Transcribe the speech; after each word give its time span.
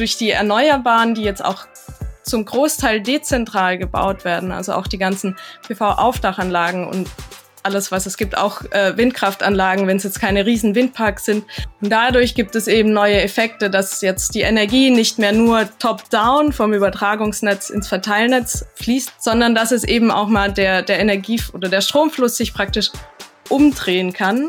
durch 0.00 0.16
die 0.16 0.30
Erneuerbaren, 0.30 1.14
die 1.14 1.22
jetzt 1.22 1.44
auch 1.44 1.66
zum 2.22 2.44
Großteil 2.44 3.00
dezentral 3.00 3.78
gebaut 3.78 4.24
werden, 4.24 4.52
also 4.52 4.72
auch 4.72 4.86
die 4.86 4.98
ganzen 4.98 5.36
PV-Aufdachanlagen 5.66 6.86
und 6.86 7.08
alles, 7.62 7.92
was 7.92 8.06
es 8.06 8.16
gibt, 8.16 8.38
auch 8.38 8.62
äh, 8.70 8.96
Windkraftanlagen, 8.96 9.86
wenn 9.86 9.98
es 9.98 10.04
jetzt 10.04 10.20
keine 10.20 10.46
riesen 10.46 10.74
Windparks 10.74 11.26
sind. 11.26 11.44
Und 11.82 11.90
dadurch 11.90 12.34
gibt 12.34 12.56
es 12.56 12.66
eben 12.68 12.92
neue 12.92 13.20
Effekte, 13.20 13.68
dass 13.68 14.00
jetzt 14.00 14.34
die 14.34 14.40
Energie 14.40 14.90
nicht 14.90 15.18
mehr 15.18 15.32
nur 15.32 15.68
top-down 15.78 16.52
vom 16.52 16.72
Übertragungsnetz 16.72 17.68
ins 17.68 17.88
Verteilnetz 17.88 18.64
fließt, 18.76 19.22
sondern 19.22 19.54
dass 19.54 19.72
es 19.72 19.84
eben 19.84 20.10
auch 20.10 20.28
mal 20.28 20.50
der, 20.50 20.82
der 20.82 21.00
Energie- 21.00 21.42
oder 21.52 21.68
der 21.68 21.82
Stromfluss 21.82 22.38
sich 22.38 22.54
praktisch 22.54 22.90
umdrehen 23.50 24.12
kann. 24.14 24.48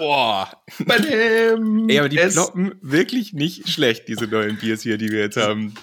Boah. 0.00 0.48
Ey, 0.78 1.98
aber 1.98 2.08
die 2.08 2.16
ploppen 2.16 2.74
wirklich 2.80 3.34
nicht 3.34 3.68
schlecht, 3.68 4.08
diese 4.08 4.24
neuen 4.24 4.56
Biers 4.56 4.80
hier, 4.80 4.96
die 4.96 5.10
wir 5.10 5.18
jetzt 5.20 5.36
haben. 5.36 5.74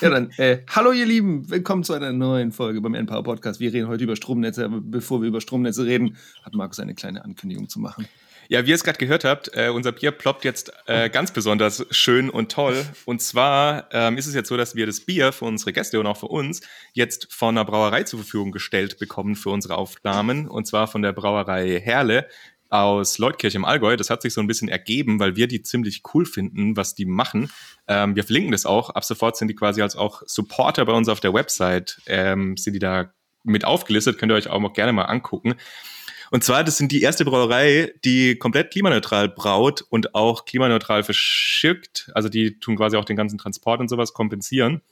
Ja, 0.00 0.08
dann, 0.08 0.30
äh, 0.38 0.60
hallo 0.74 0.92
ihr 0.92 1.04
Lieben, 1.04 1.50
willkommen 1.50 1.84
zu 1.84 1.92
einer 1.92 2.10
neuen 2.10 2.52
Folge 2.52 2.80
beim 2.80 2.94
Npower 2.94 3.22
Podcast. 3.22 3.60
Wir 3.60 3.70
reden 3.74 3.86
heute 3.88 4.04
über 4.04 4.16
Stromnetze, 4.16 4.64
aber 4.64 4.80
bevor 4.80 5.20
wir 5.20 5.28
über 5.28 5.42
Stromnetze 5.42 5.84
reden, 5.84 6.16
hat 6.42 6.54
Markus 6.54 6.80
eine 6.80 6.94
kleine 6.94 7.22
Ankündigung 7.22 7.68
zu 7.68 7.78
machen. 7.78 8.08
Ja, 8.48 8.64
wie 8.64 8.70
ihr 8.70 8.76
es 8.76 8.84
gerade 8.84 8.98
gehört 8.98 9.24
habt, 9.24 9.50
äh, 9.54 9.68
unser 9.68 9.92
Bier 9.92 10.12
ploppt 10.12 10.44
jetzt 10.44 10.72
äh, 10.86 11.10
ganz 11.10 11.32
besonders 11.32 11.84
schön 11.90 12.30
und 12.30 12.50
toll. 12.52 12.82
Und 13.04 13.20
zwar 13.20 13.88
ähm, 13.92 14.16
ist 14.16 14.26
es 14.26 14.34
jetzt 14.34 14.48
so, 14.48 14.56
dass 14.56 14.74
wir 14.74 14.86
das 14.86 15.00
Bier 15.00 15.32
für 15.32 15.44
unsere 15.44 15.74
Gäste 15.74 16.00
und 16.00 16.06
auch 16.06 16.16
für 16.16 16.28
uns 16.28 16.62
jetzt 16.92 17.30
von 17.30 17.58
einer 17.58 17.66
Brauerei 17.66 18.04
zur 18.04 18.20
Verfügung 18.20 18.52
gestellt 18.52 18.98
bekommen 18.98 19.34
für 19.34 19.50
unsere 19.50 19.76
Aufnahmen. 19.76 20.48
Und 20.48 20.66
zwar 20.66 20.86
von 20.86 21.02
der 21.02 21.12
Brauerei 21.12 21.80
Herle 21.80 22.26
aus 22.82 23.18
Leutkirch 23.18 23.54
im 23.54 23.64
Allgäu. 23.64 23.96
Das 23.96 24.10
hat 24.10 24.22
sich 24.22 24.34
so 24.34 24.40
ein 24.40 24.46
bisschen 24.46 24.68
ergeben, 24.68 25.18
weil 25.20 25.36
wir 25.36 25.48
die 25.48 25.62
ziemlich 25.62 26.02
cool 26.14 26.26
finden, 26.26 26.76
was 26.76 26.94
die 26.94 27.06
machen. 27.06 27.50
Ähm, 27.88 28.16
wir 28.16 28.24
verlinken 28.24 28.52
das 28.52 28.66
auch. 28.66 28.90
Ab 28.90 29.04
sofort 29.04 29.36
sind 29.36 29.48
die 29.48 29.54
quasi 29.54 29.82
als 29.82 29.96
auch 29.96 30.22
Supporter 30.26 30.84
bei 30.84 30.92
uns 30.92 31.08
auf 31.08 31.20
der 31.20 31.34
Website, 31.34 32.00
ähm, 32.06 32.56
sind 32.56 32.74
die 32.74 32.78
da 32.78 33.12
mit 33.44 33.64
aufgelistet. 33.64 34.18
Könnt 34.18 34.32
ihr 34.32 34.36
euch 34.36 34.48
auch 34.48 34.60
noch 34.60 34.72
gerne 34.72 34.92
mal 34.92 35.04
angucken. 35.04 35.54
Und 36.30 36.42
zwar, 36.42 36.64
das 36.64 36.76
sind 36.76 36.90
die 36.90 37.02
erste 37.02 37.24
Brauerei, 37.24 37.92
die 38.04 38.36
komplett 38.36 38.72
klimaneutral 38.72 39.28
braut 39.28 39.84
und 39.88 40.14
auch 40.14 40.44
klimaneutral 40.44 41.04
verschickt. 41.04 42.10
Also 42.14 42.28
die 42.28 42.58
tun 42.58 42.76
quasi 42.76 42.96
auch 42.96 43.04
den 43.04 43.16
ganzen 43.16 43.38
Transport 43.38 43.80
und 43.80 43.88
sowas 43.88 44.12
kompensieren. 44.12 44.82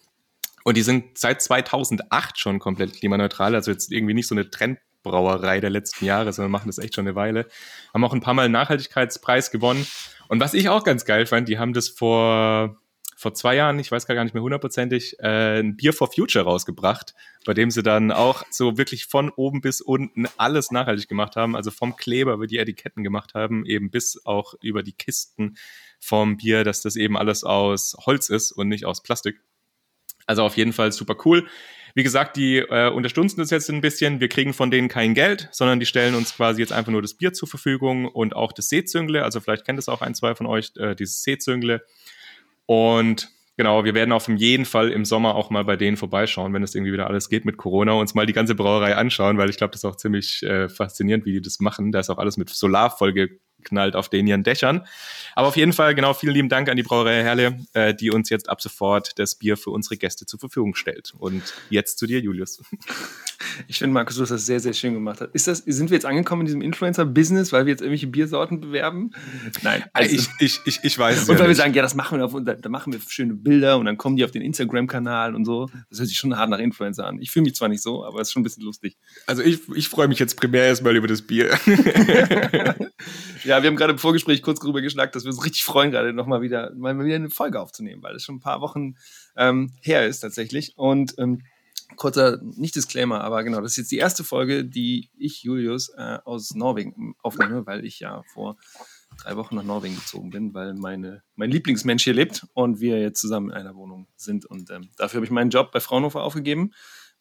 Und 0.63 0.77
die 0.77 0.83
sind 0.83 1.19
seit 1.19 1.43
2008 1.43 2.39
schon 2.39 2.59
komplett 2.59 2.95
klimaneutral. 2.95 3.55
Also 3.55 3.71
jetzt 3.71 3.93
irgendwie 3.93 4.15
nicht 4.15 4.29
so 4.29 4.35
eine 4.35 4.49
Trend 4.49 4.79
Brauerei 5.05 5.61
der 5.61 5.71
letzten 5.71 6.05
Jahre, 6.05 6.33
sondern 6.33 6.51
machen 6.51 6.69
das 6.69 6.79
echt 6.79 6.97
schon 6.97 7.07
eine 7.07 7.15
Weile. 7.15 7.47
Haben 7.93 8.05
auch 8.05 8.13
ein 8.13 8.21
paar 8.21 8.35
Mal 8.35 8.47
einen 8.47 8.53
Nachhaltigkeitspreis 8.53 9.53
gewonnen. 9.53 9.87
Und 10.29 10.41
was 10.41 10.55
ich 10.55 10.69
auch 10.69 10.83
ganz 10.83 11.05
geil 11.05 11.27
fand, 11.27 11.49
die 11.49 11.59
haben 11.59 11.75
das 11.75 11.89
vor, 11.89 12.77
vor 13.17 13.35
zwei 13.35 13.55
Jahren, 13.55 13.79
ich 13.79 13.93
weiß 13.93 14.07
gar 14.07 14.25
nicht 14.25 14.35
mehr 14.35 14.43
hundertprozentig, 14.43 15.21
äh, 15.21 15.61
ein 15.61 15.77
Bier 15.77 15.93
for 15.93 16.11
Future 16.11 16.45
rausgebracht, 16.45 17.15
bei 17.45 17.55
dem 17.55 17.71
sie 17.71 17.83
dann 17.83 18.11
auch 18.11 18.43
so 18.51 18.77
wirklich 18.79 19.07
von 19.07 19.31
oben 19.31 19.61
bis 19.61 19.81
unten 19.81 20.27
alles 20.37 20.71
nachhaltig 20.71 21.09
gemacht 21.09 21.37
haben. 21.37 21.55
Also 21.55 21.71
vom 21.71 21.97
Kleber, 21.97 22.41
wie 22.41 22.47
die 22.47 22.59
Etiketten 22.59 23.05
gemacht 23.05 23.35
haben, 23.35 23.65
eben 23.67 23.91
bis 23.91 24.25
auch 24.25 24.55
über 24.63 24.83
die 24.83 24.93
Kisten 24.93 25.57
vom 26.01 26.37
Bier, 26.39 26.65
dass 26.65 26.83
das 26.83 26.97
eben 26.97 27.17
alles 27.17 27.45
aus 27.45 27.97
Holz 28.07 28.29
ist 28.29 28.53
und 28.53 28.69
nicht 28.69 28.85
aus 28.85 29.03
Plastik. 29.03 29.41
Also 30.27 30.43
auf 30.43 30.57
jeden 30.57 30.73
Fall 30.73 30.93
super 30.93 31.17
cool. 31.25 31.47
Wie 31.97 32.03
gesagt, 32.03 32.37
die 32.37 32.59
äh, 32.59 32.91
unterstützen 32.91 33.39
das 33.39 33.51
jetzt 33.51 33.71
ein 33.71 33.81
bisschen. 33.81 34.21
Wir 34.21 34.29
kriegen 34.29 34.53
von 34.53 34.73
denen 34.73 34.89
kein 34.89 35.15
Geld, 35.15 35.49
sondern 35.53 35.79
die 35.79 35.87
stellen 35.87 36.17
uns 36.17 36.35
quasi 36.35 36.61
jetzt 36.61 36.73
einfach 36.73 36.91
nur 36.91 37.03
das 37.03 37.15
Bier 37.15 37.33
zur 37.33 37.47
Verfügung 37.47 38.07
und 38.09 38.35
auch 38.35 38.53
das 38.53 38.69
Seezüngle. 38.69 39.23
Also 39.23 39.41
vielleicht 39.41 39.65
kennt 39.65 39.79
es 39.79 39.89
auch 39.89 40.03
ein, 40.03 40.15
zwei 40.17 40.35
von 40.35 40.47
euch, 40.47 40.73
äh, 40.77 40.97
dieses 40.97 41.23
Seezüngle. 41.23 41.85
Und 42.67 43.31
genau, 43.57 43.85
wir 43.85 43.95
werden 43.95 44.11
auf 44.11 44.27
jeden 44.29 44.65
Fall 44.65 44.91
im 44.91 45.05
Sommer 45.05 45.37
auch 45.37 45.51
mal 45.51 45.65
bei 45.65 45.77
denen 45.77 45.97
vorbeischauen, 45.97 46.53
wenn 46.53 46.65
es 46.65 46.75
irgendwie 46.75 46.93
wieder 46.93 47.07
alles 47.07 47.29
geht 47.29 47.45
mit 47.45 47.59
Corona, 47.59 47.93
uns 47.93 48.15
mal 48.15 48.27
die 48.27 48.33
ganze 48.33 48.57
Brauerei 48.57 48.97
anschauen, 48.97 49.39
weil 49.39 49.49
ich 49.49 49.57
glaube, 49.57 49.71
das 49.71 49.85
ist 49.85 49.85
auch 49.85 49.97
ziemlich 49.97 50.43
äh, 50.43 50.69
faszinierend, 50.69 51.25
wie 51.27 51.33
die 51.35 51.43
das 51.43 51.61
machen. 51.61 51.93
Da 51.93 52.01
ist 52.01 52.11
auch 52.11 52.19
alles 52.19 52.37
mit 52.37 52.51
Solar 52.51 52.91
vollge 52.91 53.39
knallt 53.65 53.97
auf 53.97 54.09
den 54.09 54.27
ihren 54.27 54.43
Dächern. 54.43 54.87
Aber 55.35 55.49
auf 55.49 55.57
jeden 55.57 55.73
Fall, 55.73 55.95
genau, 55.95 56.15
vielen 56.15 56.35
lieben 56.35 56.49
Dank 56.49 56.69
an 56.69 56.77
die 56.77 56.83
Brauerei 56.83 57.23
Herle, 57.23 57.59
äh, 57.73 57.95
die 57.95 58.11
uns 58.11 58.31
jetzt 58.31 58.49
ab 58.49 58.61
sofort 58.61 59.19
das 59.19 59.35
Bier 59.35 59.57
für 59.57 59.71
unsere 59.71 59.97
Gäste 59.97 60.27
zur 60.27 60.39
Verfügung 60.39 60.75
stellt. 60.75 61.13
Und 61.19 61.43
jetzt 61.71 61.99
zu 61.99 62.07
dir, 62.07 62.21
Julius. 62.21 62.63
Ich 63.69 63.79
finde, 63.79 63.93
Markus, 63.93 64.17
du 64.17 64.23
hast 64.23 64.31
das 64.31 64.47
sehr, 64.47 64.59
sehr 64.59 64.73
schön 64.73 64.95
gemacht. 64.95 65.21
Ist 65.33 65.47
das, 65.47 65.59
sind 65.59 65.91
wir 65.91 65.97
jetzt 65.97 66.07
angekommen 66.07 66.43
in 66.43 66.47
diesem 66.47 66.63
Influencer-Business, 66.63 67.53
weil 67.53 67.67
wir 67.67 67.73
jetzt 67.73 67.83
irgendwelche 67.83 68.07
Biersorten 68.07 68.61
bewerben? 68.61 69.11
Nein. 69.63 69.85
Also, 69.93 70.15
ich, 70.15 70.29
ich, 70.41 70.61
ich, 70.65 70.81
ich 70.83 70.99
weiß 70.99 71.23
es 71.23 71.29
Und 71.29 71.39
weil 71.39 71.49
wir 71.49 71.55
sagen, 71.55 71.75
ja, 71.75 71.83
das 71.83 71.95
machen 71.95 72.19
wir 72.19 72.25
auf, 72.25 72.35
da, 72.43 72.55
da 72.55 72.69
machen 72.69 72.93
wir 72.93 73.01
schöne 73.07 73.35
Bilder 73.35 73.77
und 73.79 73.85
dann 73.85 73.97
kommen 73.97 74.17
die 74.17 74.25
auf 74.25 74.31
den 74.31 74.43
Instagram-Kanal 74.43 75.35
und 75.35 75.45
so. 75.45 75.69
Das 75.91 75.99
hört 75.99 76.09
sich 76.09 76.17
schon 76.17 76.37
hart 76.37 76.51
nach 76.51 76.59
Influencer 76.59 77.07
an. 77.07 77.21
Ich 77.21 77.31
fühle 77.31 77.45
mich 77.45 77.55
zwar 77.55 77.69
nicht 77.69 77.83
so, 77.83 78.05
aber 78.05 78.21
es 78.21 78.29
ist 78.29 78.33
schon 78.33 78.41
ein 78.41 78.45
bisschen 78.45 78.65
lustig. 78.65 78.97
Also 79.27 79.43
ich, 79.43 79.61
ich 79.75 79.89
freue 79.89 80.09
mich 80.09 80.19
jetzt 80.19 80.37
primär 80.37 80.65
erstmal 80.65 80.97
über 80.97 81.09
das 81.09 81.23
Bier. 81.23 81.51
ja, 83.45 83.54
wir 83.63 83.69
haben 83.69 83.77
gerade 83.77 83.93
im 83.93 83.99
Vorgespräch 83.99 84.43
kurz 84.43 84.61
darüber 84.61 84.81
geschnackt, 84.81 85.15
dass 85.15 85.25
wir 85.25 85.31
uns 85.31 85.45
richtig 85.45 85.65
freuen, 85.65 85.91
gerade 85.91 86.13
nochmal 86.13 86.43
wieder, 86.43 86.73
mal 86.75 86.99
wieder 87.05 87.17
eine 87.17 87.31
Folge 87.31 87.61
aufzunehmen, 87.61 88.03
weil 88.03 88.15
es 88.15 88.25
schon 88.25 88.37
ein 88.37 88.41
paar 88.41 88.61
Wochen 88.61 88.97
ähm, 89.37 89.73
her 89.81 90.07
ist 90.07 90.21
tatsächlich. 90.21 90.77
Und 90.77 91.15
ähm, 91.19 91.43
kurzer, 91.97 92.41
nicht 92.43 92.77
Disclaimer, 92.77 93.23
aber 93.23 93.45
genau, 93.45 93.61
das 93.61 93.73
ist 93.73 93.77
jetzt 93.77 93.93
die 93.93 93.99
erste 93.99 94.25
Folge, 94.25 94.65
die 94.65 95.11
ich, 95.17 95.43
Julius, 95.43 95.91
äh, 95.91 96.19
aus 96.25 96.55
Norwegen 96.55 97.15
aufnehme, 97.23 97.67
weil 97.67 97.85
ich 97.85 98.01
ja 98.01 98.23
vor 98.33 98.57
drei 99.23 99.37
Wochen 99.37 99.57
nach 99.57 99.63
Norwegen 99.63 99.95
gezogen 99.95 100.31
bin, 100.31 100.55
weil 100.55 100.75
meine, 100.75 101.23
mein 101.37 101.51
Lieblingsmensch 101.51 102.05
hier 102.05 102.15
lebt 102.15 102.47
und 102.53 102.81
wir 102.81 103.01
jetzt 103.01 103.21
zusammen 103.21 103.51
in 103.51 103.57
einer 103.57 103.75
Wohnung 103.77 104.09
sind. 104.17 104.45
Und 104.45 104.71
ähm, 104.71 104.89
dafür 104.97 105.19
habe 105.19 105.27
ich 105.27 105.31
meinen 105.31 105.51
Job 105.51 105.71
bei 105.73 105.81
Fraunhofer 105.81 106.23
aufgegeben, 106.23 106.73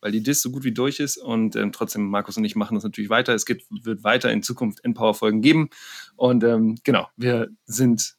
weil 0.03 0.11
die 0.11 0.21
Dis 0.21 0.41
so 0.41 0.51
gut 0.51 0.65
wie 0.65 0.73
durch 0.73 0.99
ist. 0.99 1.17
Und 1.17 1.55
ähm, 1.55 1.71
trotzdem, 1.71 2.09
Markus 2.09 2.35
und 2.35 2.43
ich 2.43 2.57
machen 2.57 2.75
das 2.75 2.83
natürlich 2.83 3.09
weiter. 3.09 3.33
Es 3.33 3.45
gibt, 3.45 3.65
wird 3.69 4.03
weiter 4.03 4.31
in 4.31 4.43
Zukunft 4.43 4.83
Empower-Folgen 4.83 5.41
geben. 5.41 5.69
Und 6.17 6.43
ähm, 6.43 6.77
genau, 6.83 7.07
wir 7.15 7.47
sind 7.65 8.17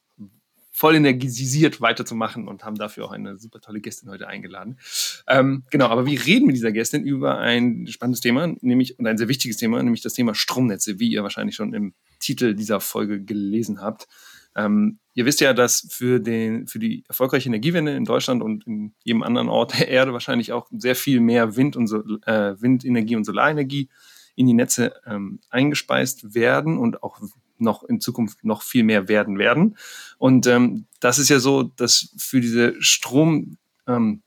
voll 0.71 0.95
energisiert 0.95 1.79
weiterzumachen 1.81 2.47
und 2.47 2.65
haben 2.65 2.75
dafür 2.75 3.05
auch 3.05 3.11
eine 3.11 3.37
super 3.37 3.61
tolle 3.61 3.81
Gästin 3.81 4.09
heute 4.09 4.27
eingeladen. 4.27 4.79
Ähm, 5.27 5.63
genau, 5.69 5.87
aber 5.87 6.07
wir 6.07 6.25
reden 6.25 6.47
mit 6.47 6.55
dieser 6.55 6.71
Gästin 6.71 7.05
über 7.05 7.37
ein 7.37 7.87
spannendes 7.87 8.19
Thema, 8.19 8.47
nämlich 8.61 8.97
und 8.99 9.05
ein 9.05 9.17
sehr 9.17 9.29
wichtiges 9.29 9.57
Thema, 9.57 9.81
nämlich 9.81 10.01
das 10.01 10.13
Thema 10.13 10.33
Stromnetze, 10.33 10.99
wie 10.99 11.09
ihr 11.09 11.21
wahrscheinlich 11.23 11.55
schon 11.55 11.73
im 11.73 11.93
Titel 12.19 12.55
dieser 12.55 12.81
Folge 12.81 13.23
gelesen 13.23 13.79
habt. 13.79 14.07
Ähm, 14.55 14.99
ihr 15.13 15.25
wisst 15.25 15.41
ja, 15.41 15.53
dass 15.53 15.87
für, 15.89 16.19
den, 16.19 16.67
für 16.67 16.79
die 16.79 17.03
erfolgreiche 17.07 17.49
Energiewende 17.49 17.95
in 17.95 18.05
Deutschland 18.05 18.41
und 18.41 18.65
in 18.67 18.93
jedem 19.03 19.23
anderen 19.23 19.49
Ort 19.49 19.77
der 19.79 19.87
Erde 19.87 20.13
wahrscheinlich 20.13 20.51
auch 20.53 20.67
sehr 20.71 20.95
viel 20.95 21.19
mehr 21.19 21.55
Wind 21.55 21.75
und 21.75 21.87
so, 21.87 22.03
äh, 22.25 22.59
Windenergie 22.61 23.15
und 23.15 23.25
Solarenergie 23.25 23.89
in 24.35 24.47
die 24.47 24.53
Netze 24.53 24.93
ähm, 25.05 25.39
eingespeist 25.49 26.33
werden 26.33 26.77
und 26.77 27.03
auch 27.03 27.21
noch 27.57 27.83
in 27.83 28.01
Zukunft 28.01 28.43
noch 28.43 28.61
viel 28.61 28.83
mehr 28.83 29.07
werden 29.07 29.37
werden. 29.37 29.77
Und 30.17 30.47
ähm, 30.47 30.85
das 30.99 31.19
ist 31.19 31.29
ja 31.29 31.39
so, 31.39 31.63
dass 31.63 32.13
für 32.17 32.41
diese 32.41 32.81
Strom, 32.81 33.57
ähm, 33.87 34.21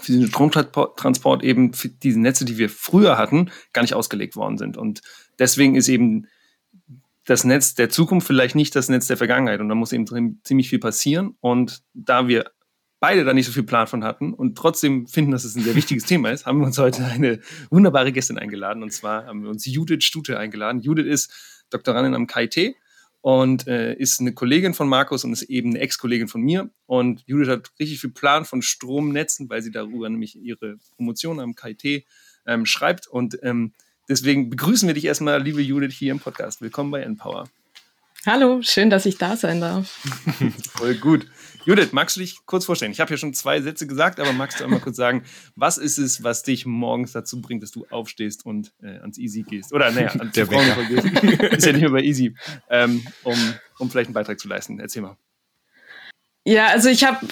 für 0.00 0.12
diesen 0.12 0.28
Stromtransport 0.28 1.42
eben 1.42 1.74
für 1.74 1.88
diese 1.88 2.20
Netze, 2.20 2.44
die 2.44 2.56
wir 2.56 2.70
früher 2.70 3.18
hatten, 3.18 3.50
gar 3.72 3.82
nicht 3.82 3.94
ausgelegt 3.94 4.36
worden 4.36 4.56
sind. 4.56 4.76
Und 4.76 5.02
deswegen 5.38 5.74
ist 5.74 5.88
eben 5.88 6.26
das 7.28 7.44
Netz 7.44 7.74
der 7.74 7.90
Zukunft 7.90 8.26
vielleicht 8.26 8.54
nicht 8.54 8.74
das 8.74 8.88
Netz 8.88 9.06
der 9.06 9.18
Vergangenheit. 9.18 9.60
Und 9.60 9.68
da 9.68 9.74
muss 9.74 9.92
eben 9.92 10.40
ziemlich 10.44 10.70
viel 10.70 10.78
passieren. 10.78 11.36
Und 11.40 11.82
da 11.92 12.26
wir 12.26 12.50
beide 13.00 13.22
da 13.24 13.34
nicht 13.34 13.44
so 13.44 13.52
viel 13.52 13.64
Plan 13.64 13.86
von 13.86 14.02
hatten 14.02 14.32
und 14.32 14.56
trotzdem 14.56 15.06
finden, 15.06 15.32
dass 15.32 15.44
es 15.44 15.54
ein 15.54 15.62
sehr 15.62 15.74
wichtiges 15.74 16.04
Thema 16.04 16.30
ist, 16.30 16.46
haben 16.46 16.58
wir 16.60 16.66
uns 16.66 16.78
heute 16.78 17.04
eine 17.04 17.40
wunderbare 17.68 18.12
Gästin 18.12 18.38
eingeladen. 18.38 18.82
Und 18.82 18.94
zwar 18.94 19.26
haben 19.26 19.42
wir 19.42 19.50
uns 19.50 19.66
Judith 19.66 20.04
Stute 20.04 20.38
eingeladen. 20.38 20.80
Judith 20.80 21.04
ist 21.04 21.64
Doktorandin 21.68 22.14
am 22.14 22.26
KIT 22.26 22.76
und 23.20 23.66
äh, 23.66 23.92
ist 23.92 24.20
eine 24.20 24.32
Kollegin 24.32 24.72
von 24.72 24.88
Markus 24.88 25.22
und 25.22 25.34
ist 25.34 25.42
eben 25.42 25.70
eine 25.70 25.80
Ex-Kollegin 25.80 26.28
von 26.28 26.40
mir. 26.40 26.70
Und 26.86 27.24
Judith 27.26 27.48
hat 27.48 27.72
richtig 27.78 28.00
viel 28.00 28.10
Plan 28.10 28.46
von 28.46 28.62
Stromnetzen, 28.62 29.50
weil 29.50 29.60
sie 29.60 29.70
darüber 29.70 30.08
nämlich 30.08 30.34
ihre 30.34 30.78
Promotion 30.96 31.40
am 31.40 31.54
KIT 31.54 32.06
ähm, 32.46 32.64
schreibt. 32.64 33.06
Und 33.06 33.38
ähm, 33.42 33.74
deswegen 34.08 34.50
begrüßen 34.50 34.88
wir 34.88 34.94
dich 34.94 35.04
erstmal, 35.04 35.42
liebe 35.42 35.62
Judith, 35.62 35.94
hier 35.94 36.12
im 36.12 36.20
Podcast. 36.20 36.60
Willkommen 36.60 36.90
bei 36.90 37.02
Empower. 37.02 37.48
Hallo, 38.26 38.60
schön, 38.62 38.90
dass 38.90 39.06
ich 39.06 39.16
da 39.16 39.36
sein 39.36 39.60
darf. 39.60 39.86
Voll 40.76 40.96
gut. 40.96 41.26
Judith, 41.64 41.92
magst 41.92 42.16
du 42.16 42.20
dich 42.20 42.38
kurz 42.46 42.64
vorstellen? 42.64 42.92
Ich 42.92 43.00
habe 43.00 43.10
ja 43.10 43.16
schon 43.16 43.32
zwei 43.32 43.60
Sätze 43.60 43.86
gesagt, 43.86 44.18
aber 44.18 44.32
magst 44.32 44.58
du 44.58 44.64
einmal 44.64 44.80
kurz 44.80 44.96
sagen, 44.96 45.22
was 45.54 45.78
ist 45.78 45.98
es, 45.98 46.22
was 46.24 46.42
dich 46.42 46.66
morgens 46.66 47.12
dazu 47.12 47.40
bringt, 47.40 47.62
dass 47.62 47.70
du 47.70 47.86
aufstehst 47.90 48.44
und 48.44 48.72
äh, 48.82 48.98
ans 48.98 49.18
Easy 49.18 49.42
gehst? 49.42 49.72
Oder 49.72 49.92
naja, 49.92 50.08
ans 50.18 50.32
der 50.32 50.46
gehst. 50.46 51.42
ist 51.42 51.66
ja 51.66 51.72
nicht 51.72 51.82
mehr 51.82 51.90
bei 51.90 52.02
Easy, 52.02 52.34
ähm, 52.70 53.06
um, 53.22 53.36
um 53.78 53.90
vielleicht 53.90 54.08
einen 54.08 54.14
Beitrag 54.14 54.40
zu 54.40 54.48
leisten. 54.48 54.80
Erzähl 54.80 55.02
mal. 55.02 55.16
Ja, 56.44 56.68
also 56.68 56.88
ich 56.88 57.04
habe, 57.04 57.26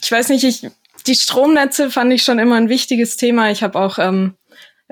ich 0.00 0.10
weiß 0.10 0.30
nicht, 0.30 0.44
ich, 0.44 0.66
die 1.06 1.14
Stromnetze 1.14 1.90
fand 1.90 2.12
ich 2.12 2.22
schon 2.22 2.38
immer 2.38 2.56
ein 2.56 2.68
wichtiges 2.68 3.16
Thema. 3.16 3.50
Ich 3.50 3.62
habe 3.62 3.78
auch 3.78 3.98
ähm, 3.98 4.34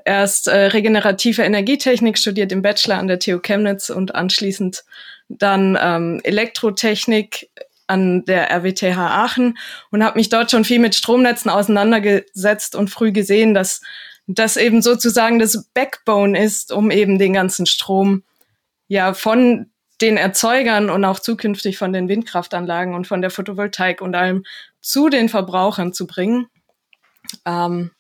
erst 0.05 0.49
äh, 0.49 0.67
regenerative 0.67 1.43
Energietechnik 1.43 2.19
studiert 2.19 2.53
im 2.53 2.63
Bachelor 2.63 2.99
an 2.99 3.09
der 3.09 3.19
TU 3.19 3.39
Chemnitz 3.39 3.91
und 3.91 4.15
anschließend 4.15 4.85
dann 5.29 5.79
ähm, 5.81 6.21
Elektrotechnik 6.25 7.51
an 7.87 8.25
der 8.25 8.51
RWTH 8.51 8.97
Aachen 8.97 9.59
und 9.91 10.05
habe 10.05 10.19
mich 10.19 10.29
dort 10.29 10.51
schon 10.51 10.65
viel 10.65 10.79
mit 10.79 10.95
Stromnetzen 10.95 11.51
auseinandergesetzt 11.51 12.77
und 12.77 12.91
früh 12.91 13.13
gesehen, 13.13 13.55
dass 13.55 13.81
das 14.27 14.57
eben 14.57 14.83
sozusagen 14.83 15.39
das 15.39 15.65
Backbone 15.73 16.39
ist, 16.39 16.71
um 16.71 16.91
eben 16.91 17.19
den 17.19 17.33
ganzen 17.33 17.67
Strom 17.67 18.23
ja 18.87 19.15
von 19.15 19.71
den 20.01 20.17
Erzeugern 20.17 20.91
und 20.91 21.05
auch 21.05 21.19
zukünftig 21.19 21.79
von 21.79 21.93
den 21.93 22.09
Windkraftanlagen 22.09 22.95
und 22.95 23.07
von 23.07 23.21
der 23.21 23.31
Photovoltaik 23.31 24.01
und 24.01 24.15
allem 24.15 24.45
zu 24.81 25.09
den 25.09 25.29
Verbrauchern 25.29 25.93
zu 25.93 26.07
bringen. 26.07 26.47
Ähm, 27.45 27.91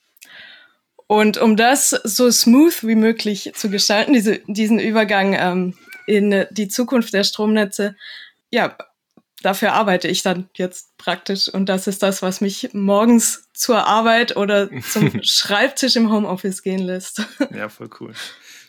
und 1.08 1.38
um 1.38 1.56
das 1.56 1.90
so 1.90 2.31
smooth 2.31 2.87
wie 2.87 2.94
möglich 2.94 3.52
zu 3.55 3.70
gestalten, 3.70 4.12
diese, 4.12 4.40
diesen 4.46 4.78
Übergang 4.78 5.34
ähm, 5.34 5.75
in 6.06 6.44
die 6.50 6.69
Zukunft 6.69 7.14
der 7.14 7.25
Stromnetze, 7.25 7.96
ja, 8.50 8.76
dafür 9.43 9.72
arbeite 9.72 10.06
ich 10.06 10.22
dann 10.22 10.50
jetzt 10.55 10.99
praktisch. 10.99 11.49
Und 11.49 11.70
das 11.70 11.87
ist 11.87 12.02
das, 12.02 12.20
was 12.20 12.43
mich 12.43 12.70
morgens 12.75 13.49
zur 13.55 13.87
Arbeit 13.87 14.37
oder 14.37 14.69
zum 14.82 15.10
Schreibtisch 15.22 15.96
im 15.96 16.12
Homeoffice 16.12 16.62
gehen 16.62 16.81
lässt. 16.81 17.22
Ja, 17.55 17.70
voll 17.70 17.88
cool. 18.00 18.12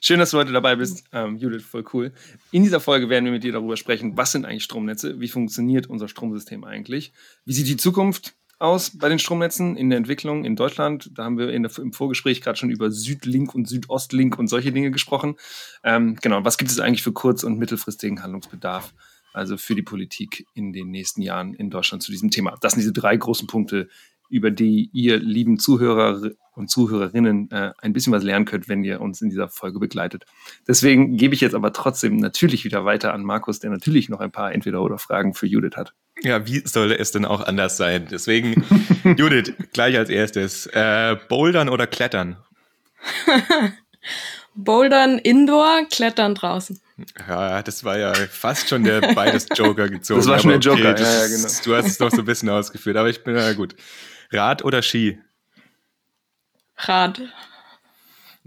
Schön, 0.01 0.19
dass 0.19 0.31
du 0.31 0.37
heute 0.37 0.53
dabei 0.53 0.77
bist, 0.77 1.03
ähm, 1.11 1.35
Judith, 1.35 1.63
voll 1.63 1.83
cool. 1.93 2.13
In 2.51 2.63
dieser 2.63 2.79
Folge 2.79 3.09
werden 3.09 3.25
wir 3.25 3.33
mit 3.33 3.43
dir 3.43 3.51
darüber 3.51 3.75
sprechen, 3.75 4.15
was 4.15 4.31
sind 4.31 4.45
eigentlich 4.45 4.63
Stromnetze, 4.63 5.19
wie 5.19 5.27
funktioniert 5.27 5.87
unser 5.87 6.07
Stromsystem 6.07 6.63
eigentlich, 6.63 7.11
wie 7.43 7.51
sieht 7.51 7.67
die 7.67 7.75
Zukunft 7.75 8.33
aus 8.59 8.97
bei 8.97 9.09
den 9.09 9.19
Stromnetzen 9.19 9.75
in 9.75 9.89
der 9.89 9.97
Entwicklung 9.97 10.45
in 10.45 10.55
Deutschland. 10.55 11.09
Da 11.15 11.23
haben 11.23 11.37
wir 11.37 11.47
der, 11.47 11.77
im 11.77 11.93
Vorgespräch 11.93 12.41
gerade 12.41 12.57
schon 12.57 12.69
über 12.69 12.91
Südlink 12.91 13.55
und 13.55 13.67
Südostlink 13.67 14.37
und 14.37 14.47
solche 14.47 14.71
Dinge 14.71 14.91
gesprochen. 14.91 15.35
Ähm, 15.83 16.17
genau, 16.21 16.43
was 16.43 16.57
gibt 16.57 16.69
es 16.71 16.79
eigentlich 16.79 17.03
für 17.03 17.13
kurz- 17.13 17.43
und 17.43 17.57
mittelfristigen 17.57 18.21
Handlungsbedarf? 18.21 18.93
also 19.33 19.57
für 19.57 19.75
die 19.75 19.83
Politik 19.83 20.47
in 20.53 20.73
den 20.73 20.89
nächsten 20.89 21.21
Jahren 21.21 21.53
in 21.53 21.69
Deutschland 21.69 22.03
zu 22.03 22.11
diesem 22.11 22.31
Thema. 22.31 22.57
Das 22.61 22.73
sind 22.73 22.81
diese 22.81 22.93
drei 22.93 23.15
großen 23.15 23.47
Punkte, 23.47 23.87
über 24.29 24.51
die 24.51 24.89
ihr 24.93 25.17
lieben 25.17 25.59
Zuhörer 25.59 26.21
und 26.53 26.69
Zuhörerinnen 26.69 27.49
äh, 27.51 27.71
ein 27.79 27.93
bisschen 27.93 28.13
was 28.13 28.23
lernen 28.23 28.45
könnt, 28.45 28.67
wenn 28.67 28.83
ihr 28.83 29.01
uns 29.01 29.21
in 29.21 29.29
dieser 29.29 29.49
Folge 29.49 29.79
begleitet. 29.79 30.25
Deswegen 30.67 31.17
gebe 31.17 31.33
ich 31.33 31.41
jetzt 31.41 31.55
aber 31.55 31.73
trotzdem 31.73 32.17
natürlich 32.17 32.65
wieder 32.65 32.85
weiter 32.85 33.13
an 33.13 33.23
Markus, 33.23 33.59
der 33.59 33.69
natürlich 33.69 34.09
noch 34.09 34.19
ein 34.19 34.31
paar 34.31 34.51
Entweder-oder-Fragen 34.51 35.33
für 35.33 35.47
Judith 35.47 35.75
hat. 35.75 35.93
Ja, 36.21 36.45
wie 36.45 36.61
soll 36.65 36.91
es 36.91 37.11
denn 37.11 37.25
auch 37.25 37.41
anders 37.41 37.77
sein? 37.77 38.07
Deswegen, 38.11 38.65
Judith, 39.17 39.53
gleich 39.73 39.97
als 39.97 40.09
erstes. 40.09 40.67
Äh, 40.67 41.17
Bouldern 41.29 41.69
oder 41.69 41.87
Klettern? 41.87 42.37
Bouldern 44.55 45.17
indoor, 45.19 45.85
Klettern 45.89 46.35
draußen. 46.35 46.79
Ja, 47.27 47.61
das 47.61 47.83
war 47.83 47.97
ja 47.97 48.13
fast 48.13 48.67
schon 48.69 48.83
der 48.83 49.01
beides 49.15 49.47
Joker 49.55 49.87
gezogen. 49.87 50.19
Das 50.19 50.27
war 50.27 50.39
schon 50.39 50.51
der 50.51 50.59
Joker, 50.59 50.91
okay, 50.91 51.03
ja, 51.03 51.21
ja, 51.21 51.27
genau. 51.27 51.47
Du 51.63 51.75
hast 51.75 51.85
es 51.87 51.99
noch 51.99 52.11
so 52.11 52.19
ein 52.19 52.25
bisschen 52.25 52.49
ausgeführt, 52.49 52.97
aber 52.97 53.09
ich 53.09 53.23
bin 53.23 53.35
ja 53.35 53.53
gut. 53.53 53.75
Rad 54.31 54.63
oder 54.63 54.81
Ski? 54.81 55.19
Rad. 56.77 57.21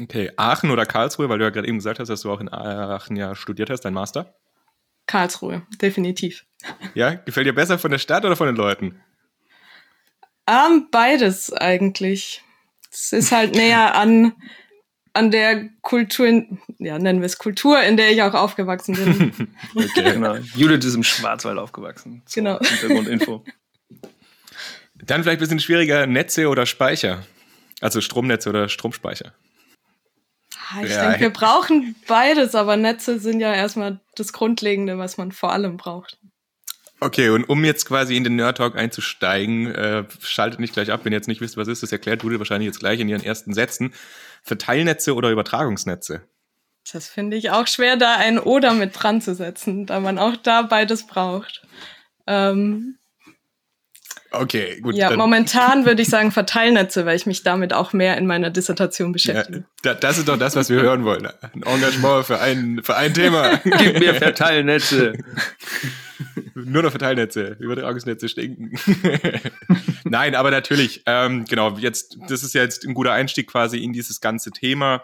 Okay, 0.00 0.32
Aachen 0.36 0.70
oder 0.70 0.86
Karlsruhe, 0.86 1.28
weil 1.28 1.38
du 1.38 1.44
ja 1.44 1.50
gerade 1.50 1.68
eben 1.68 1.78
gesagt 1.78 1.98
hast, 1.98 2.08
dass 2.08 2.22
du 2.22 2.32
auch 2.32 2.40
in 2.40 2.52
Aachen 2.52 3.16
ja 3.16 3.34
studiert 3.34 3.70
hast, 3.70 3.82
dein 3.82 3.94
Master? 3.94 4.34
Karlsruhe, 5.06 5.62
definitiv. 5.80 6.44
Ja, 6.94 7.14
gefällt 7.14 7.46
dir 7.46 7.54
besser 7.54 7.78
von 7.78 7.90
der 7.90 7.98
Stadt 7.98 8.24
oder 8.24 8.36
von 8.36 8.46
den 8.46 8.56
Leuten? 8.56 9.00
Um, 10.48 10.54
ähm, 10.54 10.88
beides 10.90 11.52
eigentlich. 11.52 12.42
Es 12.90 13.12
ist 13.12 13.32
halt 13.32 13.54
näher 13.54 13.94
an 13.94 14.32
an 15.14 15.30
der 15.30 15.68
Kultur, 15.82 16.26
ja, 16.78 16.98
nennen 16.98 17.20
wir 17.20 17.26
es 17.26 17.38
Kultur, 17.38 17.82
in 17.82 17.96
der 17.96 18.12
ich 18.12 18.22
auch 18.22 18.34
aufgewachsen 18.34 18.94
bin. 18.94 19.48
okay, 19.74 20.14
genau. 20.14 20.36
Judith 20.54 20.84
ist 20.84 20.94
im 20.94 21.02
Schwarzwald 21.02 21.58
aufgewachsen. 21.58 22.22
So, 22.26 22.40
genau. 22.40 22.58
Hintergrundinfo. 22.60 23.44
Dann 25.04 25.22
vielleicht 25.22 25.38
ein 25.38 25.40
bisschen 25.40 25.60
schwieriger, 25.60 26.06
Netze 26.06 26.48
oder 26.48 26.66
Speicher? 26.66 27.24
Also 27.80 28.00
Stromnetze 28.00 28.48
oder 28.48 28.68
Stromspeicher? 28.68 29.34
Ah, 30.70 30.82
ich 30.84 30.90
ja. 30.90 31.02
denke, 31.02 31.20
wir 31.20 31.30
brauchen 31.30 31.96
beides, 32.06 32.54
aber 32.54 32.76
Netze 32.76 33.18
sind 33.18 33.40
ja 33.40 33.52
erstmal 33.52 34.00
das 34.14 34.32
Grundlegende, 34.32 34.98
was 34.98 35.16
man 35.16 35.32
vor 35.32 35.52
allem 35.52 35.76
braucht. 35.76 36.18
Okay, 37.00 37.30
und 37.30 37.44
um 37.48 37.64
jetzt 37.64 37.86
quasi 37.86 38.16
in 38.16 38.22
den 38.22 38.36
Nerd 38.36 38.58
Talk 38.58 38.76
einzusteigen, 38.76 39.74
äh, 39.74 40.04
schaltet 40.20 40.60
nicht 40.60 40.72
gleich 40.72 40.92
ab, 40.92 41.00
wenn 41.02 41.12
ihr 41.12 41.18
jetzt 41.18 41.26
nicht 41.26 41.40
wisst, 41.40 41.56
was 41.56 41.66
ist, 41.66 41.82
das 41.82 41.90
erklärt 41.90 42.22
Judith 42.22 42.38
wahrscheinlich 42.38 42.68
jetzt 42.68 42.78
gleich 42.78 43.00
in 43.00 43.08
ihren 43.08 43.24
ersten 43.24 43.52
Sätzen. 43.54 43.92
Verteilnetze 44.44 45.14
oder 45.16 45.30
Übertragungsnetze? 45.30 46.22
Das 46.92 47.08
finde 47.08 47.36
ich 47.36 47.50
auch 47.50 47.66
schwer, 47.66 47.96
da 47.96 48.16
ein 48.16 48.38
Oder 48.38 48.72
mit 48.74 48.92
dran 48.94 49.20
zu 49.20 49.34
setzen, 49.34 49.86
da 49.86 49.98
man 49.98 50.18
auch 50.18 50.36
da 50.36 50.62
beides 50.62 51.06
braucht. 51.06 51.66
Ähm, 52.28 52.98
okay, 54.32 54.80
gut. 54.80 54.94
Ja, 54.94 55.16
momentan 55.16 55.84
würde 55.86 56.02
ich 56.02 56.08
sagen 56.08 56.32
Verteilnetze, 56.32 57.06
weil 57.06 57.16
ich 57.16 57.26
mich 57.26 57.42
damit 57.42 57.72
auch 57.72 57.92
mehr 57.92 58.16
in 58.16 58.26
meiner 58.26 58.50
Dissertation 58.50 59.12
beschäftige. 59.12 59.64
Ja, 59.84 59.94
das 59.94 60.18
ist 60.18 60.28
doch 60.28 60.38
das, 60.38 60.56
was 60.56 60.68
wir 60.70 60.80
hören 60.80 61.04
wollen. 61.04 61.26
Ein 61.26 61.62
Engagement 61.62 62.26
für 62.26 62.40
ein, 62.40 62.80
für 62.82 62.96
ein 62.96 63.14
Thema. 63.14 63.56
Gib 63.64 63.98
mir 63.98 64.14
Verteilnetze. 64.14 65.14
Nur 66.54 66.82
noch 66.82 66.90
Verteilnetze, 66.90 67.56
Übertragungsnetze 67.58 68.28
stinken. 68.28 68.78
Nein, 70.04 70.34
aber 70.34 70.50
natürlich, 70.50 71.02
ähm, 71.06 71.44
genau, 71.44 71.76
jetzt, 71.78 72.18
das 72.28 72.42
ist 72.42 72.54
ja 72.54 72.62
jetzt 72.62 72.84
ein 72.84 72.94
guter 72.94 73.12
Einstieg 73.12 73.48
quasi 73.48 73.78
in 73.78 73.92
dieses 73.92 74.20
ganze 74.20 74.50
Thema. 74.50 75.02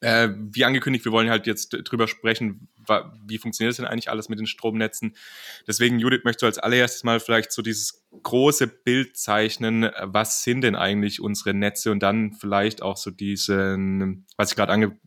Äh, 0.00 0.30
wie 0.36 0.64
angekündigt, 0.64 1.04
wir 1.04 1.12
wollen 1.12 1.30
halt 1.30 1.46
jetzt 1.46 1.70
drüber 1.84 2.08
sprechen, 2.08 2.68
wie 3.24 3.38
funktioniert 3.38 3.72
das 3.72 3.76
denn 3.76 3.86
eigentlich 3.86 4.10
alles 4.10 4.28
mit 4.28 4.38
den 4.38 4.46
Stromnetzen. 4.46 5.16
Deswegen, 5.66 5.98
Judith, 5.98 6.22
möchtest 6.24 6.42
du 6.42 6.46
als 6.46 6.58
allererstes 6.58 7.04
mal 7.04 7.20
vielleicht 7.20 7.52
so 7.52 7.62
dieses 7.62 8.04
große 8.22 8.66
Bild 8.66 9.16
zeichnen, 9.16 9.90
was 10.00 10.42
sind 10.44 10.62
denn 10.62 10.76
eigentlich 10.76 11.20
unsere 11.20 11.54
Netze 11.54 11.90
und 11.90 12.02
dann 12.02 12.32
vielleicht 12.32 12.82
auch 12.82 12.96
so 12.96 13.10
diesen, 13.10 14.26
was 14.36 14.50
ich 14.50 14.56
gerade 14.56 14.72
ange 14.72 14.98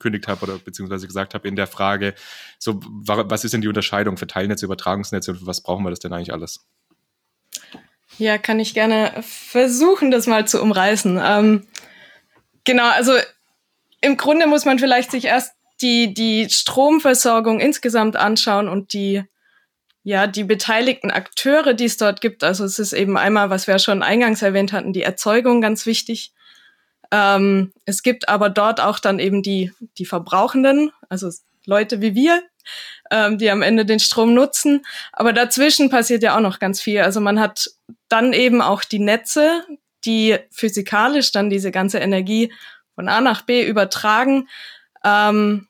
angekündigt 0.00 0.28
habe 0.28 0.44
oder 0.44 0.58
beziehungsweise 0.58 1.06
gesagt 1.06 1.34
habe 1.34 1.46
in 1.46 1.56
der 1.56 1.66
Frage, 1.66 2.14
so 2.58 2.80
was 2.82 3.44
ist 3.44 3.52
denn 3.52 3.60
die 3.60 3.68
Unterscheidung 3.68 4.16
für 4.16 4.26
Teilnetze, 4.26 4.64
Übertragungsnetze 4.64 5.32
und 5.32 5.46
was 5.46 5.62
brauchen 5.62 5.84
wir 5.84 5.90
das 5.90 6.00
denn 6.00 6.12
eigentlich 6.12 6.32
alles? 6.32 6.66
Ja, 8.18 8.38
kann 8.38 8.60
ich 8.60 8.74
gerne 8.74 9.22
versuchen, 9.22 10.10
das 10.10 10.26
mal 10.26 10.46
zu 10.46 10.60
umreißen. 10.60 11.20
Ähm, 11.22 11.66
genau, 12.64 12.88
also 12.90 13.12
im 14.00 14.16
Grunde 14.16 14.46
muss 14.46 14.64
man 14.64 14.78
vielleicht 14.78 15.10
sich 15.10 15.26
erst 15.26 15.54
die, 15.82 16.14
die 16.14 16.48
Stromversorgung 16.50 17.60
insgesamt 17.60 18.16
anschauen 18.16 18.68
und 18.68 18.92
die, 18.92 19.24
ja, 20.02 20.26
die 20.26 20.44
beteiligten 20.44 21.10
Akteure, 21.10 21.74
die 21.74 21.84
es 21.84 21.96
dort 21.96 22.20
gibt. 22.20 22.44
Also 22.44 22.64
es 22.64 22.78
ist 22.78 22.92
eben 22.92 23.16
einmal, 23.16 23.50
was 23.50 23.66
wir 23.66 23.78
schon 23.78 24.02
eingangs 24.02 24.42
erwähnt 24.42 24.72
hatten, 24.72 24.92
die 24.92 25.02
Erzeugung 25.02 25.60
ganz 25.60 25.86
wichtig. 25.86 26.32
Ähm, 27.10 27.72
es 27.84 28.02
gibt 28.02 28.28
aber 28.28 28.50
dort 28.50 28.80
auch 28.80 28.98
dann 28.98 29.18
eben 29.18 29.42
die, 29.42 29.72
die 29.98 30.06
Verbrauchenden, 30.06 30.92
also 31.08 31.30
Leute 31.66 32.00
wie 32.00 32.14
wir, 32.14 32.42
ähm, 33.10 33.38
die 33.38 33.50
am 33.50 33.62
Ende 33.62 33.84
den 33.84 34.00
Strom 34.00 34.34
nutzen. 34.34 34.84
Aber 35.12 35.32
dazwischen 35.32 35.90
passiert 35.90 36.22
ja 36.22 36.36
auch 36.36 36.40
noch 36.40 36.58
ganz 36.58 36.80
viel. 36.80 37.00
Also 37.00 37.20
man 37.20 37.40
hat 37.40 37.70
dann 38.08 38.32
eben 38.32 38.62
auch 38.62 38.84
die 38.84 38.98
Netze, 38.98 39.64
die 40.04 40.38
physikalisch 40.50 41.32
dann 41.32 41.50
diese 41.50 41.70
ganze 41.70 41.98
Energie 41.98 42.52
von 42.94 43.08
A 43.08 43.20
nach 43.20 43.42
B 43.42 43.66
übertragen, 43.66 44.48
ähm, 45.04 45.66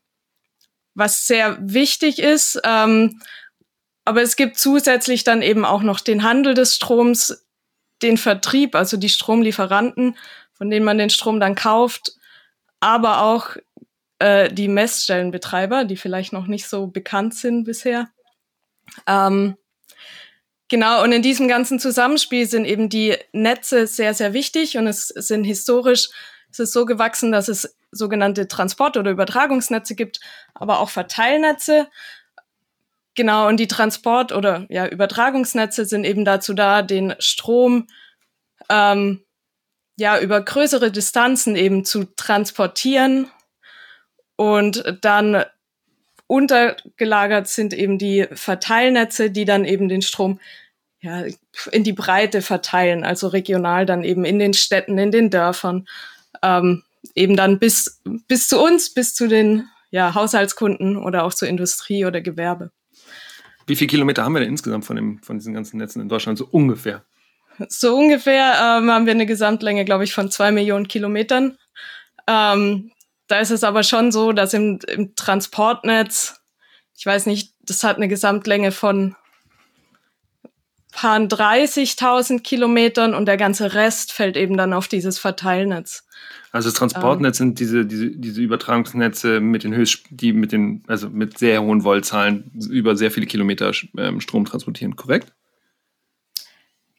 was 0.95 1.27
sehr 1.27 1.59
wichtig 1.61 2.19
ist. 2.19 2.61
Ähm, 2.65 3.21
aber 4.05 4.23
es 4.23 4.37
gibt 4.37 4.59
zusätzlich 4.59 5.25
dann 5.25 5.43
eben 5.43 5.65
auch 5.65 5.83
noch 5.83 6.01
den 6.01 6.23
Handel 6.23 6.55
des 6.55 6.75
Stroms, 6.77 7.47
den 8.03 8.17
Vertrieb, 8.17 8.75
also 8.75 8.97
die 8.97 9.11
Stromlieferanten 9.11 10.17
von 10.61 10.69
denen 10.69 10.85
man 10.85 10.99
den 10.99 11.09
Strom 11.09 11.41
dann 11.41 11.55
kauft, 11.55 12.13
aber 12.81 13.23
auch 13.23 13.57
äh, 14.19 14.53
die 14.53 14.69
Messstellenbetreiber, 14.69 15.87
die 15.87 15.97
vielleicht 15.97 16.35
noch 16.35 16.47
nicht 16.47 16.69
so 16.69 16.87
bekannt 16.87 17.35
sind 17.35 17.65
bisher. 17.65 18.11
Ähm, 19.07 19.57
genau, 20.69 21.03
und 21.03 21.13
in 21.13 21.23
diesem 21.23 21.49
ganzen 21.49 21.81
Zusammenspiel 21.81 22.47
sind 22.47 22.67
eben 22.67 22.91
die 22.91 23.17
Netze 23.33 23.87
sehr, 23.87 24.13
sehr 24.13 24.35
wichtig 24.35 24.77
und 24.77 24.87
es 24.87 25.09
sind 25.09 25.45
historisch, 25.45 26.11
es 26.51 26.59
ist 26.59 26.75
so 26.75 26.85
gewachsen, 26.85 27.33
dass 27.33 27.49
es 27.49 27.75
sogenannte 27.93 28.49
Transport- 28.49 28.97
oder 28.97 29.11
Übertragungsnetze 29.11 29.95
gibt, 29.95 30.21
aber 30.55 30.81
auch 30.81 30.91
Verteilnetze. 30.91 31.89
genau, 33.15 33.49
und 33.49 33.59
die 33.59 33.69
Transport- 33.69 34.33
oder 34.33 34.67
ja, 34.71 34.87
Übertragungsnetze 34.87 35.85
sind 35.85 36.05
eben 36.05 36.25
dazu 36.25 36.55
da, 36.55 36.83
den 36.83 37.15
Strom 37.19 37.89
ähm, 38.69 39.25
ja 39.97 40.19
über 40.21 40.41
größere 40.43 40.91
Distanzen 40.91 41.57
eben 41.57 41.85
zu 41.85 42.05
transportieren 42.17 43.31
und 44.37 44.99
dann 45.03 45.45
untergelagert 46.27 47.49
sind 47.49 47.75
eben 47.75 47.99
die 47.99 48.27
Verteilnetze, 48.33 49.31
die 49.31 49.45
dann 49.45 49.65
eben 49.65 49.89
den 49.89 50.01
Strom 50.01 50.41
ja, 51.01 51.25
in 51.73 51.85
die 51.85 51.93
Breite 51.93 52.41
verteilen, 52.41 53.05
also 53.05 53.29
regional 53.29 53.85
dann 53.85 54.05
eben 54.05 54.25
in 54.25 54.39
den 54.39 54.55
Städten, 54.55 54.97
in 54.97 55.11
den 55.11 55.31
Dörfern, 55.31 55.89
ähm, 56.43 56.85
eben 57.15 57.37
dann 57.37 57.59
bis, 57.59 58.01
bis 58.29 58.49
zu 58.49 58.61
uns, 58.61 58.93
bis 58.93 59.15
zu 59.15 59.29
den 59.29 59.69
ja, 59.91 60.15
Haushaltskunden 60.15 60.97
oder 60.97 61.25
auch 61.25 61.35
zur 61.35 61.49
Industrie 61.49 62.05
oder 62.05 62.21
Gewerbe. 62.21 62.71
Wie 63.67 63.77
viele 63.77 63.89
Kilometer 63.89 64.25
haben 64.25 64.33
wir 64.33 64.41
denn 64.41 64.49
insgesamt 64.49 64.85
von, 64.85 64.97
dem, 64.97 65.23
von 65.23 65.39
diesen 65.39 65.55
ganzen 65.55 65.79
Netzen 65.79 66.01
in 66.01 66.09
Deutschland, 66.09 66.39
so 66.39 66.47
ungefähr? 66.51 67.05
So 67.69 67.97
ungefähr 67.97 68.55
ähm, 68.55 68.91
haben 68.91 69.07
wir 69.07 69.13
eine 69.13 69.27
Gesamtlänge, 69.27 69.85
glaube 69.85 70.05
ich, 70.05 70.15
von 70.15 70.31
zwei 70.31 70.51
Millionen 70.51 70.89
Kilometern. 70.89 71.59
Ähm, 72.27 72.93
da 73.27 73.39
ist 73.39 73.51
es 73.51 73.65
aber 73.65 73.83
schon 73.83 74.13
so, 74.13 74.33
dass 74.33 74.55
im, 74.55 74.79
im 74.89 75.15
Transportnetz, 75.15 76.41
ich 76.97 77.07
weiß 77.07 77.27
nicht, 77.27 77.55
das 77.61 77.85
hat 77.85 77.97
eine 77.97 78.09
Gesamtlänge 78.09 78.73
von 78.73 79.15
paar 80.93 81.19
30.000 81.19 82.43
Kilometern 82.43 83.15
und 83.15 83.27
der 83.27 83.37
ganze 83.37 83.75
Rest 83.75 84.13
fällt 84.13 84.37
eben 84.37 84.57
dann 84.57 84.73
auf 84.73 84.89
dieses 84.89 85.19
Verteilnetz. 85.19 86.05
Also 86.53 86.69
das 86.69 86.75
Transportnetz 86.75 87.39
ähm, 87.39 87.49
sind 87.49 87.61
diese, 87.61 87.87
diese, 87.87 88.11
diese 88.11 88.43
Übertragungsnetze 88.43 89.41
mit 89.41 89.63
den 89.63 89.75
Höchst, 89.75 90.05
die 90.11 90.33
mit 90.33 90.53
den, 90.53 90.83
also 90.89 91.09
mit 91.09 91.39
sehr 91.39 91.63
hohen 91.63 91.85
Voltzahlen 91.85 92.51
über 92.69 92.97
sehr 92.97 93.11
viele 93.11 93.27
Kilometer 93.27 93.71
ähm, 93.97 94.21
Strom 94.21 94.45
transportieren, 94.45 94.97
korrekt? 94.97 95.33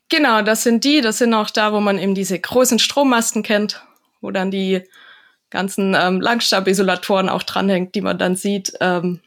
Genau, 0.09 0.41
das 0.41 0.63
sind 0.63 0.83
die, 0.83 1.01
das 1.01 1.17
sind 1.17 1.33
auch 1.33 1.49
da, 1.49 1.73
wo 1.73 1.79
man 1.79 1.97
eben 1.97 2.15
diese 2.15 2.39
großen 2.39 2.79
Strommasten 2.79 3.43
kennt, 3.43 3.83
wo 4.21 4.31
dann 4.31 4.51
die 4.51 4.83
ganzen 5.49 5.95
ähm, 5.99 6.21
Langstabisolatoren 6.21 7.27
auch 7.27 7.43
dranhängt, 7.43 7.95
die 7.95 8.01
man 8.01 8.17
dann 8.17 8.35
sieht. 8.35 8.73
Ähm, 8.79 9.19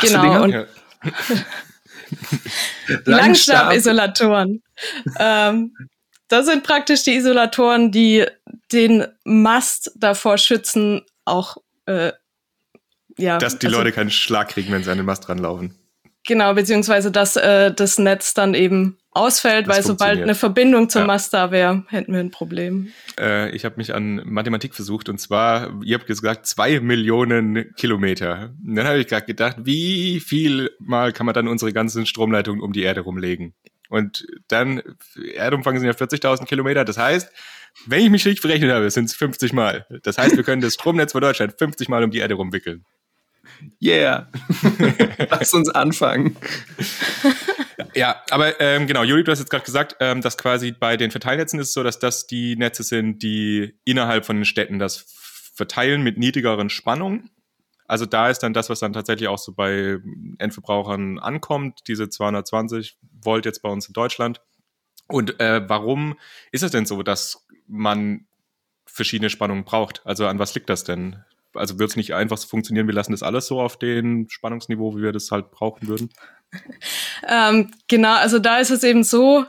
genau. 0.00 0.44
Und. 0.44 0.54
Langstab-Isolatoren. 3.04 4.62
ähm, 5.18 5.76
das 6.30 6.46
sind 6.46 6.62
praktisch 6.62 7.02
die 7.02 7.14
Isolatoren, 7.16 7.92
die 7.92 8.24
den 8.72 9.06
Mast 9.24 9.92
davor 9.96 10.38
schützen, 10.38 11.02
auch 11.24 11.58
äh, 11.86 12.12
ja. 13.18 13.38
Dass 13.38 13.58
die 13.58 13.66
also, 13.66 13.78
Leute 13.78 13.92
keinen 13.92 14.10
Schlag 14.10 14.48
kriegen, 14.48 14.72
wenn 14.72 14.82
sie 14.82 14.90
an 14.90 14.96
den 14.96 15.06
Mast 15.06 15.28
ranlaufen. 15.28 15.74
Genau, 16.26 16.54
beziehungsweise 16.54 17.10
dass 17.10 17.36
äh, 17.36 17.72
das 17.72 17.98
Netz 17.98 18.34
dann 18.34 18.54
eben 18.54 18.98
ausfällt, 19.10 19.66
das 19.66 19.76
weil 19.76 19.82
sobald 19.82 20.22
eine 20.22 20.34
Verbindung 20.34 20.88
zum 20.88 21.02
ja. 21.02 21.06
Mast 21.06 21.34
da 21.34 21.50
wäre, 21.50 21.84
hätten 21.88 22.12
wir 22.12 22.20
ein 22.20 22.30
Problem. 22.30 22.92
Äh, 23.18 23.50
ich 23.50 23.64
habe 23.64 23.76
mich 23.78 23.94
an 23.94 24.22
Mathematik 24.24 24.74
versucht 24.74 25.08
und 25.08 25.18
zwar, 25.18 25.82
ihr 25.82 25.96
habt 25.96 26.06
gesagt, 26.06 26.46
zwei 26.46 26.78
Millionen 26.80 27.74
Kilometer. 27.74 28.54
Und 28.64 28.76
dann 28.76 28.86
habe 28.86 28.98
ich 28.98 29.08
gerade 29.08 29.26
gedacht, 29.26 29.56
wie 29.64 30.20
viel 30.20 30.70
Mal 30.78 31.12
kann 31.12 31.26
man 31.26 31.34
dann 31.34 31.48
unsere 31.48 31.72
ganzen 31.72 32.06
Stromleitungen 32.06 32.62
um 32.62 32.72
die 32.72 32.82
Erde 32.82 33.00
rumlegen? 33.00 33.54
Und 33.90 34.26
dann, 34.48 34.82
Erdumfang 35.34 35.78
sind 35.78 35.86
ja 35.86 35.92
40.000 35.92 36.46
Kilometer. 36.46 36.84
Das 36.84 36.96
heißt, 36.96 37.30
wenn 37.86 38.04
ich 38.04 38.10
mich 38.10 38.24
richtig 38.24 38.40
berechnet 38.40 38.72
habe, 38.72 38.90
sind 38.90 39.06
es 39.06 39.14
50 39.14 39.52
Mal. 39.52 39.86
Das 40.02 40.16
heißt, 40.16 40.36
wir 40.36 40.44
können 40.44 40.62
das 40.62 40.74
Stromnetz 40.74 41.12
von 41.12 41.20
Deutschland 41.20 41.54
50 41.58 41.88
Mal 41.88 42.02
um 42.02 42.10
die 42.10 42.18
Erde 42.18 42.34
rumwickeln. 42.34 42.84
Yeah. 43.82 44.28
Lass 45.30 45.52
uns 45.52 45.68
anfangen. 45.68 46.36
Ja, 47.94 48.22
aber 48.30 48.60
ähm, 48.60 48.86
genau, 48.86 49.02
Juli, 49.02 49.24
du 49.24 49.32
hast 49.32 49.40
jetzt 49.40 49.50
gerade 49.50 49.64
gesagt, 49.64 49.96
ähm, 50.00 50.20
dass 50.20 50.38
quasi 50.38 50.72
bei 50.72 50.96
den 50.96 51.10
Verteilnetzen 51.10 51.58
ist 51.58 51.68
es 51.68 51.72
so, 51.72 51.82
dass 51.82 51.98
das 51.98 52.26
die 52.26 52.56
Netze 52.56 52.82
sind, 52.82 53.22
die 53.22 53.74
innerhalb 53.84 54.24
von 54.24 54.36
den 54.36 54.44
Städten 54.44 54.78
das 54.78 55.06
verteilen 55.54 56.02
mit 56.02 56.16
niedrigeren 56.16 56.70
Spannungen. 56.70 57.30
Also 57.90 58.06
da 58.06 58.28
ist 58.28 58.38
dann 58.38 58.52
das, 58.52 58.70
was 58.70 58.78
dann 58.78 58.92
tatsächlich 58.92 59.28
auch 59.28 59.38
so 59.38 59.52
bei 59.52 59.98
Endverbrauchern 60.38 61.18
ankommt, 61.18 61.80
diese 61.88 62.08
220 62.08 62.96
Volt 63.20 63.44
jetzt 63.44 63.62
bei 63.62 63.68
uns 63.68 63.88
in 63.88 63.94
Deutschland. 63.94 64.40
Und 65.08 65.40
äh, 65.40 65.68
warum 65.68 66.16
ist 66.52 66.62
es 66.62 66.70
denn 66.70 66.86
so, 66.86 67.02
dass 67.02 67.46
man 67.66 68.26
verschiedene 68.86 69.28
Spannungen 69.28 69.64
braucht? 69.64 70.02
Also 70.06 70.28
an 70.28 70.38
was 70.38 70.54
liegt 70.54 70.70
das 70.70 70.84
denn? 70.84 71.24
also 71.54 71.78
wird 71.78 71.90
es 71.90 71.96
nicht 71.96 72.14
einfach 72.14 72.38
so 72.38 72.46
funktionieren, 72.46 72.86
wir 72.86 72.94
lassen 72.94 73.12
das 73.12 73.24
alles 73.24 73.46
so 73.46 73.60
auf 73.60 73.76
dem 73.76 74.28
Spannungsniveau, 74.28 74.96
wie 74.96 75.02
wir 75.02 75.12
das 75.12 75.30
halt 75.30 75.50
brauchen 75.50 75.88
würden? 75.88 76.10
ähm, 77.28 77.72
genau, 77.88 78.14
also 78.14 78.38
da 78.38 78.58
ist 78.58 78.70
es 78.70 78.84
eben 78.84 79.02
so, 79.02 79.44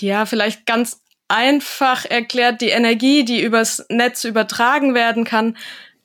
ja, 0.00 0.26
vielleicht 0.26 0.66
ganz 0.66 1.02
einfach 1.28 2.04
erklärt, 2.04 2.60
die 2.60 2.70
Energie, 2.70 3.24
die 3.24 3.42
übers 3.42 3.84
Netz 3.88 4.24
übertragen 4.24 4.94
werden 4.94 5.24
kann, 5.24 5.56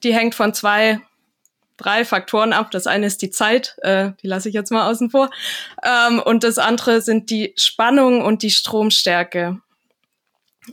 die 0.02 0.14
hängt 0.14 0.34
von 0.34 0.54
zwei, 0.54 1.00
drei 1.76 2.04
Faktoren 2.04 2.52
ab. 2.52 2.70
Das 2.70 2.86
eine 2.86 3.06
ist 3.06 3.22
die 3.22 3.30
Zeit, 3.30 3.76
äh, 3.82 4.12
die 4.22 4.26
lasse 4.26 4.48
ich 4.48 4.54
jetzt 4.54 4.70
mal 4.70 4.90
außen 4.90 5.10
vor. 5.10 5.30
Ähm, 5.84 6.20
und 6.20 6.44
das 6.44 6.58
andere 6.58 7.00
sind 7.00 7.30
die 7.30 7.52
Spannung 7.56 8.22
und 8.22 8.42
die 8.42 8.50
Stromstärke. 8.50 9.60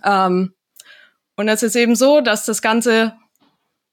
Ähm, 0.04 0.54
und 1.36 1.48
es 1.48 1.64
ist 1.64 1.76
eben 1.76 1.96
so, 1.96 2.22
dass 2.22 2.46
das 2.46 2.62
Ganze 2.62 3.14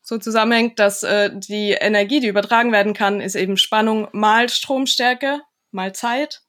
so 0.03 0.19
zusammenhängt, 0.19 0.79
dass 0.79 1.03
äh, 1.03 1.31
die 1.33 1.71
Energie, 1.73 2.21
die 2.21 2.29
übertragen 2.29 2.73
werden 2.73 2.95
kann, 2.95 3.21
ist 3.21 3.37
eben 3.37 3.57
Spannung 3.57 4.09
mal 4.13 4.49
Stromstärke 4.49 5.41
mal 5.71 5.95
Zeit. 5.95 6.43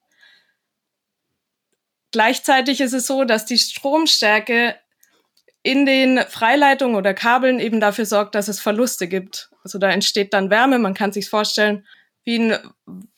Gleichzeitig 2.11 2.81
ist 2.81 2.93
es 2.93 3.07
so, 3.07 3.23
dass 3.23 3.45
die 3.45 3.57
Stromstärke 3.57 4.75
in 5.63 5.85
den 5.85 6.19
Freileitungen 6.27 6.95
oder 6.95 7.13
Kabeln 7.13 7.59
eben 7.59 7.79
dafür 7.79 8.05
sorgt, 8.05 8.35
dass 8.35 8.47
es 8.47 8.59
Verluste 8.59 9.07
gibt. 9.07 9.50
Also 9.63 9.79
da 9.79 9.89
entsteht 9.89 10.33
dann 10.33 10.49
Wärme. 10.49 10.79
Man 10.79 10.93
kann 10.93 11.11
sich 11.11 11.29
vorstellen 11.29 11.85
wie 12.23 12.37
ein 12.37 12.57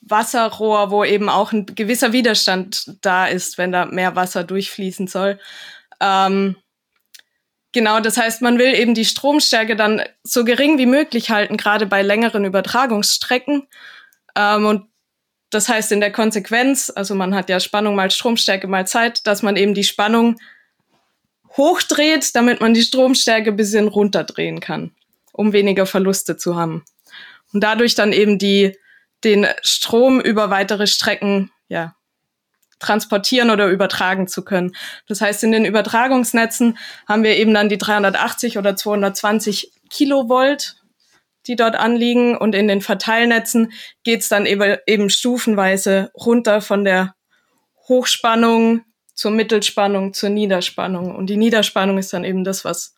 Wasserrohr, 0.02 0.92
wo 0.92 1.04
eben 1.04 1.30
auch 1.30 1.52
ein 1.52 1.66
gewisser 1.66 2.14
Widerstand 2.14 2.98
da 3.02 3.28
ist, 3.28 3.58
wenn 3.58 3.72
da 3.72 3.86
mehr 3.86 4.16
Wasser 4.16 4.44
durchfließen 4.44 5.08
soll. 5.08 5.40
Ähm, 6.00 6.56
Genau, 7.74 8.00
das 8.00 8.18
heißt, 8.18 8.44
man 8.44 8.60
will 8.60 8.76
eben 8.76 8.94
die 8.94 9.04
Stromstärke 9.04 9.76
dann 9.76 10.04
so 10.24 10.46
gering 10.46 10.78
wie 10.78 10.86
möglich 10.86 11.32
halten, 11.32 11.58
gerade 11.58 11.88
bei 11.88 12.04
längeren 12.04 12.46
Übertragungsstrecken. 12.46 13.68
Ähm, 14.36 14.66
und 14.68 14.86
das 15.50 15.70
heißt 15.70 15.92
in 15.92 16.00
der 16.00 16.12
Konsequenz, 16.12 16.92
also 16.96 17.16
man 17.16 17.34
hat 17.34 17.50
ja 17.50 17.60
Spannung 17.60 17.96
mal 17.96 18.12
Stromstärke 18.12 18.68
mal 18.68 18.86
Zeit, 18.86 19.26
dass 19.26 19.42
man 19.42 19.56
eben 19.56 19.74
die 19.74 19.84
Spannung 19.84 20.40
hochdreht, 21.58 22.36
damit 22.36 22.62
man 22.62 22.76
die 22.76 22.82
Stromstärke 22.84 23.52
bisschen 23.52 23.88
runterdrehen 23.88 24.60
kann, 24.60 24.96
um 25.34 25.52
weniger 25.52 25.86
Verluste 25.86 26.38
zu 26.38 26.56
haben. 26.56 26.86
Und 27.52 27.64
dadurch 27.64 27.96
dann 27.96 28.14
eben 28.14 28.40
die, 28.40 28.78
den 29.26 29.46
Strom 29.62 30.22
über 30.22 30.50
weitere 30.50 30.88
Strecken 30.88 31.52
ja, 31.68 31.96
transportieren 32.80 33.50
oder 33.50 33.68
übertragen 33.68 34.28
zu 34.28 34.46
können. 34.46 34.76
Das 35.08 35.22
heißt, 35.22 35.44
in 35.44 35.52
den 35.52 35.66
Übertragungsnetzen 35.66 36.78
haben 37.08 37.24
wir 37.24 37.36
eben 37.36 37.54
dann 37.54 37.70
die 37.70 37.78
380 37.78 38.58
oder 38.58 38.76
220 38.76 39.72
Kilovolt, 39.90 40.78
die 41.48 41.56
dort 41.56 41.76
anliegen. 41.76 42.38
Und 42.38 42.56
in 42.56 42.68
den 42.68 42.82
Verteilnetzen 42.82 43.74
geht's 44.04 44.30
dann 44.30 44.46
eben, 44.46 44.78
eben 44.88 45.10
stufenweise 45.10 46.12
runter 46.16 46.62
von 46.62 46.86
der 46.86 47.16
Hochspannung 47.88 48.84
zur 49.16 49.32
Mittelspannung 49.32 50.14
zur 50.14 50.30
Niederspannung. 50.30 51.16
Und 51.16 51.28
die 51.28 51.38
Niederspannung 51.38 51.98
ist 51.98 52.14
dann 52.14 52.24
eben 52.24 52.44
das, 52.44 52.66
was 52.66 52.96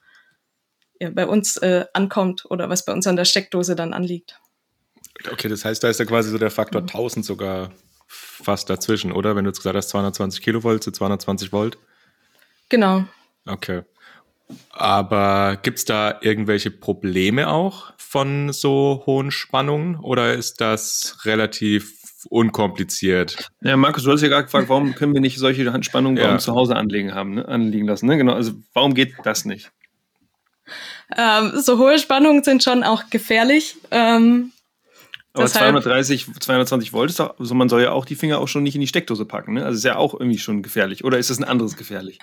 ja, 1.00 1.10
bei 1.10 1.28
uns 1.28 1.58
äh, 1.58 1.86
ankommt 1.94 2.46
oder 2.50 2.70
was 2.70 2.86
bei 2.86 2.94
uns 2.94 3.08
an 3.08 3.16
der 3.16 3.26
Steckdose 3.26 3.76
dann 3.76 3.94
anliegt. 3.94 4.40
Okay, 5.32 5.48
das 5.48 5.66
heißt, 5.66 5.84
da 5.84 5.90
ist 5.90 6.00
ja 6.00 6.06
quasi 6.06 6.30
so 6.30 6.38
der 6.38 6.52
Faktor 6.52 6.82
1000 6.82 7.26
sogar 7.26 7.72
fast 8.08 8.70
dazwischen, 8.70 9.12
oder? 9.12 9.36
Wenn 9.36 9.46
du 9.46 9.50
jetzt 9.50 9.58
gesagt 9.58 9.76
hast, 9.76 9.90
220 9.90 10.42
Kilovolt 10.42 10.84
zu 10.84 10.92
220 10.92 11.52
Volt. 11.52 11.78
Genau. 12.70 13.06
Okay. 13.46 13.84
Aber 14.70 15.58
gibt 15.62 15.80
es 15.80 15.86
da 15.86 16.20
irgendwelche 16.22 16.70
Probleme 16.70 17.50
auch 17.50 17.94
von 17.98 18.54
so 18.54 19.04
hohen 19.06 19.32
Spannungen 19.32 19.96
oder 19.98 20.34
ist 20.34 20.62
das 20.62 21.18
relativ 21.26 21.94
unkompliziert? 22.30 23.50
Ja, 23.62 23.76
Markus, 23.76 24.04
du 24.04 24.12
hast 24.12 24.22
ja 24.22 24.28
gerade 24.28 24.46
gefragt, 24.46 24.70
warum 24.70 24.94
können 24.94 25.14
wir 25.14 25.22
nicht 25.22 25.40
solche 25.40 25.72
Handspannungen 25.72 26.18
ja. 26.18 26.28
bei 26.28 26.34
uns 26.34 26.44
zu 26.44 26.54
Hause 26.54 26.76
anlegen 26.76 27.14
haben, 27.14 27.36
ne? 27.36 27.48
anliegen 27.48 27.88
lassen? 27.88 28.06
Ne? 28.06 28.18
Genau, 28.18 28.34
also 28.34 28.54
warum 28.74 28.94
geht 28.94 29.16
das 29.24 29.46
nicht? 29.46 29.72
Ähm, 31.16 31.54
so 31.56 31.78
hohe 31.78 32.00
Spannungen 32.00 32.44
sind 32.44 32.64
schon 32.64 32.84
auch 32.84 33.10
gefährlich. 33.10 33.76
Ähm, 33.92 34.52
aber 35.34 35.48
230, 35.48 36.28
220 36.40 36.94
Volt 36.94 37.10
ist 37.10 37.20
doch, 37.20 37.38
also 37.38 37.56
man 37.56 37.68
soll 37.68 37.82
ja 37.82 37.92
auch 37.92 38.06
die 38.06 38.16
Finger 38.16 38.40
auch 38.40 38.48
schon 38.48 38.64
nicht 38.64 38.76
in 38.76 38.82
die 38.82 38.88
Steckdose 38.88 39.26
packen, 39.26 39.54
ne? 39.56 39.66
Also 39.66 39.78
ist 39.78 39.84
ja 39.84 39.98
auch 39.98 40.14
irgendwie 40.14 40.40
schon 40.40 40.64
gefährlich. 40.64 41.04
Oder 41.04 41.18
ist 41.18 41.30
das 41.30 41.40
ein 41.40 41.44
anderes 41.44 41.76
gefährlich? 41.76 42.20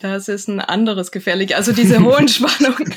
Das 0.00 0.28
ist 0.28 0.48
ein 0.48 0.60
anderes 0.60 1.12
gefährlich. 1.12 1.56
Also 1.56 1.72
diese 1.72 2.02
hohen 2.02 2.28
Spannungen. 2.28 2.94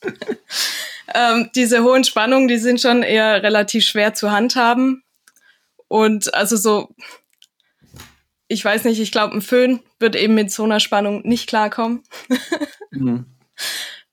ähm, 1.14 1.50
diese 1.56 1.82
hohen 1.82 2.04
Spannungen, 2.04 2.46
die 2.46 2.58
sind 2.58 2.80
schon 2.80 3.02
eher 3.02 3.42
relativ 3.42 3.84
schwer 3.84 4.14
zu 4.14 4.30
handhaben. 4.30 5.02
Und 5.88 6.32
also 6.32 6.56
so, 6.56 6.94
ich 8.48 8.64
weiß 8.64 8.84
nicht, 8.84 9.00
ich 9.00 9.12
glaube, 9.12 9.34
ein 9.34 9.42
Föhn 9.42 9.80
wird 9.98 10.16
eben 10.16 10.34
mit 10.34 10.50
so 10.50 10.64
einer 10.64 10.80
Spannung 10.80 11.22
nicht 11.26 11.48
klarkommen. 11.48 12.02
mhm. 12.90 13.26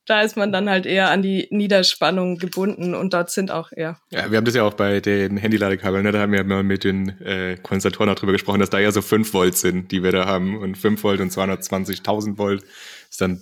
Da 0.06 0.22
ist 0.22 0.36
man 0.36 0.52
dann 0.52 0.70
halt 0.70 0.86
eher 0.86 1.12
an 1.12 1.22
die 1.22 1.48
Niederspannung 1.50 2.38
gebunden 2.38 2.94
und 2.94 3.14
dort 3.14 3.32
sind 3.32 3.52
auch 3.52 3.72
eher. 3.72 3.98
Ja, 4.10 4.30
wir 4.30 4.38
haben 4.38 4.44
das 4.44 4.54
ja 4.54 4.64
auch 4.64 4.74
bei 4.74 5.00
den 5.00 5.38
Handyladekabeln, 5.38 6.04
ne? 6.04 6.12
da 6.12 6.20
haben 6.20 6.34
wir 6.34 6.40
ja 6.40 6.44
mal 6.44 6.62
mit 6.62 6.84
den 6.84 7.22
äh, 7.22 7.56
Kondensatoren 7.56 8.10
auch 8.10 8.16
drüber 8.16 8.34
gesprochen, 8.34 8.60
dass 8.60 8.70
da 8.70 8.80
ja 8.80 8.92
so 8.92 9.02
5 9.02 9.34
Volt 9.34 9.56
sind, 9.56 9.94
die 9.94 10.04
wir 10.04 10.12
da 10.12 10.26
haben. 10.26 10.58
Und 10.58 10.78
5 10.78 11.02
Volt 11.02 11.22
und 11.22 11.32
220.000 11.32 12.38
Volt 12.38 12.64
ist 13.10 13.22
dann 13.22 13.42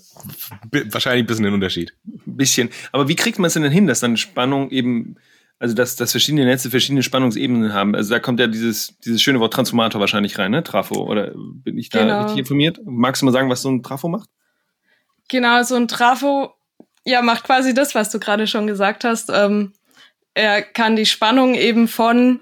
wahrscheinlich 0.92 1.24
ein 1.24 1.28
bisschen 1.28 1.48
ein 1.48 1.54
Unterschied. 1.54 1.96
Ein 2.06 2.38
bisschen. 2.38 2.70
Aber 2.92 3.08
wie 3.08 3.16
kriegt 3.16 3.40
man 3.40 3.48
es 3.48 3.56
denn 3.56 3.64
hin, 3.72 3.88
dass 3.88 4.02
dann 4.02 4.16
Spannung 4.16 4.70
eben 4.70 5.16
also 5.62 5.76
dass, 5.76 5.96
dass 5.96 6.10
verschiedene 6.10 6.44
Netze 6.44 6.72
verschiedene 6.72 7.04
Spannungsebenen 7.04 7.72
haben. 7.72 7.94
Also 7.94 8.10
da 8.10 8.20
kommt 8.20 8.40
ja 8.40 8.48
dieses, 8.48 8.98
dieses 9.06 9.22
schöne 9.22 9.40
Wort 9.40 9.54
Transformator 9.54 10.02
wahrscheinlich 10.02 10.40
rein, 10.40 10.50
ne? 10.50 10.64
Trafo. 10.64 11.04
Oder 11.04 11.34
bin 11.36 11.78
ich 11.78 11.90
da 11.90 12.00
genau. 12.00 12.22
richtig 12.24 12.40
informiert? 12.40 12.80
Magst 12.84 13.22
du 13.22 13.28
mal 13.28 13.32
sagen, 13.32 13.48
was 13.48 13.62
so 13.62 13.70
ein 13.70 13.84
Trafo 13.84 14.08
macht? 14.08 14.28
Genau, 15.30 15.62
so 15.62 15.76
ein 15.76 15.88
Trafo 15.88 16.56
ja, 17.06 17.22
macht 17.22 17.44
quasi 17.44 17.76
das, 17.76 17.94
was 17.94 18.10
du 18.10 18.20
gerade 18.20 18.48
schon 18.48 18.66
gesagt 18.66 19.04
hast. 19.04 19.30
Ähm, 19.32 19.74
er 20.34 20.64
kann 20.64 20.96
die 20.96 21.06
Spannung 21.06 21.54
eben 21.54 21.88
von 21.88 22.40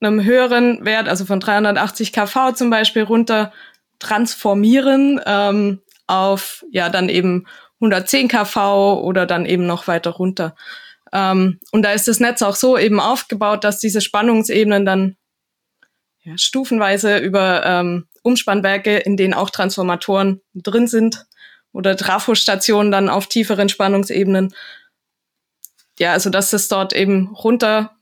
einem 0.00 0.24
höheren 0.24 0.86
Wert, 0.86 1.08
also 1.08 1.26
von 1.26 1.40
380 1.40 2.14
kV 2.14 2.52
zum 2.54 2.70
Beispiel, 2.70 3.02
runter 3.02 3.52
transformieren 3.98 5.20
ähm, 5.26 5.82
auf 6.06 6.64
ja 6.70 6.88
dann 6.88 7.10
eben 7.10 7.46
110 7.80 8.28
kV 8.28 9.02
oder 9.02 9.26
dann 9.26 9.44
eben 9.44 9.66
noch 9.66 9.88
weiter 9.88 10.10
runter. 10.10 10.54
Ähm, 11.12 11.60
und 11.72 11.82
da 11.82 11.92
ist 11.92 12.08
das 12.08 12.20
Netz 12.20 12.42
auch 12.42 12.56
so 12.56 12.76
eben 12.76 13.00
aufgebaut, 13.00 13.64
dass 13.64 13.80
diese 13.80 14.00
Spannungsebenen 14.00 14.84
dann 14.84 15.16
ja, 16.22 16.36
stufenweise 16.36 17.18
über 17.18 17.64
ähm, 17.64 18.08
Umspannwerke, 18.22 18.98
in 18.98 19.16
denen 19.16 19.34
auch 19.34 19.50
Transformatoren 19.50 20.40
drin 20.54 20.86
sind 20.86 21.26
oder 21.72 21.96
Trafostationen 21.96 22.92
dann 22.92 23.08
auf 23.08 23.26
tieferen 23.26 23.68
Spannungsebenen. 23.68 24.54
Ja, 25.98 26.12
also 26.12 26.30
dass 26.30 26.50
das 26.50 26.68
dort 26.68 26.92
eben 26.92 27.28
runter 27.28 27.96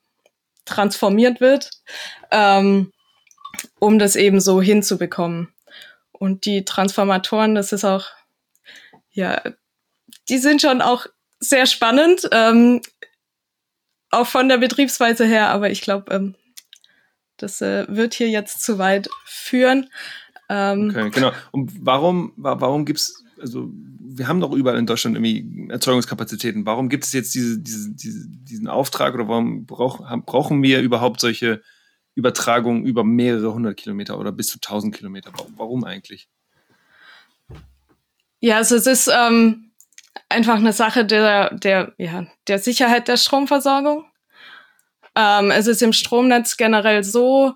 transformiert 0.65 1.41
wird, 1.41 1.71
ähm, 2.31 2.93
um 3.79 3.99
das 3.99 4.17
eben 4.17 4.41
so 4.41 4.61
hinzubekommen. 4.61 5.53
Und 6.13 6.45
die 6.45 6.65
Transformatoren, 6.65 7.55
das 7.55 7.73
ist 7.73 7.85
auch, 7.85 8.07
ja, 9.11 9.43
die 10.29 10.39
sind 10.39 10.61
schon 10.61 10.83
auch 10.83 11.07
sehr 11.41 11.67
spannend. 11.67 12.29
Ähm, 12.33 12.83
auch 14.17 14.27
von 14.27 14.49
der 14.49 14.59
Betriebsweise 14.59 15.25
her, 15.25 15.51
aber 15.51 15.71
ich 15.71 15.81
glaube, 15.81 16.13
ähm, 16.15 16.35
das 17.37 17.61
äh, 17.61 17.87
wird 17.89 18.15
hier 18.15 18.29
jetzt 18.29 18.63
zu 18.63 18.79
weit 18.79 19.09
führen. 19.25 19.89
Ähm, 20.49 20.91
okay, 20.91 21.11
genau. 21.11 21.33
Und 21.51 21.73
warum, 21.85 22.33
warum 22.37 22.85
gibt 22.85 23.01
es, 23.01 23.25
also 23.41 23.71
wir 24.17 24.29
haben 24.29 24.41
doch 24.41 24.53
überall 24.53 24.79
in 24.79 24.87
Deutschland 24.87 25.17
irgendwie 25.17 25.71
Erzeugungskapazitäten. 25.71 26.65
Warum 26.65 26.89
gibt 26.89 27.05
es 27.05 27.13
jetzt 27.13 27.35
diese, 27.35 27.59
diese, 27.59 27.91
diese, 27.95 28.27
diesen 28.29 28.69
Auftrag 28.69 29.15
oder 29.15 29.29
warum 29.29 29.67
brauch, 29.67 30.01
brauchen 30.25 30.63
wir 30.63 30.81
überhaupt 30.81 31.21
solche 31.21 31.63
Übertragungen 32.15 32.87
über 32.87 33.05
mehrere 33.05 33.53
hundert 33.53 33.77
Kilometer 33.77 34.19
oder 34.19 34.33
bis 34.33 34.47
zu 34.47 34.59
tausend 34.61 34.95
Kilometer? 34.95 35.33
Warum 35.57 35.85
eigentlich? 35.85 36.29
Ja, 38.41 38.57
also 38.57 38.77
es 38.77 38.87
ist, 38.87 39.11
ähm, 39.13 39.66
einfach 40.29 40.57
eine 40.57 40.73
Sache 40.73 41.05
der, 41.05 41.55
der, 41.55 41.93
ja, 41.99 42.27
der 42.49 42.59
Sicherheit 42.59 43.09
der 43.09 43.17
Stromversorgung. 43.17 44.05
Ähm, 45.15 45.51
es 45.51 45.67
ist 45.67 45.83
im 45.83 45.93
Stromnetz 45.93 46.57
generell 46.57 47.05
so, 47.05 47.55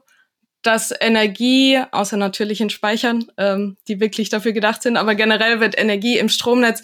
dass 0.62 0.92
Energie, 0.98 1.80
außer 1.90 2.16
natürlichen 2.16 2.70
Speichern, 2.70 3.26
ähm, 3.38 3.76
die 3.88 4.00
wirklich 4.00 4.28
dafür 4.28 4.52
gedacht 4.52 4.82
sind, 4.82 4.96
aber 4.96 5.14
generell 5.14 5.60
wird 5.60 5.78
Energie 5.78 6.18
im 6.18 6.28
Stromnetz 6.28 6.82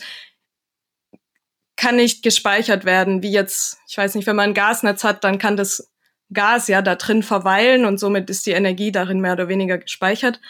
kann 1.77 1.97
nicht 1.97 2.23
gespeichert 2.23 2.85
werden, 2.85 3.23
wie 3.23 3.31
jetzt, 3.31 3.79
ich 3.87 3.99
weiß 3.99 4.15
nicht, 4.15 4.27
wenn 4.27 4.37
man 4.37 4.51
ein 4.51 4.55
Gasnetz 4.55 5.05
hat, 5.05 5.25
dann 5.25 5.39
kann 5.39 5.59
das 5.59 5.93
Gas 6.33 6.69
ja 6.69 6.83
da 6.83 6.97
drin 6.97 7.23
verweilen 7.23 7.85
und 7.85 7.99
somit 7.99 8.31
ist 8.31 8.47
die 8.47 8.53
Energie 8.53 8.91
darin 8.91 9.21
mehr 9.21 9.35
oder 9.35 9.49
weniger 9.49 9.79
gespeichert. 9.79 10.41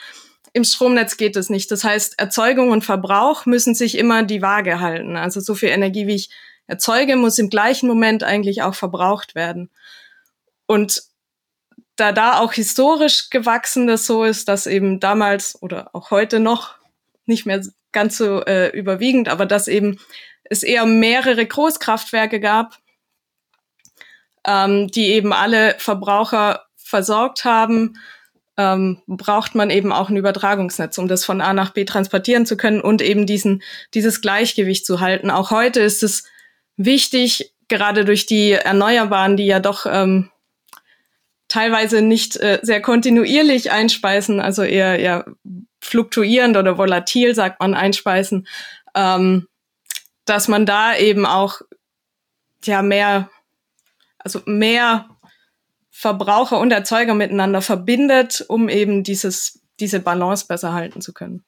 Im 0.56 0.64
Stromnetz 0.64 1.18
geht 1.18 1.36
es 1.36 1.50
nicht. 1.50 1.70
Das 1.70 1.84
heißt, 1.84 2.18
Erzeugung 2.18 2.70
und 2.70 2.82
Verbrauch 2.82 3.44
müssen 3.44 3.74
sich 3.74 3.98
immer 3.98 4.22
die 4.22 4.40
Waage 4.40 4.80
halten. 4.80 5.14
Also 5.14 5.38
so 5.38 5.54
viel 5.54 5.68
Energie, 5.68 6.06
wie 6.06 6.14
ich 6.14 6.30
erzeuge, 6.66 7.16
muss 7.16 7.38
im 7.38 7.50
gleichen 7.50 7.86
Moment 7.86 8.24
eigentlich 8.24 8.62
auch 8.62 8.74
verbraucht 8.74 9.34
werden. 9.34 9.68
Und 10.64 11.02
da 11.96 12.12
da 12.12 12.38
auch 12.38 12.54
historisch 12.54 13.28
gewachsen 13.28 13.86
das 13.86 14.06
so 14.06 14.24
ist, 14.24 14.48
dass 14.48 14.66
eben 14.66 14.98
damals 14.98 15.60
oder 15.60 15.90
auch 15.92 16.10
heute 16.10 16.40
noch 16.40 16.76
nicht 17.26 17.44
mehr 17.44 17.60
ganz 17.92 18.16
so 18.16 18.42
äh, 18.46 18.68
überwiegend, 18.70 19.28
aber 19.28 19.44
dass 19.44 19.68
eben 19.68 20.00
es 20.44 20.62
eher 20.62 20.86
mehrere 20.86 21.44
Großkraftwerke 21.44 22.40
gab, 22.40 22.78
ähm, 24.46 24.88
die 24.88 25.08
eben 25.08 25.34
alle 25.34 25.74
Verbraucher 25.78 26.64
versorgt 26.76 27.44
haben 27.44 27.98
ähm, 28.56 29.02
braucht 29.06 29.54
man 29.54 29.70
eben 29.70 29.92
auch 29.92 30.08
ein 30.08 30.16
Übertragungsnetz, 30.16 30.96
um 30.98 31.08
das 31.08 31.24
von 31.24 31.40
A 31.40 31.52
nach 31.52 31.70
B 31.70 31.84
transportieren 31.84 32.46
zu 32.46 32.56
können 32.56 32.80
und 32.80 33.02
eben 33.02 33.26
diesen, 33.26 33.62
dieses 33.94 34.20
Gleichgewicht 34.20 34.86
zu 34.86 35.00
halten. 35.00 35.30
Auch 35.30 35.50
heute 35.50 35.80
ist 35.80 36.02
es 36.02 36.24
wichtig, 36.76 37.52
gerade 37.68 38.04
durch 38.04 38.26
die 38.26 38.52
Erneuerbaren, 38.52 39.36
die 39.36 39.46
ja 39.46 39.60
doch 39.60 39.86
ähm, 39.86 40.30
teilweise 41.48 42.02
nicht 42.02 42.36
äh, 42.36 42.58
sehr 42.62 42.80
kontinuierlich 42.80 43.70
einspeisen, 43.70 44.40
also 44.40 44.62
eher, 44.62 44.98
eher 44.98 45.26
fluktuierend 45.80 46.56
oder 46.56 46.78
volatil, 46.78 47.34
sagt 47.34 47.60
man, 47.60 47.74
einspeisen, 47.74 48.46
ähm, 48.94 49.46
dass 50.24 50.48
man 50.48 50.66
da 50.66 50.96
eben 50.96 51.26
auch 51.26 51.60
ja 52.64 52.82
mehr, 52.82 53.30
also 54.18 54.40
mehr 54.46 55.08
Verbraucher 55.98 56.60
und 56.60 56.72
Erzeuger 56.72 57.14
miteinander 57.14 57.62
verbindet, 57.62 58.44
um 58.48 58.68
eben 58.68 59.02
dieses, 59.02 59.62
diese 59.80 59.98
Balance 59.98 60.44
besser 60.46 60.74
halten 60.74 61.00
zu 61.00 61.14
können. 61.14 61.42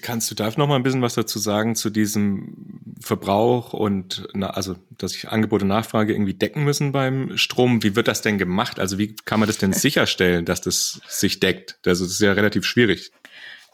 Kannst 0.00 0.28
du 0.28 0.34
da 0.34 0.50
noch 0.56 0.66
mal 0.66 0.74
ein 0.74 0.82
bisschen 0.82 1.02
was 1.02 1.14
dazu 1.14 1.38
sagen 1.38 1.76
zu 1.76 1.90
diesem 1.90 2.96
Verbrauch 3.00 3.74
und 3.74 4.26
na, 4.34 4.50
also 4.50 4.74
dass 4.98 5.12
sich 5.12 5.28
Angebot 5.28 5.62
und 5.62 5.68
Nachfrage 5.68 6.12
irgendwie 6.12 6.34
decken 6.34 6.64
müssen 6.64 6.90
beim 6.90 7.36
Strom? 7.38 7.84
Wie 7.84 7.94
wird 7.94 8.08
das 8.08 8.22
denn 8.22 8.38
gemacht? 8.38 8.80
Also 8.80 8.98
wie 8.98 9.14
kann 9.24 9.38
man 9.38 9.46
das 9.46 9.58
denn 9.58 9.72
sicherstellen, 9.72 10.44
dass 10.44 10.60
das 10.60 11.00
sich 11.06 11.38
deckt? 11.38 11.78
Also 11.86 12.04
das 12.04 12.14
ist 12.14 12.20
ja 12.20 12.32
relativ 12.32 12.64
schwierig. 12.64 13.12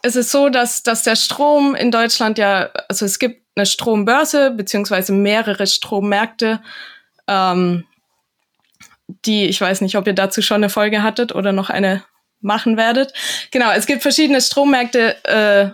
Es 0.03 0.15
ist 0.15 0.29
so, 0.29 0.49
dass, 0.49 0.83
dass 0.83 1.01
der 1.01 1.15
Strom 1.15 1.73
in 1.73 1.89
Deutschland 1.89 2.37
ja, 2.37 2.69
also 2.87 3.03
es 3.03 3.17
gibt 3.17 3.41
eine 3.55 3.65
Strombörse 3.65 4.51
beziehungsweise 4.51 5.11
mehrere 5.11 5.65
Strommärkte. 5.65 6.61
Ähm, 7.27 7.85
die, 9.25 9.45
ich 9.45 9.59
weiß 9.59 9.81
nicht, 9.81 9.97
ob 9.97 10.07
ihr 10.07 10.13
dazu 10.13 10.41
schon 10.41 10.57
eine 10.57 10.69
Folge 10.69 11.03
hattet 11.03 11.33
oder 11.33 11.51
noch 11.51 11.69
eine 11.69 12.03
machen 12.41 12.77
werdet. 12.77 13.13
Genau, 13.51 13.71
es 13.71 13.85
gibt 13.85 14.01
verschiedene 14.01 14.41
Strommärkte 14.41 15.23
äh, 15.25 15.69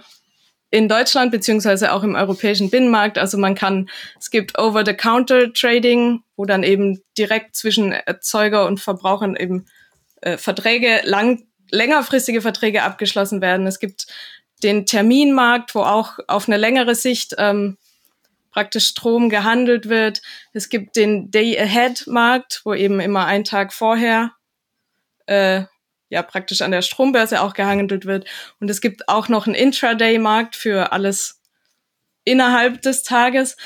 in 0.72 0.90
Deutschland 0.90 1.32
beziehungsweise 1.32 1.94
auch 1.94 2.04
im 2.04 2.16
europäischen 2.16 2.70
Binnenmarkt. 2.70 3.18
Also 3.18 3.38
man 3.38 3.56
kann, 3.56 3.90
es 4.20 4.30
gibt 4.32 4.58
Over-the-Counter-Trading, 4.58 6.24
wo 6.36 6.46
dann 6.46 6.64
eben 6.64 7.02
direkt 7.18 7.56
zwischen 7.56 7.92
Erzeuger 7.92 8.66
und 8.66 8.80
Verbrauchern 8.80 9.36
eben 9.36 9.68
äh, 10.22 10.38
Verträge, 10.38 11.02
lang, 11.04 11.44
längerfristige 11.70 12.42
Verträge 12.42 12.84
abgeschlossen 12.84 13.42
werden. 13.42 13.68
Es 13.68 13.80
gibt 13.80 14.08
den 14.64 14.86
Terminmarkt, 14.86 15.76
wo 15.76 15.82
auch 15.82 16.18
auf 16.28 16.48
eine 16.48 16.58
längere 16.58 16.96
Sicht 16.96 17.36
ähm, 17.38 17.78
praktisch 18.56 18.88
Strom 18.88 19.30
gehandelt 19.30 19.89
wird. 19.89 20.22
Es 20.54 20.70
gibt 20.70 20.96
den 20.96 21.30
Day-Ahead-Markt, 21.30 22.62
wo 22.63 22.74
eben 22.74 23.02
immer 23.02 23.26
ein 23.26 23.44
Tag 23.44 23.74
vorher 23.74 24.32
äh, 25.26 25.65
ja 26.08 26.24
praktisch 26.24 26.62
an 26.62 26.72
der 26.72 26.82
Strombörse 26.82 27.41
auch 27.41 27.54
gehandelt 27.54 28.06
wird. 28.06 28.26
Und 28.62 28.70
es 28.70 28.80
gibt 28.80 29.10
auch 29.10 29.28
noch 29.28 29.46
einen 29.46 29.56
Intraday-Markt 29.56 30.56
für 30.56 30.94
alles 30.94 31.41
innerhalb 32.24 32.82
des 32.82 33.04
Tages. 33.04 33.58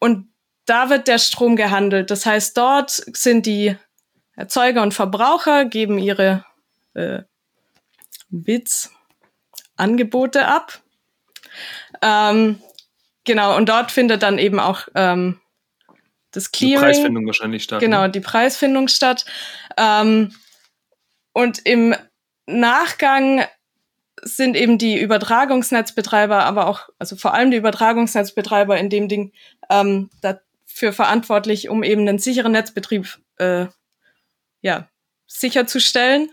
Und 0.00 0.32
da 0.64 0.90
wird 0.90 1.06
der 1.06 1.18
Strom 1.18 1.54
gehandelt. 1.54 2.10
Das 2.10 2.26
heißt, 2.26 2.56
dort 2.56 2.90
sind 2.90 3.46
die 3.46 3.76
Erzeuger 4.34 4.82
und 4.82 4.94
Verbraucher, 4.94 5.64
geben 5.64 5.96
ihre 5.98 6.44
äh, 6.94 7.22
Bits, 8.30 8.90
Angebote 9.76 10.48
ab. 10.48 10.82
Ähm, 12.02 12.60
Genau, 13.24 13.56
und 13.56 13.68
dort 13.68 13.90
findet 13.90 14.22
dann 14.22 14.38
eben 14.38 14.60
auch 14.60 14.88
ähm, 14.94 15.40
das 16.30 16.52
Clearing. 16.52 16.78
Die 16.78 16.84
Preisfindung 16.84 17.26
wahrscheinlich 17.26 17.62
statt. 17.62 17.80
Genau, 17.80 18.02
ne? 18.02 18.10
die 18.10 18.20
Preisfindung 18.20 18.88
statt. 18.88 19.24
Ähm, 19.76 20.34
und 21.32 21.64
im 21.64 21.94
Nachgang 22.46 23.44
sind 24.22 24.56
eben 24.56 24.78
die 24.78 24.98
Übertragungsnetzbetreiber, 24.98 26.44
aber 26.44 26.66
auch, 26.68 26.88
also 26.98 27.16
vor 27.16 27.34
allem 27.34 27.50
die 27.50 27.56
Übertragungsnetzbetreiber 27.56 28.78
in 28.78 28.90
dem 28.90 29.08
Ding, 29.08 29.32
ähm, 29.70 30.10
da 30.22 30.40
für 30.64 30.92
verantwortlich, 30.92 31.68
um 31.68 31.82
eben 31.82 32.02
einen 32.02 32.18
sicheren 32.18 32.52
Netzbetrieb 32.52 33.18
äh, 33.36 33.66
ja, 34.60 34.88
sicherzustellen 35.26 36.30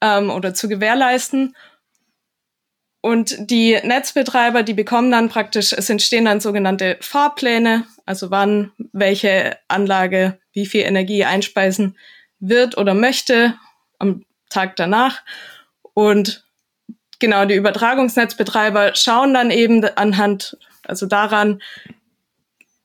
ähm, 0.00 0.30
oder 0.30 0.54
zu 0.54 0.68
gewährleisten. 0.68 1.56
Und 3.06 3.36
die 3.52 3.78
Netzbetreiber, 3.84 4.64
die 4.64 4.74
bekommen 4.74 5.12
dann 5.12 5.28
praktisch, 5.28 5.72
es 5.72 5.88
entstehen 5.88 6.24
dann 6.24 6.40
sogenannte 6.40 6.96
Fahrpläne, 7.00 7.84
also 8.04 8.32
wann 8.32 8.72
welche 8.92 9.56
Anlage 9.68 10.40
wie 10.52 10.66
viel 10.66 10.80
Energie 10.80 11.24
einspeisen 11.24 11.96
wird 12.40 12.76
oder 12.76 12.94
möchte 12.94 13.54
am 14.00 14.24
Tag 14.50 14.74
danach. 14.74 15.22
Und 15.94 16.44
genau, 17.20 17.44
die 17.44 17.54
Übertragungsnetzbetreiber 17.54 18.96
schauen 18.96 19.32
dann 19.34 19.52
eben 19.52 19.84
anhand, 19.84 20.58
also 20.82 21.06
daran, 21.06 21.62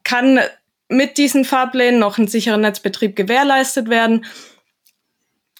kann 0.04 0.40
mit 0.88 1.18
diesen 1.18 1.46
Fahrplänen 1.46 2.00
noch 2.00 2.20
ein 2.20 2.28
sicherer 2.28 2.58
Netzbetrieb 2.58 3.16
gewährleistet 3.16 3.90
werden. 3.90 4.24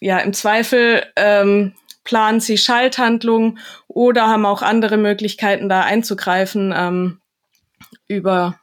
Ja, 0.02 0.20
im 0.20 0.34
Zweifel 0.34 1.04
ähm, 1.16 1.74
planen 2.12 2.42
sie 2.42 2.58
Schalthandlungen 2.58 3.58
oder 3.88 4.28
haben 4.28 4.46
auch 4.46 4.62
andere 4.62 4.98
Möglichkeiten, 4.98 5.70
da 5.70 5.84
einzugreifen 5.84 6.74
ähm, 6.76 7.22
über 8.10 8.60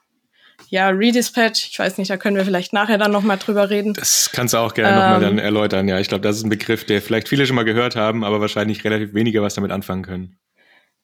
ja, 0.68 0.90
Redispatch. 0.90 1.66
Ich 1.70 1.78
weiß 1.78 1.96
nicht, 1.96 2.11
da 2.11 2.18
können 2.18 2.37
wir 2.37 2.44
vielleicht 2.44 2.74
nachher 2.74 2.98
dann 2.98 3.11
nochmal 3.11 3.38
drüber 3.38 3.70
reden. 3.70 3.94
Das 3.94 4.28
kannst 4.34 4.52
du 4.52 4.58
auch 4.58 4.74
gerne 4.74 4.90
ähm, 4.90 4.96
nochmal 4.96 5.20
dann 5.20 5.38
erläutern. 5.38 5.88
Ja, 5.88 5.98
ich 5.98 6.08
glaube, 6.08 6.20
das 6.20 6.37
ist 6.37 6.44
ein 6.44 6.50
Begriff, 6.50 6.84
der 6.84 7.00
vielleicht 7.00 7.26
viele 7.26 7.46
schon 7.46 7.56
mal 7.56 7.64
gehört 7.64 7.96
haben, 7.96 8.22
aber 8.22 8.42
wahrscheinlich 8.42 8.84
relativ 8.84 9.14
wenige 9.14 9.40
was 9.40 9.54
damit 9.54 9.70
anfangen 9.70 10.02
können. 10.02 10.38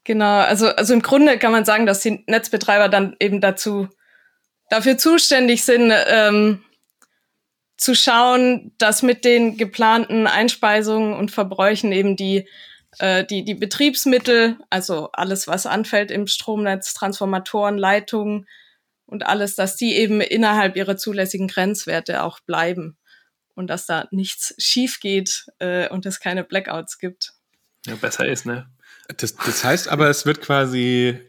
Genau, 0.04 0.40
also, 0.40 0.68
also 0.68 0.92
im 0.92 1.00
Grunde 1.00 1.38
kann 1.38 1.50
man 1.50 1.64
sagen, 1.64 1.86
dass 1.86 2.00
die 2.00 2.24
Netzbetreiber 2.26 2.90
dann 2.90 3.16
eben 3.20 3.40
dazu 3.40 3.88
dafür 4.68 4.98
zuständig 4.98 5.64
sind, 5.64 5.90
ähm, 6.08 6.62
zu 7.76 7.94
schauen, 7.94 8.72
dass 8.78 9.02
mit 9.02 9.24
den 9.24 9.56
geplanten 9.56 10.26
Einspeisungen 10.26 11.14
und 11.14 11.30
Verbräuchen 11.30 11.92
eben 11.92 12.16
die, 12.16 12.48
äh, 12.98 13.24
die, 13.24 13.44
die 13.44 13.54
Betriebsmittel, 13.54 14.58
also 14.70 15.10
alles, 15.12 15.46
was 15.46 15.66
anfällt 15.66 16.10
im 16.10 16.26
Stromnetz, 16.26 16.94
Transformatoren, 16.94 17.76
Leitungen 17.76 18.46
und 19.06 19.26
alles, 19.26 19.56
dass 19.56 19.76
die 19.76 19.96
eben 19.96 20.20
innerhalb 20.20 20.76
ihrer 20.76 20.96
zulässigen 20.96 21.48
Grenzwerte 21.48 22.22
auch 22.22 22.40
bleiben 22.40 22.96
und 23.54 23.68
dass 23.68 23.86
da 23.86 24.06
nichts 24.10 24.54
schief 24.58 25.00
geht 25.00 25.46
äh, 25.58 25.88
und 25.88 26.06
es 26.06 26.20
keine 26.20 26.44
Blackouts 26.44 26.98
gibt. 26.98 27.32
Ja, 27.86 27.96
besser 27.96 28.26
ist, 28.26 28.46
ne? 28.46 28.68
Das, 29.18 29.36
das 29.36 29.64
heißt 29.64 29.88
aber, 29.88 30.08
es 30.08 30.24
wird 30.24 30.40
quasi 30.40 31.20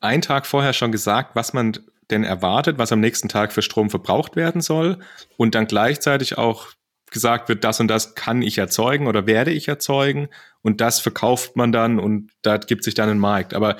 einen 0.00 0.22
Tag 0.22 0.46
vorher 0.46 0.72
schon 0.72 0.92
gesagt, 0.92 1.36
was 1.36 1.52
man 1.52 1.78
denn 2.10 2.24
erwartet, 2.24 2.78
was 2.78 2.92
am 2.92 3.00
nächsten 3.00 3.28
Tag 3.28 3.52
für 3.52 3.62
Strom 3.62 3.90
verbraucht 3.90 4.36
werden 4.36 4.60
soll 4.60 4.98
und 5.36 5.54
dann 5.54 5.66
gleichzeitig 5.66 6.38
auch 6.38 6.68
gesagt 7.10 7.48
wird, 7.48 7.64
das 7.64 7.80
und 7.80 7.88
das 7.88 8.14
kann 8.14 8.42
ich 8.42 8.58
erzeugen 8.58 9.06
oder 9.06 9.26
werde 9.26 9.50
ich 9.50 9.68
erzeugen 9.68 10.28
und 10.62 10.80
das 10.80 11.00
verkauft 11.00 11.56
man 11.56 11.72
dann 11.72 11.98
und 11.98 12.30
da 12.42 12.56
gibt 12.56 12.84
sich 12.84 12.94
dann 12.94 13.08
ein 13.08 13.18
Markt. 13.18 13.54
Aber 13.54 13.76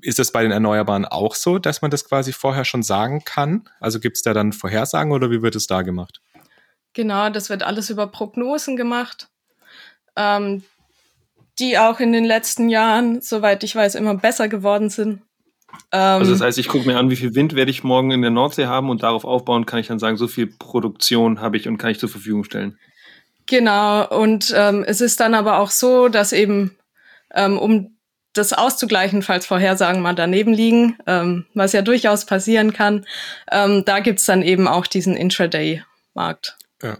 ist 0.00 0.18
das 0.18 0.32
bei 0.32 0.42
den 0.42 0.52
Erneuerbaren 0.52 1.04
auch 1.04 1.34
so, 1.34 1.58
dass 1.58 1.82
man 1.82 1.90
das 1.90 2.08
quasi 2.08 2.32
vorher 2.32 2.64
schon 2.64 2.82
sagen 2.82 3.24
kann? 3.24 3.68
Also 3.80 4.00
gibt 4.00 4.16
es 4.16 4.22
da 4.22 4.32
dann 4.32 4.52
Vorhersagen 4.52 5.12
oder 5.12 5.30
wie 5.30 5.42
wird 5.42 5.56
es 5.56 5.66
da 5.66 5.82
gemacht? 5.82 6.20
Genau, 6.92 7.30
das 7.30 7.50
wird 7.50 7.62
alles 7.62 7.90
über 7.90 8.06
Prognosen 8.06 8.76
gemacht, 8.76 9.28
ähm, 10.16 10.62
die 11.58 11.78
auch 11.78 12.00
in 12.00 12.12
den 12.12 12.24
letzten 12.24 12.68
Jahren, 12.68 13.20
soweit 13.20 13.64
ich 13.64 13.74
weiß, 13.74 13.94
immer 13.94 14.14
besser 14.14 14.48
geworden 14.48 14.90
sind. 14.90 15.22
Ähm, 15.92 16.20
also 16.20 16.32
das 16.32 16.40
heißt, 16.40 16.58
ich 16.58 16.68
gucke 16.68 16.86
mir 16.86 16.98
an, 16.98 17.10
wie 17.10 17.16
viel 17.16 17.34
Wind 17.34 17.54
werde 17.54 17.70
ich 17.70 17.84
morgen 17.84 18.10
in 18.10 18.22
der 18.22 18.30
Nordsee 18.30 18.66
haben 18.66 18.90
und 18.90 19.02
darauf 19.02 19.24
aufbauen 19.24 19.66
kann 19.66 19.78
ich 19.78 19.88
dann 19.88 19.98
sagen, 19.98 20.16
so 20.16 20.26
viel 20.26 20.46
Produktion 20.46 21.40
habe 21.40 21.56
ich 21.56 21.68
und 21.68 21.78
kann 21.78 21.90
ich 21.90 21.98
zur 21.98 22.08
Verfügung 22.08 22.44
stellen. 22.44 22.78
Genau, 23.46 24.08
und 24.08 24.52
ähm, 24.56 24.84
es 24.86 25.00
ist 25.00 25.20
dann 25.20 25.34
aber 25.34 25.58
auch 25.58 25.70
so, 25.70 26.08
dass 26.08 26.32
eben, 26.32 26.76
ähm, 27.34 27.58
um 27.58 27.96
das 28.32 28.54
auszugleichen, 28.54 29.20
falls 29.20 29.44
Vorhersagen 29.44 30.00
mal 30.00 30.14
daneben 30.14 30.54
liegen, 30.54 30.96
ähm, 31.06 31.44
was 31.52 31.72
ja 31.72 31.82
durchaus 31.82 32.24
passieren 32.24 32.72
kann, 32.72 33.04
ähm, 33.50 33.84
da 33.84 34.00
gibt's 34.00 34.24
dann 34.24 34.42
eben 34.42 34.68
auch 34.68 34.86
diesen 34.86 35.16
Intraday-Markt. 35.16 36.56
Ja. 36.82 36.96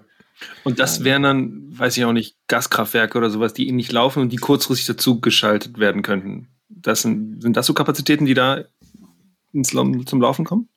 Und 0.65 0.79
das 0.79 1.05
wären 1.05 1.23
dann, 1.23 1.79
weiß 1.79 1.97
ich 1.97 2.05
auch 2.05 2.13
nicht, 2.13 2.37
Gaskraftwerke 2.49 3.17
oder 3.17 3.31
sowas, 3.31 3.55
die 3.55 3.71
nicht 3.73 3.93
laufen 3.93 4.21
und 4.21 4.31
die 4.31 4.37
kurzfristig 4.37 4.87
dazu 4.87 5.21
geschaltet 5.21 5.79
werden 5.79 6.03
könnten 6.03 6.52
das 6.83 7.03
sind, 7.03 7.43
sind 7.43 7.57
das 7.57 7.67
so 7.67 7.75
Kapazitäten, 7.75 8.27
die 8.27 8.35
da 8.35 8.65
ins, 9.53 9.69
zum 9.71 10.21
Laufen 10.21 10.45
kommen? 10.45 10.69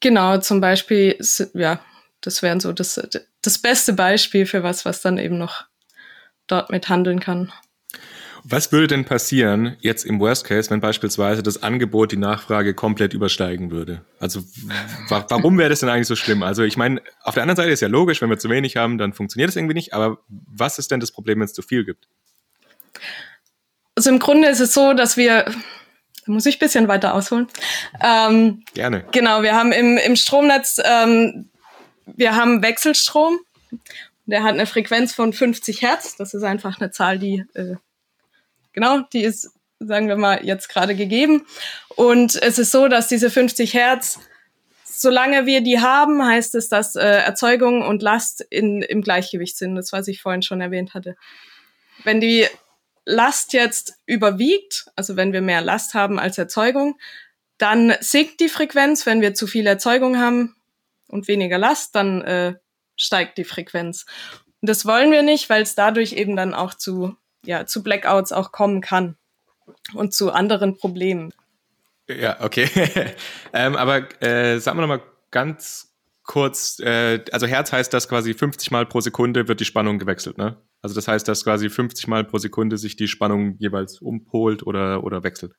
Genau, 0.00 0.38
zum 0.38 0.60
Beispiel, 0.60 1.18
ja, 1.54 1.80
das 2.20 2.42
wären 2.42 2.60
so 2.60 2.72
das, 2.72 3.00
das 3.42 3.58
beste 3.58 3.92
Beispiel 3.92 4.46
für 4.46 4.62
was, 4.62 4.84
was 4.84 5.02
dann 5.02 5.18
eben 5.18 5.38
noch 5.38 5.64
dort 6.46 6.70
mit 6.70 6.88
handeln 6.88 7.20
kann. 7.20 7.52
Was 8.42 8.72
würde 8.72 8.86
denn 8.86 9.04
passieren 9.04 9.76
jetzt 9.80 10.04
im 10.04 10.18
Worst 10.18 10.46
Case, 10.46 10.70
wenn 10.70 10.80
beispielsweise 10.80 11.42
das 11.42 11.62
Angebot 11.62 12.12
die 12.12 12.16
Nachfrage 12.16 12.72
komplett 12.72 13.12
übersteigen 13.12 13.70
würde? 13.70 14.02
Also 14.18 14.40
wa 15.08 15.26
warum 15.28 15.58
wäre 15.58 15.68
das 15.68 15.80
denn 15.80 15.90
eigentlich 15.90 16.06
so 16.06 16.16
schlimm? 16.16 16.42
Also 16.42 16.62
ich 16.62 16.78
meine, 16.78 17.02
auf 17.22 17.34
der 17.34 17.42
anderen 17.42 17.56
Seite 17.56 17.70
ist 17.70 17.80
ja 17.80 17.88
logisch, 17.88 18.22
wenn 18.22 18.30
wir 18.30 18.38
zu 18.38 18.48
wenig 18.48 18.76
haben, 18.76 18.96
dann 18.96 19.12
funktioniert 19.12 19.50
es 19.50 19.56
irgendwie 19.56 19.74
nicht. 19.74 19.92
Aber 19.92 20.20
was 20.28 20.78
ist 20.78 20.90
denn 20.90 21.00
das 21.00 21.12
Problem, 21.12 21.40
wenn 21.40 21.44
es 21.44 21.52
zu 21.52 21.60
viel 21.62 21.84
gibt? 21.84 22.08
Also 24.00 24.08
im 24.08 24.18
Grunde 24.18 24.48
ist 24.48 24.60
es 24.60 24.72
so, 24.72 24.94
dass 24.94 25.18
wir, 25.18 25.44
da 25.44 25.52
muss 26.32 26.46
ich 26.46 26.56
ein 26.56 26.58
bisschen 26.58 26.88
weiter 26.88 27.12
ausholen. 27.12 27.48
Ähm, 28.02 28.62
Gerne. 28.72 29.04
Genau, 29.12 29.42
wir 29.42 29.54
haben 29.54 29.72
im, 29.72 29.98
im 29.98 30.16
Stromnetz, 30.16 30.80
ähm, 30.82 31.50
wir 32.06 32.34
haben 32.34 32.62
Wechselstrom. 32.62 33.38
Der 34.24 34.42
hat 34.42 34.54
eine 34.54 34.64
Frequenz 34.64 35.12
von 35.12 35.34
50 35.34 35.82
Hertz. 35.82 36.16
Das 36.16 36.32
ist 36.32 36.44
einfach 36.44 36.80
eine 36.80 36.90
Zahl, 36.90 37.18
die, 37.18 37.44
äh, 37.52 37.74
genau, 38.72 39.00
die 39.12 39.20
ist, 39.20 39.50
sagen 39.80 40.08
wir 40.08 40.16
mal, 40.16 40.46
jetzt 40.46 40.70
gerade 40.70 40.94
gegeben. 40.94 41.44
Und 41.90 42.42
es 42.42 42.58
ist 42.58 42.72
so, 42.72 42.88
dass 42.88 43.06
diese 43.06 43.28
50 43.28 43.74
Hertz 43.74 44.18
solange 44.82 45.44
wir 45.44 45.60
die 45.60 45.78
haben, 45.78 46.24
heißt 46.24 46.54
es, 46.54 46.70
dass 46.70 46.96
äh, 46.96 47.02
Erzeugung 47.02 47.82
und 47.82 48.00
Last 48.00 48.40
in, 48.48 48.80
im 48.80 49.02
Gleichgewicht 49.02 49.58
sind. 49.58 49.74
Das, 49.74 49.92
was 49.92 50.08
ich 50.08 50.22
vorhin 50.22 50.40
schon 50.40 50.62
erwähnt 50.62 50.94
hatte. 50.94 51.16
Wenn 52.02 52.18
die 52.22 52.46
Last 53.10 53.52
jetzt 53.52 53.94
überwiegt, 54.06 54.86
also 54.96 55.16
wenn 55.16 55.32
wir 55.32 55.42
mehr 55.42 55.60
Last 55.60 55.94
haben 55.94 56.18
als 56.18 56.38
Erzeugung, 56.38 56.98
dann 57.58 57.94
sinkt 58.00 58.40
die 58.40 58.48
Frequenz. 58.48 59.04
Wenn 59.04 59.20
wir 59.20 59.34
zu 59.34 59.46
viel 59.46 59.66
Erzeugung 59.66 60.18
haben 60.18 60.56
und 61.08 61.28
weniger 61.28 61.58
Last, 61.58 61.94
dann 61.94 62.22
äh, 62.22 62.54
steigt 62.96 63.36
die 63.38 63.44
Frequenz. 63.44 64.06
Und 64.60 64.68
das 64.68 64.86
wollen 64.86 65.10
wir 65.10 65.22
nicht, 65.22 65.50
weil 65.50 65.62
es 65.62 65.74
dadurch 65.74 66.12
eben 66.12 66.36
dann 66.36 66.54
auch 66.54 66.74
zu, 66.74 67.16
ja, 67.44 67.66
zu 67.66 67.82
Blackouts 67.82 68.32
auch 68.32 68.52
kommen 68.52 68.80
kann 68.80 69.16
und 69.94 70.14
zu 70.14 70.30
anderen 70.32 70.76
Problemen. 70.76 71.32
Ja, 72.08 72.40
okay. 72.40 72.68
ähm, 73.52 73.76
aber 73.76 74.22
äh, 74.22 74.58
sagen 74.58 74.78
wir 74.78 74.82
nochmal 74.82 75.02
ganz 75.30 75.89
kurz, 76.30 76.78
äh, 76.78 77.24
also 77.32 77.48
Herz 77.48 77.72
heißt, 77.72 77.92
dass 77.92 78.08
quasi 78.08 78.34
50 78.34 78.70
Mal 78.70 78.86
pro 78.86 79.00
Sekunde 79.00 79.48
wird 79.48 79.58
die 79.58 79.64
Spannung 79.64 79.98
gewechselt, 79.98 80.38
ne? 80.38 80.62
Also 80.80 80.94
das 80.94 81.08
heißt, 81.08 81.26
dass 81.26 81.42
quasi 81.42 81.68
50 81.68 82.06
Mal 82.06 82.22
pro 82.22 82.38
Sekunde 82.38 82.78
sich 82.78 82.94
die 82.94 83.08
Spannung 83.08 83.56
jeweils 83.58 84.00
umpolt 84.00 84.64
oder, 84.64 85.02
oder 85.02 85.24
wechselt. 85.24 85.54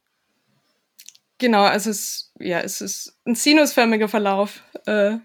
Genau, 1.39 1.63
also 1.63 1.89
es, 1.89 2.31
ja, 2.39 2.61
es 2.61 2.79
ist 2.79 3.19
ein 3.25 3.35
sinusförmiger 3.35 4.07
Verlauf. 4.07 4.63
Äh, 4.85 5.17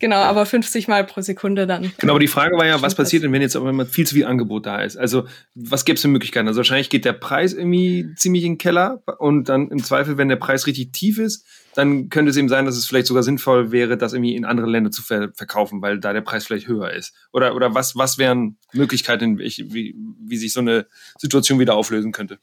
genau, 0.00 0.16
aber 0.16 0.44
50 0.44 0.88
Mal 0.88 1.04
pro 1.04 1.20
Sekunde 1.20 1.66
dann. 1.66 1.92
Genau, 1.98 2.14
aber 2.14 2.20
die 2.20 2.26
Frage 2.26 2.56
war 2.56 2.66
ja, 2.66 2.82
was 2.82 2.96
passiert 2.96 3.22
denn, 3.22 3.32
wenn 3.32 3.42
jetzt 3.42 3.54
aber 3.54 3.86
viel 3.86 4.06
zu 4.06 4.14
viel 4.14 4.26
Angebot 4.26 4.66
da 4.66 4.82
ist? 4.82 4.96
Also, 4.96 5.26
was 5.54 5.84
gäbe 5.84 5.94
es 5.94 6.02
für 6.02 6.08
Möglichkeiten? 6.08 6.48
Also, 6.48 6.58
wahrscheinlich 6.58 6.90
geht 6.90 7.04
der 7.04 7.12
Preis 7.12 7.52
irgendwie 7.52 8.12
ziemlich 8.16 8.44
in 8.44 8.54
den 8.54 8.58
Keller 8.58 9.02
und 9.18 9.48
dann 9.48 9.68
im 9.68 9.84
Zweifel, 9.84 10.18
wenn 10.18 10.28
der 10.28 10.36
Preis 10.36 10.66
richtig 10.66 10.92
tief 10.92 11.18
ist, 11.18 11.46
dann 11.74 12.08
könnte 12.08 12.30
es 12.30 12.36
eben 12.36 12.48
sein, 12.48 12.64
dass 12.64 12.76
es 12.76 12.86
vielleicht 12.86 13.06
sogar 13.06 13.22
sinnvoll 13.22 13.70
wäre, 13.70 13.96
das 13.96 14.12
irgendwie 14.12 14.34
in 14.34 14.44
andere 14.44 14.68
Länder 14.68 14.90
zu 14.90 15.02
ver 15.02 15.30
verkaufen, 15.34 15.80
weil 15.82 16.00
da 16.00 16.12
der 16.12 16.20
Preis 16.22 16.46
vielleicht 16.46 16.66
höher 16.66 16.90
ist. 16.90 17.14
Oder, 17.32 17.54
oder 17.54 17.74
was, 17.74 17.94
was 17.94 18.18
wären 18.18 18.56
Möglichkeiten, 18.72 19.38
wie, 19.38 19.94
wie 20.20 20.36
sich 20.36 20.52
so 20.52 20.60
eine 20.60 20.86
Situation 21.18 21.60
wieder 21.60 21.74
auflösen 21.74 22.12
könnte? 22.12 22.38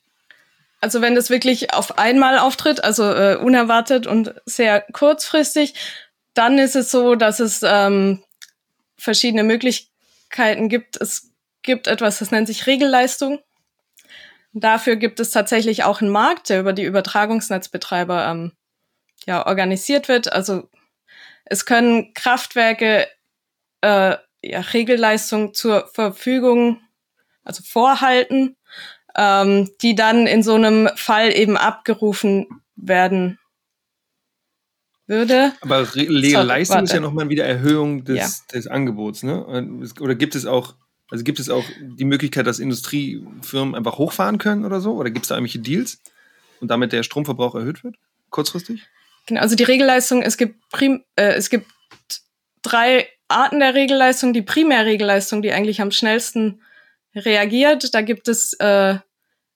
Also 0.80 1.02
wenn 1.02 1.16
das 1.16 1.30
wirklich 1.30 1.74
auf 1.74 1.98
einmal 1.98 2.38
auftritt, 2.38 2.84
also 2.84 3.04
äh, 3.04 3.36
unerwartet 3.36 4.06
und 4.06 4.36
sehr 4.46 4.86
kurzfristig, 4.94 5.74
dann 6.38 6.58
ist 6.60 6.76
es 6.76 6.92
so, 6.92 7.16
dass 7.16 7.40
es 7.40 7.62
ähm, 7.64 8.24
verschiedene 8.98 9.44
Möglichkeiten 9.44 10.70
gibt. 10.70 11.00
Es 11.00 11.32
gibt 11.64 11.88
etwas, 11.88 12.20
das 12.20 12.32
nennt 12.32 12.48
sich 12.48 12.68
Regelleistung. 12.68 13.40
Dafür 14.54 14.96
gibt 14.96 15.20
es 15.20 15.32
tatsächlich 15.32 15.84
auch 15.84 16.02
einen 16.02 16.12
Markt, 16.12 16.50
der 16.50 16.60
über 16.60 16.74
die 16.74 16.84
Übertragungsnetzbetreiber 16.84 18.28
ähm, 18.28 18.52
ja, 19.26 19.46
organisiert 19.46 20.08
wird. 20.08 20.32
Also 20.32 20.70
es 21.46 21.66
können 21.66 22.14
Kraftwerke 22.14 23.08
äh, 23.82 24.16
ja, 24.42 24.60
Regelleistung 24.60 25.54
zur 25.54 25.90
Verfügung, 25.94 26.82
also 27.44 27.64
vorhalten, 27.64 28.56
ähm, 29.16 29.70
die 29.82 29.96
dann 29.96 30.28
in 30.28 30.44
so 30.44 30.56
einem 30.56 30.90
Fall 30.96 31.36
eben 31.36 31.58
abgerufen 31.58 32.48
werden 32.76 33.40
würde. 35.08 35.54
Aber 35.62 35.96
Re 35.96 36.04
Leistung 36.04 36.84
ist 36.84 36.94
ja 36.94 37.00
nochmal 37.00 37.30
wieder 37.30 37.46
Erhöhung 37.46 38.04
des, 38.04 38.18
ja. 38.18 38.30
des 38.54 38.68
Angebots, 38.68 39.24
ne? 39.24 39.46
Oder 40.00 40.16
gibt 40.16 40.36
es 40.36 40.46
auch, 40.46 40.76
also 41.10 41.24
gibt 41.24 41.40
es 41.40 41.50
auch 41.50 41.64
die 41.82 42.06
Möglichkeit, 42.06 42.46
dass 42.48 42.60
Industriefirmen 42.60 43.76
einfach 43.76 43.98
hochfahren 43.98 44.38
können 44.38 44.66
oder 44.66 44.82
so? 44.82 44.94
Oder 44.94 45.10
gibt 45.10 45.26
es 45.26 45.30
da 45.30 45.36
irgendwelche 45.36 45.60
Deals 45.60 46.00
und 46.60 46.70
damit 46.70 46.92
der 46.92 47.04
Stromverbrauch 47.04 47.56
erhöht 47.56 47.84
wird? 47.84 47.96
Kurzfristig? 48.30 48.86
Genau, 49.26 49.42
also 49.42 49.56
die 49.56 49.64
Regelleistung, 49.64 50.22
es 50.22 50.38
gibt 50.38 50.70
prim, 50.70 51.04
äh, 51.16 51.34
es 51.34 51.50
gibt 51.50 51.68
drei 52.62 53.08
Arten 53.28 53.60
der 53.60 53.74
Regelleistung. 53.74 54.34
Die 54.34 54.42
Primärregelleistung, 54.42 55.42
die 55.42 55.52
eigentlich 55.52 55.82
am 55.82 55.92
schnellsten 55.92 56.62
reagiert, 57.16 57.94
da 57.94 58.02
gibt 58.02 58.28
es 58.28 58.54
äh, 58.54 58.98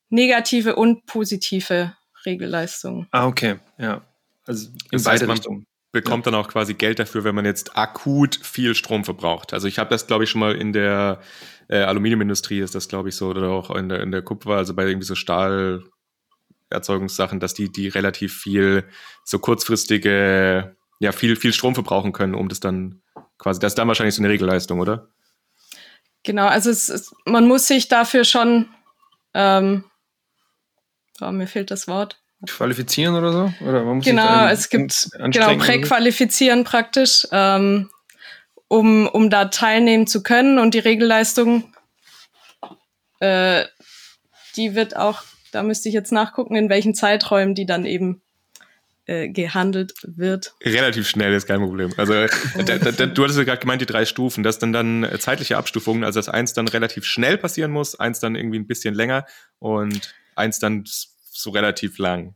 negative 0.10 0.76
und 0.76 1.06
positive 1.06 1.96
Regelleistungen. 2.26 3.08
Ah, 3.12 3.28
okay, 3.28 3.60
ja. 3.78 4.02
Also 4.45 4.69
in 4.69 4.75
das 4.91 5.04
beide 5.04 5.27
heißt, 5.27 5.39
Richtungen. 5.39 5.65
Bekommt 5.93 6.25
ja. 6.25 6.32
dann 6.32 6.39
auch 6.39 6.47
quasi 6.47 6.73
Geld 6.73 6.99
dafür, 6.99 7.25
wenn 7.25 7.36
man 7.36 7.43
jetzt 7.43 7.77
akut 7.77 8.39
viel 8.41 8.75
Strom 8.75 9.04
verbraucht. 9.04 9.51
Also 9.54 9.67
ich 9.67 9.77
habe 9.77 9.89
das, 9.89 10.08
glaube 10.08 10.23
ich, 10.23 10.30
schon 10.30 10.39
mal 10.39 10.56
in 10.56 10.71
der 10.71 11.19
äh, 11.67 11.80
Aluminiumindustrie 11.80 12.60
ist 12.60 12.75
das, 12.75 12.88
glaube 12.88 13.10
ich, 13.10 13.15
so, 13.15 13.27
oder 13.30 13.49
auch 13.49 13.71
in 13.71 13.89
der, 13.89 13.99
in 14.01 14.12
der 14.12 14.21
Kupfer, 14.21 14.51
also 14.51 14.73
bei 14.73 14.86
irgendwie 14.86 15.06
so 15.06 15.15
Stahlerzeugungssachen, 15.15 17.41
dass 17.41 17.54
die, 17.54 17.69
die 17.69 17.89
relativ 17.89 18.38
viel 18.38 18.86
so 19.25 19.39
kurzfristige, 19.39 20.77
ja, 20.99 21.12
viel, 21.12 21.36
viel 21.36 21.51
Strom 21.51 21.73
verbrauchen 21.73 22.13
können, 22.13 22.36
um 22.36 22.47
das 22.47 22.62
dann 22.62 23.01
quasi, 23.38 23.60
das 23.60 23.71
ist 23.71 23.77
dann 23.77 23.89
wahrscheinlich 23.89 24.15
so 24.15 24.21
eine 24.21 24.30
Regelleistung, 24.30 24.80
oder? 24.80 25.10
Genau, 26.23 26.47
also 26.47 26.69
es, 26.69 26.89
es, 26.89 27.13
man 27.25 27.47
muss 27.47 27.67
sich 27.67 27.88
dafür 27.88 28.23
schon, 28.23 28.69
ähm, 29.34 29.84
oh, 31.19 31.32
mir 31.32 31.47
fehlt 31.47 31.71
das 31.71 31.88
Wort. 31.88 32.21
Qualifizieren 32.47 33.15
oder 33.15 33.32
so? 33.32 33.54
Oder 33.65 33.84
man 33.84 33.97
muss 33.97 34.06
genau, 34.06 34.47
es 34.47 34.69
gibt 34.69 35.10
genau 35.13 35.58
präqualifizieren 35.58 36.63
praktisch, 36.63 37.27
ähm, 37.32 37.89
um, 38.67 39.08
um 39.08 39.30
da 39.30 39.45
teilnehmen 39.45 40.08
zu 40.08 40.23
können. 40.23 40.58
Und 40.58 40.73
die 40.73 40.80
Regelleistung, 40.80 41.73
äh, 43.19 43.65
die 44.56 44.75
wird 44.75 44.95
auch, 44.95 45.23
da 45.51 45.62
müsste 45.63 45.89
ich 45.89 45.93
jetzt 45.93 46.12
nachgucken, 46.12 46.56
in 46.56 46.69
welchen 46.69 46.95
Zeiträumen 46.95 47.54
die 47.54 47.65
dann 47.65 47.86
eben 47.86 48.21
äh, 49.06 49.30
gehandelt 49.30 49.93
wird. 50.04 50.54
Relativ 50.63 51.08
schnell 51.10 51.34
ist 51.34 51.47
kein 51.47 51.60
Problem. 51.60 51.91
Also 51.97 52.13
da, 52.65 52.77
da, 52.77 53.06
du 53.06 53.23
hattest 53.23 53.39
ja 53.39 53.45
gerade 53.45 53.60
gemeint, 53.60 53.82
die 53.82 53.86
drei 53.86 54.06
Stufen, 54.06 54.43
das 54.43 54.60
sind 54.60 54.73
dann 54.73 55.01
dann 55.01 55.19
zeitliche 55.19 55.58
Abstufungen, 55.58 56.04
also 56.04 56.19
dass 56.19 56.30
eins 56.30 56.54
dann 56.54 56.67
relativ 56.67 57.06
schnell 57.06 57.38
passieren 57.38 57.71
muss, 57.71 57.99
eins 57.99 58.19
dann 58.19 58.36
irgendwie 58.36 58.60
ein 58.60 58.67
bisschen 58.67 58.93
länger 58.93 59.25
und 59.60 60.13
eins 60.36 60.60
dann 60.60 60.86
so 61.32 61.50
relativ 61.52 61.98
lang. 61.98 62.36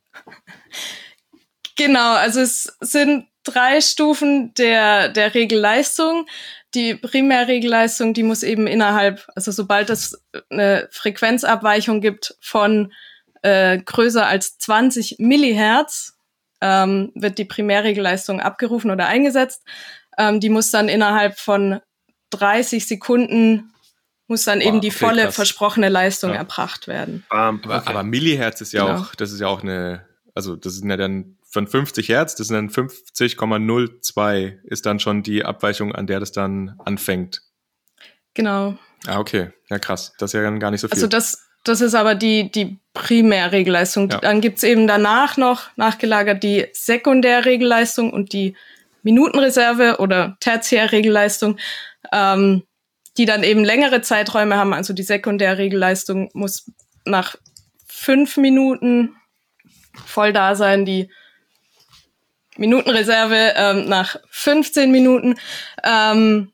Genau, 1.75 2.13
also 2.13 2.39
es 2.39 2.75
sind 2.79 3.27
drei 3.43 3.81
Stufen 3.81 4.53
der, 4.55 5.09
der 5.09 5.33
Regelleistung. 5.33 6.25
Die 6.73 6.95
Primärregelleistung, 6.95 8.13
die 8.13 8.23
muss 8.23 8.43
eben 8.43 8.67
innerhalb, 8.67 9.27
also 9.35 9.51
sobald 9.51 9.89
es 9.89 10.21
eine 10.49 10.87
Frequenzabweichung 10.91 12.01
gibt 12.01 12.35
von 12.39 12.93
äh, 13.41 13.77
größer 13.77 14.25
als 14.25 14.57
20 14.57 15.17
Millihertz, 15.19 16.17
ähm, 16.61 17.11
wird 17.15 17.37
die 17.37 17.45
Primärregelleistung 17.45 18.39
abgerufen 18.39 18.91
oder 18.91 19.07
eingesetzt. 19.07 19.63
Ähm, 20.17 20.39
die 20.39 20.49
muss 20.49 20.71
dann 20.71 20.89
innerhalb 20.89 21.37
von 21.37 21.81
30 22.31 22.87
Sekunden 22.87 23.71
muss 24.27 24.43
dann 24.43 24.59
wow, 24.59 24.67
eben 24.67 24.81
die 24.81 24.91
volle 24.91 25.23
krass. 25.23 25.35
versprochene 25.35 25.89
Leistung 25.89 26.31
ja. 26.31 26.37
erbracht 26.37 26.87
werden. 26.87 27.23
Um, 27.29 27.59
okay. 27.59 27.73
aber, 27.73 27.87
aber, 27.87 28.03
Millihertz 28.03 28.61
ist 28.61 28.73
ja 28.73 28.85
genau. 28.85 28.99
auch, 28.99 29.15
das 29.15 29.31
ist 29.31 29.39
ja 29.39 29.47
auch 29.47 29.61
eine, 29.61 30.05
also 30.33 30.55
das 30.55 30.75
sind 30.75 30.89
ja 30.89 30.97
dann 30.97 31.37
von 31.47 31.67
50 31.67 32.09
Hertz, 32.09 32.35
das 32.35 32.47
sind 32.47 32.55
dann 32.55 32.69
50,02 32.69 34.63
ist 34.63 34.85
dann 34.85 34.99
schon 34.99 35.23
die 35.23 35.45
Abweichung, 35.45 35.95
an 35.95 36.07
der 36.07 36.19
das 36.19 36.31
dann 36.31 36.75
anfängt. 36.83 37.43
Genau. 38.33 38.77
Ah, 39.07 39.19
okay. 39.19 39.51
Ja, 39.69 39.79
krass. 39.79 40.13
Das 40.17 40.31
ist 40.31 40.33
ja 40.33 40.41
dann 40.41 40.59
gar 40.59 40.71
nicht 40.71 40.81
so 40.81 40.87
viel. 40.87 40.95
Also 40.95 41.07
das, 41.07 41.47
das 41.63 41.81
ist 41.81 41.95
aber 41.95 42.15
die, 42.15 42.51
die 42.51 42.77
Primärregelleistung. 42.93 44.09
Ja. 44.09 44.19
Dann 44.19 44.41
gibt's 44.41 44.63
eben 44.63 44.87
danach 44.87 45.37
noch 45.37 45.69
nachgelagert 45.77 46.43
die 46.43 46.67
Sekundärregelleistung 46.73 48.11
und 48.11 48.33
die 48.33 48.55
Minutenreserve 49.03 49.97
oder 49.99 50.35
Tertiärregelleistung. 50.39 51.57
Ähm, 52.11 52.63
die 53.17 53.25
dann 53.25 53.43
eben 53.43 53.63
längere 53.63 54.01
Zeiträume 54.01 54.57
haben. 54.57 54.73
Also 54.73 54.93
die 54.93 55.03
Sekundärregelleistung 55.03 56.29
muss 56.33 56.71
nach 57.05 57.35
fünf 57.87 58.37
Minuten 58.37 59.15
voll 60.05 60.33
da 60.33 60.55
sein, 60.55 60.85
die 60.85 61.09
Minutenreserve 62.57 63.53
ähm, 63.55 63.89
nach 63.89 64.17
15 64.29 64.91
Minuten. 64.91 65.35
Ähm, 65.83 66.51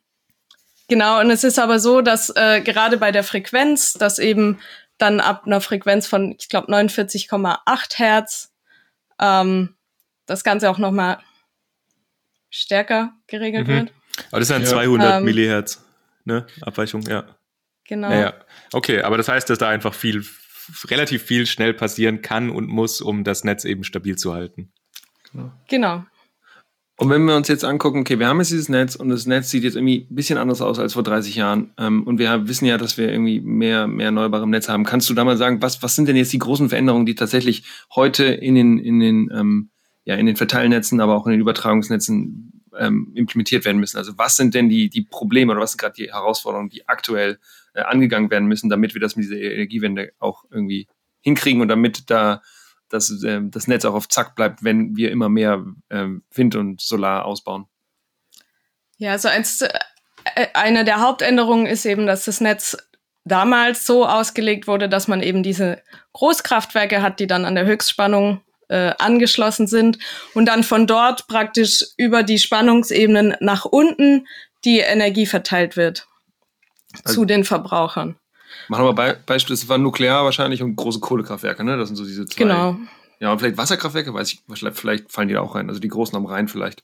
genau, 0.87 1.19
und 1.19 1.29
es 1.31 1.43
ist 1.43 1.59
aber 1.59 1.79
so, 1.79 2.01
dass 2.01 2.29
äh, 2.35 2.61
gerade 2.61 2.97
bei 2.97 3.11
der 3.11 3.23
Frequenz, 3.23 3.93
dass 3.93 4.19
eben 4.19 4.59
dann 4.97 5.19
ab 5.19 5.43
einer 5.45 5.61
Frequenz 5.61 6.07
von, 6.07 6.35
ich 6.39 6.49
glaube, 6.49 6.71
49,8 6.71 7.97
Hertz 7.97 8.53
ähm, 9.19 9.75
das 10.25 10.43
Ganze 10.43 10.69
auch 10.69 10.77
nochmal 10.77 11.19
stärker 12.49 13.13
geregelt 13.27 13.67
mhm. 13.67 13.71
wird. 13.71 13.91
Aber 14.29 14.39
das 14.39 14.49
sind 14.49 14.63
ja. 14.63 14.69
200 14.69 15.17
ähm, 15.17 15.25
Millihertz 15.25 15.83
ne? 16.25 16.47
Abweichung, 16.61 17.01
ja. 17.03 17.25
Genau. 17.87 18.09
Ja, 18.09 18.19
ja. 18.19 18.33
Okay, 18.73 19.01
aber 19.01 19.17
das 19.17 19.27
heißt, 19.27 19.49
dass 19.49 19.57
da 19.57 19.69
einfach 19.69 19.93
viel, 19.93 20.23
relativ 20.85 21.23
viel 21.23 21.45
schnell 21.45 21.73
passieren 21.73 22.21
kann 22.21 22.49
und 22.49 22.67
muss, 22.67 23.01
um 23.01 23.23
das 23.23 23.43
Netz 23.43 23.65
eben 23.65 23.83
stabil 23.83 24.15
zu 24.17 24.33
halten. 24.33 24.71
Genau. 25.31 25.51
genau. 25.67 26.03
Und 27.01 27.09
wenn 27.09 27.25
wir 27.25 27.35
uns 27.35 27.47
jetzt 27.47 27.65
angucken, 27.65 28.01
okay, 28.01 28.19
wir 28.19 28.27
haben 28.27 28.37
jetzt 28.37 28.51
dieses 28.51 28.69
Netz 28.69 28.95
und 28.95 29.09
das 29.09 29.25
Netz 29.25 29.49
sieht 29.49 29.63
jetzt 29.63 29.75
irgendwie 29.75 30.07
ein 30.07 30.13
bisschen 30.13 30.37
anders 30.37 30.61
aus 30.61 30.77
als 30.77 30.93
vor 30.93 31.01
30 31.01 31.35
Jahren. 31.35 31.73
Ähm, 31.79 32.03
und 32.03 32.19
wir 32.19 32.47
wissen 32.47 32.65
ja, 32.65 32.77
dass 32.77 32.95
wir 32.95 33.09
irgendwie 33.11 33.41
mehr, 33.41 33.87
mehr 33.87 34.07
Erneuerbare 34.07 34.47
Netz 34.47 34.69
haben. 34.69 34.83
Kannst 34.83 35.09
du 35.09 35.15
da 35.15 35.23
mal 35.23 35.35
sagen, 35.35 35.63
was, 35.63 35.81
was 35.81 35.95
sind 35.95 36.07
denn 36.07 36.15
jetzt 36.15 36.31
die 36.31 36.37
großen 36.37 36.69
Veränderungen, 36.69 37.07
die 37.07 37.15
tatsächlich 37.15 37.63
heute 37.95 38.25
in 38.25 38.53
den, 38.53 38.77
in 38.77 38.99
den, 38.99 39.31
ähm, 39.33 39.71
ja, 40.03 40.13
in 40.13 40.27
den 40.27 40.35
Verteilnetzen, 40.35 41.01
aber 41.01 41.15
auch 41.15 41.25
in 41.25 41.31
den 41.31 41.41
Übertragungsnetzen 41.41 42.60
ähm, 42.77 43.11
implementiert 43.15 43.65
werden 43.65 43.79
müssen. 43.79 43.97
Also 43.97 44.17
was 44.17 44.35
sind 44.35 44.53
denn 44.53 44.69
die, 44.69 44.89
die 44.89 45.01
Probleme 45.01 45.51
oder 45.51 45.61
was 45.61 45.71
sind 45.71 45.81
gerade 45.81 45.95
die 45.95 46.11
Herausforderungen, 46.11 46.69
die 46.69 46.87
aktuell 46.87 47.39
äh, 47.73 47.81
angegangen 47.81 48.29
werden 48.29 48.47
müssen, 48.47 48.69
damit 48.69 48.93
wir 48.93 49.01
das 49.01 49.15
mit 49.15 49.25
dieser 49.25 49.37
Energiewende 49.37 50.13
auch 50.19 50.45
irgendwie 50.49 50.87
hinkriegen 51.21 51.61
und 51.61 51.67
damit 51.67 52.09
da 52.09 52.41
das, 52.89 53.23
äh, 53.23 53.39
das 53.43 53.67
Netz 53.67 53.85
auch 53.85 53.93
auf 53.93 54.09
Zack 54.09 54.35
bleibt, 54.35 54.63
wenn 54.63 54.95
wir 54.95 55.11
immer 55.11 55.29
mehr 55.29 55.65
äh, 55.89 56.07
Wind 56.33 56.55
und 56.55 56.81
Solar 56.81 57.25
ausbauen? 57.25 57.65
Ja, 58.97 59.11
also 59.11 59.29
eins, 59.29 59.61
äh, 59.61 59.69
eine 60.53 60.85
der 60.85 61.01
Hauptänderungen 61.01 61.65
ist 61.65 61.85
eben, 61.85 62.05
dass 62.05 62.25
das 62.25 62.41
Netz 62.41 62.77
damals 63.23 63.85
so 63.85 64.05
ausgelegt 64.07 64.67
wurde, 64.67 64.89
dass 64.89 65.07
man 65.07 65.21
eben 65.21 65.43
diese 65.43 65.81
Großkraftwerke 66.13 67.01
hat, 67.01 67.19
die 67.19 67.27
dann 67.27 67.45
an 67.45 67.55
der 67.55 67.65
Höchstspannung 67.65 68.41
äh, 68.71 68.93
angeschlossen 68.97 69.67
sind 69.67 69.99
und 70.33 70.45
dann 70.45 70.63
von 70.63 70.87
dort 70.87 71.27
praktisch 71.27 71.85
über 71.97 72.23
die 72.23 72.39
Spannungsebenen 72.39 73.35
nach 73.41 73.65
unten 73.65 74.27
die 74.63 74.79
Energie 74.79 75.25
verteilt 75.25 75.75
wird 75.75 76.07
also, 77.03 77.15
zu 77.15 77.25
den 77.25 77.43
Verbrauchern. 77.43 78.15
Machen 78.69 78.85
wir 78.85 78.93
Be 78.93 79.19
Beispiel, 79.25 79.55
das 79.55 79.67
war 79.67 79.77
nuklear 79.77 80.23
wahrscheinlich 80.23 80.63
und 80.63 80.75
große 80.75 80.99
Kohlekraftwerke, 80.99 81.63
ne? 81.63 81.77
Das 81.77 81.89
sind 81.89 81.97
so 81.97 82.05
diese 82.05 82.25
zwei. 82.25 82.43
Genau. 82.43 82.77
Ja, 83.19 83.31
und 83.31 83.39
vielleicht 83.39 83.57
Wasserkraftwerke, 83.57 84.13
weiß 84.13 84.33
ich, 84.33 84.41
vielleicht 84.73 85.11
fallen 85.11 85.27
die 85.27 85.35
da 85.35 85.41
auch 85.41 85.53
rein. 85.53 85.69
Also 85.69 85.79
die 85.79 85.89
großen 85.89 86.15
am 86.15 86.25
Rhein 86.25 86.47
vielleicht. 86.47 86.81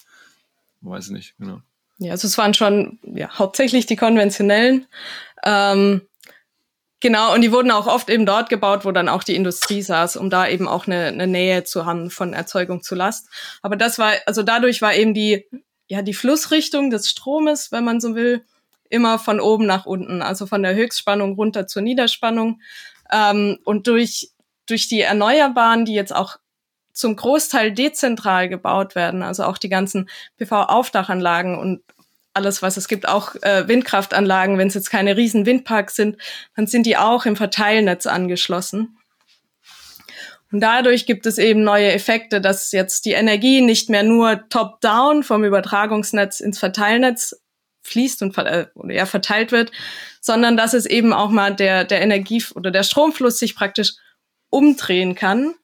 Weiß 0.81 1.05
ich 1.05 1.11
nicht, 1.11 1.35
genau. 1.39 1.61
Ja, 1.97 2.11
also 2.11 2.27
es 2.27 2.37
waren 2.37 2.53
schon 2.53 2.99
ja, 3.03 3.29
hauptsächlich 3.39 3.87
die 3.87 3.95
konventionellen. 3.95 4.85
Ähm, 5.43 6.01
Genau, 6.99 7.33
und 7.33 7.41
die 7.41 7.51
wurden 7.51 7.69
auch 7.69 7.85
oft 7.85 8.09
eben 8.09 8.25
dort 8.25 8.49
gebaut, 8.49 8.83
wo 8.83 8.91
dann 8.91 9.07
auch 9.07 9.23
die 9.23 9.35
Industrie 9.35 9.83
saß, 9.83 10.15
um 10.15 10.31
da 10.31 10.47
eben 10.47 10.67
auch 10.67 10.87
eine, 10.87 11.05
eine 11.05 11.27
Nähe 11.27 11.63
zu 11.63 11.85
haben 11.85 12.09
von 12.09 12.33
Erzeugung 12.33 12.81
zu 12.81 12.95
Last. 12.95 13.29
Aber 13.61 13.75
das 13.75 13.99
war, 13.99 14.13
also 14.25 14.41
dadurch 14.41 14.81
war 14.81 14.95
eben 14.95 15.13
die, 15.13 15.45
ja, 15.87 16.01
die 16.01 16.15
Flussrichtung 16.15 16.89
des 16.89 17.07
Stromes, 17.07 17.71
wenn 17.71 17.83
man 17.83 18.01
so 18.01 18.15
will, 18.15 18.43
immer 18.89 19.19
von 19.19 19.39
oben 19.39 19.65
nach 19.65 19.85
unten, 19.85 20.21
also 20.23 20.47
von 20.47 20.63
der 20.63 20.73
Höchstspannung 20.73 21.35
runter 21.35 21.67
zur 21.67 21.83
Niederspannung. 21.83 22.61
Ähm, 23.11 23.59
und 23.63 23.85
durch, 23.85 24.31
durch 24.65 24.87
die 24.87 25.01
Erneuerbaren, 25.01 25.85
die 25.85 25.93
jetzt 25.93 26.15
auch 26.15 26.37
zum 26.93 27.15
Großteil 27.15 27.73
dezentral 27.73 28.49
gebaut 28.49 28.95
werden, 28.95 29.21
also 29.21 29.43
auch 29.43 29.59
die 29.59 29.69
ganzen 29.69 30.09
PV-Aufdachanlagen 30.37 31.59
und 31.59 31.83
alles, 32.37 32.61
was 32.61 32.77
es 32.77 32.87
gibt, 32.87 33.07
auch 33.07 33.35
äh, 33.41 33.67
Windkraftanlagen, 33.67 34.57
wenn 34.57 34.69
es 34.69 34.75
jetzt 34.75 34.89
keine 34.89 35.17
riesen 35.17 35.45
Windparks 35.45 35.95
sind, 35.95 36.17
dann 36.55 36.67
sind 36.67 36.85
die 36.85 36.95
auch 36.95 37.25
im 37.25 37.35
Verteilnetz 37.35 38.05
angeschlossen. 38.05 38.97
Und 40.51 40.61
dadurch 40.61 41.05
gibt 41.05 41.25
es 41.25 41.39
eben 41.39 41.63
neue 41.63 41.91
Effekte, 41.91 42.39
dass 42.39 42.71
jetzt 42.71 43.05
die 43.05 43.11
Energie 43.11 43.59
nicht 43.61 43.89
mehr 43.89 44.03
nur 44.03 44.47
top-down 44.47 45.23
vom 45.23 45.43
Übertragungsnetz 45.43 46.39
ins 46.39 46.59
Verteilnetz 46.59 47.35
fließt 47.83 48.21
und 48.21 48.37
äh, 48.37 49.05
verteilt 49.05 49.51
wird, 49.51 49.71
sondern 50.21 50.55
dass 50.55 50.73
es 50.73 50.85
eben 50.85 51.11
auch 51.11 51.31
mal 51.31 51.55
der, 51.55 51.83
der 51.83 52.01
Energie 52.01 52.43
oder 52.55 52.71
der 52.71 52.83
Stromfluss 52.83 53.39
sich 53.39 53.55
praktisch 53.55 53.93
umdrehen 54.49 55.15
kann. 55.15 55.55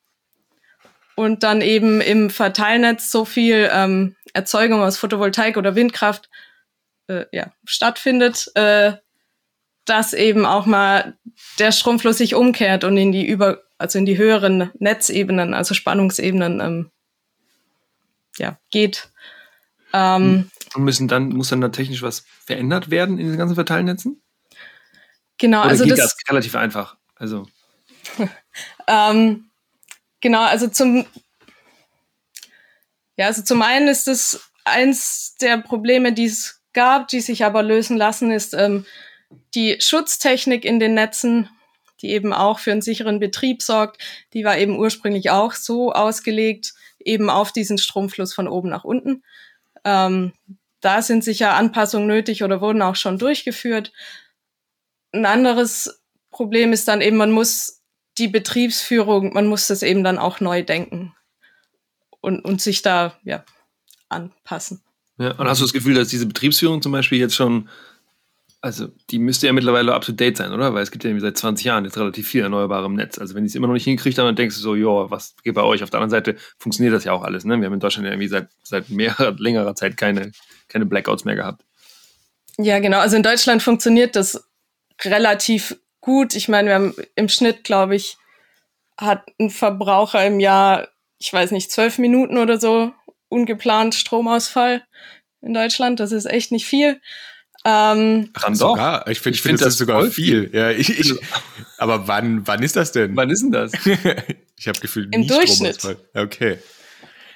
und 1.15 1.43
dann 1.43 1.62
eben 1.62 2.01
im 2.01 2.29
Verteilnetz 2.29 3.12
so 3.12 3.23
viel 3.23 3.69
ähm, 3.71 4.15
Erzeugung 4.33 4.81
aus 4.81 4.97
Photovoltaik 4.97 5.57
oder 5.57 5.75
Windkraft 5.75 6.29
äh, 7.07 7.25
ja, 7.31 7.53
stattfindet, 7.65 8.51
äh, 8.55 8.93
dass 9.85 10.13
eben 10.13 10.45
auch 10.45 10.65
mal 10.65 11.17
der 11.59 11.71
Stromfluss 11.71 12.17
sich 12.17 12.35
umkehrt 12.35 12.83
und 12.83 12.97
in 12.97 13.11
die 13.11 13.27
über, 13.27 13.63
also 13.77 13.99
in 13.99 14.05
die 14.05 14.17
höheren 14.17 14.71
Netzebenen, 14.79 15.53
also 15.53 15.73
Spannungsebenen, 15.73 16.59
ähm, 16.61 16.91
ja, 18.37 18.57
geht. 18.71 19.09
Ähm, 19.91 20.49
und 20.73 20.83
müssen 20.83 21.07
dann, 21.07 21.29
muss 21.29 21.49
dann 21.49 21.61
da 21.61 21.69
technisch 21.69 22.01
was 22.01 22.23
verändert 22.45 22.89
werden 22.89 23.19
in 23.19 23.27
den 23.27 23.37
ganzen 23.37 23.55
Verteilnetzen? 23.55 24.21
Genau, 25.37 25.61
Oder 25.61 25.69
also 25.69 25.83
geht 25.83 25.97
das, 25.97 26.15
das 26.15 26.29
relativ 26.29 26.55
einfach. 26.55 26.97
Also. 27.15 27.47
ähm, 28.87 29.49
genau, 30.21 30.41
also 30.41 30.67
zum 30.67 31.05
ja, 33.15 33.27
also 33.27 33.43
zum 33.43 33.61
einen 33.61 33.87
ist 33.87 34.07
es 34.07 34.49
eins 34.65 35.35
der 35.39 35.57
Probleme, 35.59 36.13
die 36.13 36.25
es 36.25 36.62
gab, 36.73 37.07
die 37.07 37.21
sich 37.21 37.45
aber 37.45 37.63
lösen 37.63 37.97
lassen, 37.97 38.31
ist 38.31 38.53
ähm, 38.53 38.86
die 39.55 39.77
Schutztechnik 39.79 40.65
in 40.65 40.79
den 40.79 40.93
Netzen, 40.93 41.49
die 42.01 42.09
eben 42.12 42.33
auch 42.33 42.59
für 42.59 42.71
einen 42.71 42.81
sicheren 42.81 43.19
Betrieb 43.19 43.62
sorgt. 43.62 44.01
Die 44.33 44.43
war 44.43 44.57
eben 44.57 44.77
ursprünglich 44.77 45.29
auch 45.29 45.53
so 45.53 45.93
ausgelegt, 45.93 46.73
eben 46.99 47.29
auf 47.29 47.51
diesen 47.51 47.77
Stromfluss 47.77 48.33
von 48.33 48.47
oben 48.47 48.69
nach 48.69 48.83
unten. 48.83 49.23
Ähm, 49.86 50.33
da 50.81 51.01
sind 51.01 51.23
sicher 51.23 51.53
Anpassungen 51.53 52.07
nötig 52.07 52.43
oder 52.43 52.59
wurden 52.59 52.81
auch 52.81 52.95
schon 52.95 53.17
durchgeführt. 53.17 53.93
Ein 55.13 55.25
anderes 55.25 56.01
Problem 56.29 56.73
ist 56.73 56.88
dann 56.88 57.01
eben, 57.01 57.17
man 57.17 57.31
muss 57.31 57.81
die 58.17 58.27
Betriebsführung, 58.27 59.33
man 59.33 59.47
muss 59.47 59.67
das 59.67 59.81
eben 59.81 60.03
dann 60.03 60.17
auch 60.17 60.39
neu 60.39 60.63
denken 60.63 61.15
und, 62.19 62.43
und 62.43 62.62
sich 62.62 62.81
da 62.81 63.17
ja, 63.23 63.45
anpassen. 64.09 64.83
Ja, 65.17 65.32
und 65.32 65.47
hast 65.47 65.60
du 65.60 65.65
das 65.65 65.73
Gefühl, 65.73 65.93
dass 65.93 66.08
diese 66.08 66.26
Betriebsführung 66.26 66.82
zum 66.82 66.91
Beispiel 66.91 67.19
jetzt 67.19 67.36
schon, 67.36 67.69
also 68.62 68.88
die 69.12 69.19
müsste 69.19 69.45
ja 69.47 69.54
mittlerweile 69.54 69.93
up 69.93 70.04
to 70.04 70.12
date 70.12 70.38
sein, 70.38 70.52
oder? 70.52 70.73
Weil 70.73 70.84
es 70.84 70.91
gibt 70.91 71.04
ja 71.04 71.19
seit 71.19 71.38
20 71.38 71.65
Jahren 71.65 71.86
jetzt 71.86 71.97
relativ 71.97 72.28
viel 72.28 72.41
Erneuerbare 72.41 72.86
im 72.86 72.95
Netz. 72.95 73.19
Also 73.19 73.36
wenn 73.36 73.43
die 73.43 73.49
es 73.49 73.56
immer 73.56 73.67
noch 73.67 73.73
nicht 73.73 73.84
hinkriegt, 73.84 74.17
dann 74.17 74.36
denkst 74.36 74.56
du 74.56 74.62
so, 74.62 74.76
ja, 74.76 75.12
was 75.12 75.36
geht 75.43 75.54
bei 75.54 75.63
euch? 75.63 75.84
Auf 75.84 75.89
der 75.89 75.99
anderen 75.99 76.10
Seite 76.10 76.38
funktioniert 76.58 76.95
das 76.95 77.04
ja 77.04 77.12
auch 77.12 77.23
alles. 77.23 77.45
Ne? 77.45 77.60
Wir 77.60 77.65
haben 77.65 77.73
in 77.73 77.80
Deutschland 77.80 78.06
ja 78.06 78.12
irgendwie 78.12 78.28
seit, 78.28 78.47
seit 78.63 78.89
mehrerer, 78.89 79.36
längerer 79.38 79.76
Zeit 79.76 79.97
keine, 79.97 80.32
keine 80.67 80.86
Blackouts 80.86 81.26
mehr 81.26 81.36
gehabt. 81.36 81.63
Ja, 82.58 82.80
genau. 82.80 82.99
Also 82.99 83.15
in 83.15 83.23
Deutschland 83.23 83.62
funktioniert 83.62 84.15
das 84.15 84.43
relativ 85.04 85.76
gut. 86.02 86.36
Ich 86.36 86.47
meine, 86.47 86.69
wir 86.69 86.76
haben 86.76 86.95
im 87.15 87.30
Schnitt, 87.30 87.63
glaube 87.63 87.95
ich, 87.95 88.17
hat 88.97 89.23
ein 89.39 89.49
Verbraucher 89.49 90.26
im 90.26 90.39
Jahr, 90.39 90.88
ich 91.19 91.32
weiß 91.32 91.52
nicht, 91.52 91.71
zwölf 91.71 91.97
Minuten 91.97 92.38
oder 92.38 92.60
so 92.60 92.93
ungeplant 93.33 93.95
Stromausfall 93.95 94.83
in 95.41 95.53
Deutschland. 95.53 95.99
Das 95.99 96.11
ist 96.11 96.25
echt 96.25 96.51
nicht 96.51 96.65
viel. 96.65 97.01
Ähm, 97.65 98.29
Ach, 98.33 98.53
sogar. 98.53 99.07
Ich 99.07 99.19
finde, 99.19 99.35
ich 99.35 99.41
finde, 99.41 99.57
find, 99.57 99.61
das, 99.61 99.73
ist 99.73 99.77
sogar 99.77 100.01
viel. 100.03 100.49
viel. 100.49 100.49
Ja, 100.53 100.71
ich, 100.71 100.99
ich, 100.99 101.13
aber 101.77 102.07
wann, 102.07 102.45
wann 102.45 102.61
ist 102.61 102.75
das 102.75 102.91
denn? 102.91 103.15
Wann 103.15 103.29
ist 103.29 103.41
denn 103.41 103.51
das? 103.51 103.71
ich 104.57 104.67
habe 104.67 104.79
Gefühl, 104.79 105.07
Im 105.11 105.27
Durchschnitt. 105.27 105.79
Okay. 106.13 106.57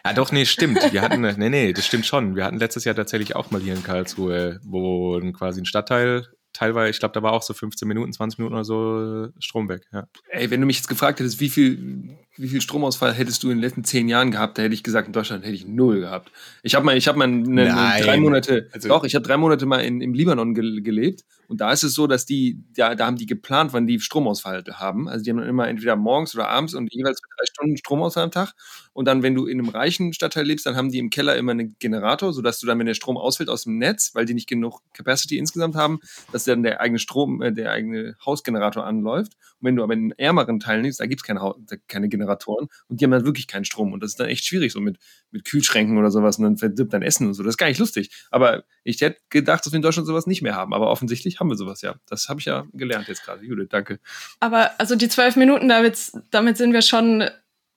Ja, 0.05 0.13
doch, 0.13 0.31
nee, 0.31 0.45
stimmt. 0.45 0.91
Wir 0.91 1.01
hatten, 1.01 1.21
nee, 1.21 1.49
nee, 1.49 1.73
das 1.73 1.85
stimmt 1.85 2.05
schon. 2.05 2.35
Wir 2.35 2.45
hatten 2.45 2.59
letztes 2.59 2.85
Jahr 2.85 2.95
tatsächlich 2.95 3.35
auch 3.35 3.51
mal 3.51 3.61
hier 3.61 3.73
in 3.73 3.83
Karlsruhe, 3.83 4.59
wo 4.63 5.19
quasi 5.33 5.61
ein 5.61 5.65
Stadtteil 5.65 6.27
teilweise, 6.57 6.89
ich 6.89 6.99
glaube, 6.99 7.13
da 7.13 7.21
war 7.21 7.33
auch 7.33 7.43
so 7.43 7.53
15 7.53 7.87
Minuten, 7.87 8.11
20 8.11 8.39
Minuten 8.39 8.55
oder 8.55 8.65
so 8.65 9.29
Strom 9.39 9.69
weg. 9.69 9.83
Ja. 9.93 10.07
Ey, 10.29 10.49
wenn 10.49 10.59
du 10.59 10.67
mich 10.67 10.77
jetzt 10.77 10.87
gefragt 10.87 11.19
hättest, 11.19 11.39
wie 11.39 11.49
viel, 11.49 12.17
wie 12.35 12.47
viel 12.47 12.61
Stromausfall 12.61 13.13
hättest 13.13 13.43
du 13.43 13.51
in 13.51 13.57
den 13.57 13.61
letzten 13.61 13.83
zehn 13.83 14.09
Jahren 14.09 14.31
gehabt, 14.31 14.57
da 14.57 14.63
hätte 14.63 14.73
ich 14.73 14.83
gesagt, 14.83 15.07
in 15.07 15.13
Deutschland 15.13 15.43
hätte 15.43 15.53
ich 15.53 15.67
null 15.67 16.01
gehabt. 16.01 16.31
Ich 16.63 16.73
habe 16.73 16.85
mal, 16.85 16.97
ich 16.97 17.07
habe 17.07 17.17
mal 17.19 17.25
eine, 17.25 17.73
eine 17.73 18.03
drei 18.03 18.17
Monate, 18.17 18.69
also, 18.71 18.89
doch, 18.89 19.03
ich 19.03 19.13
habe 19.13 19.25
drei 19.25 19.37
Monate 19.37 19.65
mal 19.65 19.79
in, 19.79 20.01
im 20.01 20.13
Libanon 20.13 20.55
ge 20.55 20.81
gelebt 20.81 21.23
und 21.47 21.61
da 21.61 21.71
ist 21.71 21.83
es 21.83 21.93
so, 21.93 22.07
dass 22.07 22.25
die, 22.25 22.61
da, 22.75 22.93
da 22.93 23.05
haben 23.05 23.15
die 23.15 23.25
geplant, 23.25 23.71
wann 23.71 23.87
die 23.87 23.99
Stromausfall 23.99 24.63
haben. 24.73 25.07
Also 25.07 25.23
die 25.23 25.29
haben 25.29 25.37
dann 25.37 25.47
immer 25.47 25.67
entweder 25.67 25.95
morgens 25.95 26.35
oder 26.35 26.49
abends 26.49 26.73
und 26.73 26.93
jeweils 26.93 27.21
drei 27.21 27.45
Stunden 27.45 27.77
Stromausfall 27.77 28.25
am 28.25 28.31
Tag. 28.31 28.53
Und 28.91 29.05
dann, 29.05 29.23
wenn 29.23 29.33
du 29.33 29.45
in 29.45 29.59
einem 29.59 29.69
reichen 29.69 30.11
Stadtteil 30.11 30.45
lebst, 30.45 30.65
dann 30.65 30.75
haben 30.75 30.91
die 30.91 30.97
im 30.97 31.09
Keller 31.09 31.37
immer 31.37 31.51
einen 31.53 31.75
Generator, 31.79 32.33
sodass 32.33 32.59
du 32.59 32.67
dann, 32.67 32.79
wenn 32.79 32.85
der 32.85 32.95
Strom 32.95 33.15
ausfällt 33.15 33.49
aus 33.49 33.63
dem 33.63 33.77
Netz, 33.77 34.13
weil 34.13 34.25
die 34.25 34.33
nicht 34.33 34.49
genug 34.49 34.81
Capacity 34.93 35.37
insgesamt 35.37 35.75
haben, 35.75 35.99
dass 36.33 36.43
dann 36.43 36.63
der 36.63 36.81
eigene 36.81 36.99
Strom, 36.99 37.41
äh, 37.41 37.53
der 37.53 37.71
eigene 37.71 38.15
Hausgenerator 38.25 38.85
anläuft. 38.85 39.33
Und 39.59 39.67
wenn 39.67 39.75
du 39.75 39.83
aber 39.83 39.93
in 39.93 40.11
ärmeren 40.11 40.59
Teilen 40.59 40.83
lebst, 40.83 40.99
da 40.99 41.05
gibt 41.05 41.21
es 41.21 41.25
keine, 41.25 41.53
keine 41.87 42.09
Generatoren 42.09 42.67
und 42.89 42.99
die 42.99 43.05
haben 43.05 43.11
dann 43.11 43.25
wirklich 43.25 43.47
keinen 43.47 43.65
Strom. 43.65 43.93
Und 43.93 44.03
das 44.03 44.11
ist 44.11 44.19
dann 44.19 44.27
echt 44.27 44.45
schwierig, 44.45 44.73
so 44.73 44.81
mit, 44.81 44.97
mit 45.31 45.45
Kühlschränken 45.45 45.97
oder 45.97 46.11
sowas 46.11 46.37
und 46.37 46.43
dann 46.43 46.57
verdirbt 46.57 46.91
dein 46.91 47.03
Essen 47.03 47.27
und 47.27 47.35
so. 47.35 47.43
Das 47.43 47.53
ist 47.53 47.57
gar 47.57 47.67
nicht 47.67 47.79
lustig. 47.79 48.09
Aber 48.31 48.63
ich 48.83 48.99
hätte 48.99 49.19
gedacht, 49.29 49.65
dass 49.65 49.71
wir 49.71 49.77
in 49.77 49.81
Deutschland 49.81 50.07
sowas 50.07 50.27
nicht 50.27 50.41
mehr 50.41 50.55
haben. 50.55 50.73
Aber 50.73 50.89
offensichtlich 50.89 51.36
haben 51.39 51.49
wir 51.49 51.55
sowas 51.55 51.81
ja. 51.81 51.95
Das 52.07 52.29
habe 52.29 52.39
ich 52.39 52.45
ja 52.45 52.65
gelernt 52.73 53.07
jetzt 53.07 53.23
gerade. 53.23 53.43
Judith, 53.43 53.67
danke. 53.69 53.99
Aber 54.39 54.71
also 54.79 54.95
die 54.95 55.09
zwölf 55.09 55.35
Minuten, 55.35 55.69
damit, 55.69 56.11
damit 56.31 56.57
sind 56.57 56.73
wir 56.73 56.81
schon, 56.81 57.29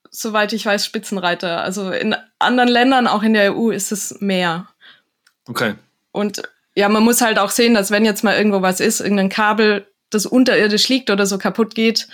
soweit 0.09 0.53
ich 0.53 0.65
weiß, 0.65 0.85
Spitzenreiter. 0.85 1.61
Also 1.61 1.91
in 1.91 2.15
anderen 2.39 2.69
Ländern, 2.69 3.07
auch 3.07 3.23
in 3.23 3.33
der 3.33 3.55
EU, 3.55 3.69
ist 3.69 3.91
es 3.91 4.19
mehr. 4.21 4.67
Okay. 5.47 5.75
Und 6.11 6.41
ja, 6.75 6.89
man 6.89 7.03
muss 7.03 7.21
halt 7.21 7.39
auch 7.39 7.49
sehen, 7.49 7.73
dass 7.73 7.91
wenn 7.91 8.05
jetzt 8.05 8.23
mal 8.23 8.37
irgendwo 8.37 8.61
was 8.61 8.79
ist, 8.79 9.01
irgendein 9.01 9.29
Kabel, 9.29 9.87
das 10.09 10.25
unterirdisch 10.25 10.89
liegt 10.89 11.09
oder 11.09 11.25
so 11.25 11.37
kaputt 11.37 11.75
geht, 11.75 12.07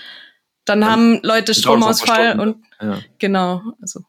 dann, 0.65 0.81
dann 0.81 0.89
haben 0.89 1.19
Leute 1.23 1.53
Stromausfall 1.53 2.39
und 2.39 2.63
ja. 2.81 2.99
genau, 3.19 3.62
also 3.81 4.01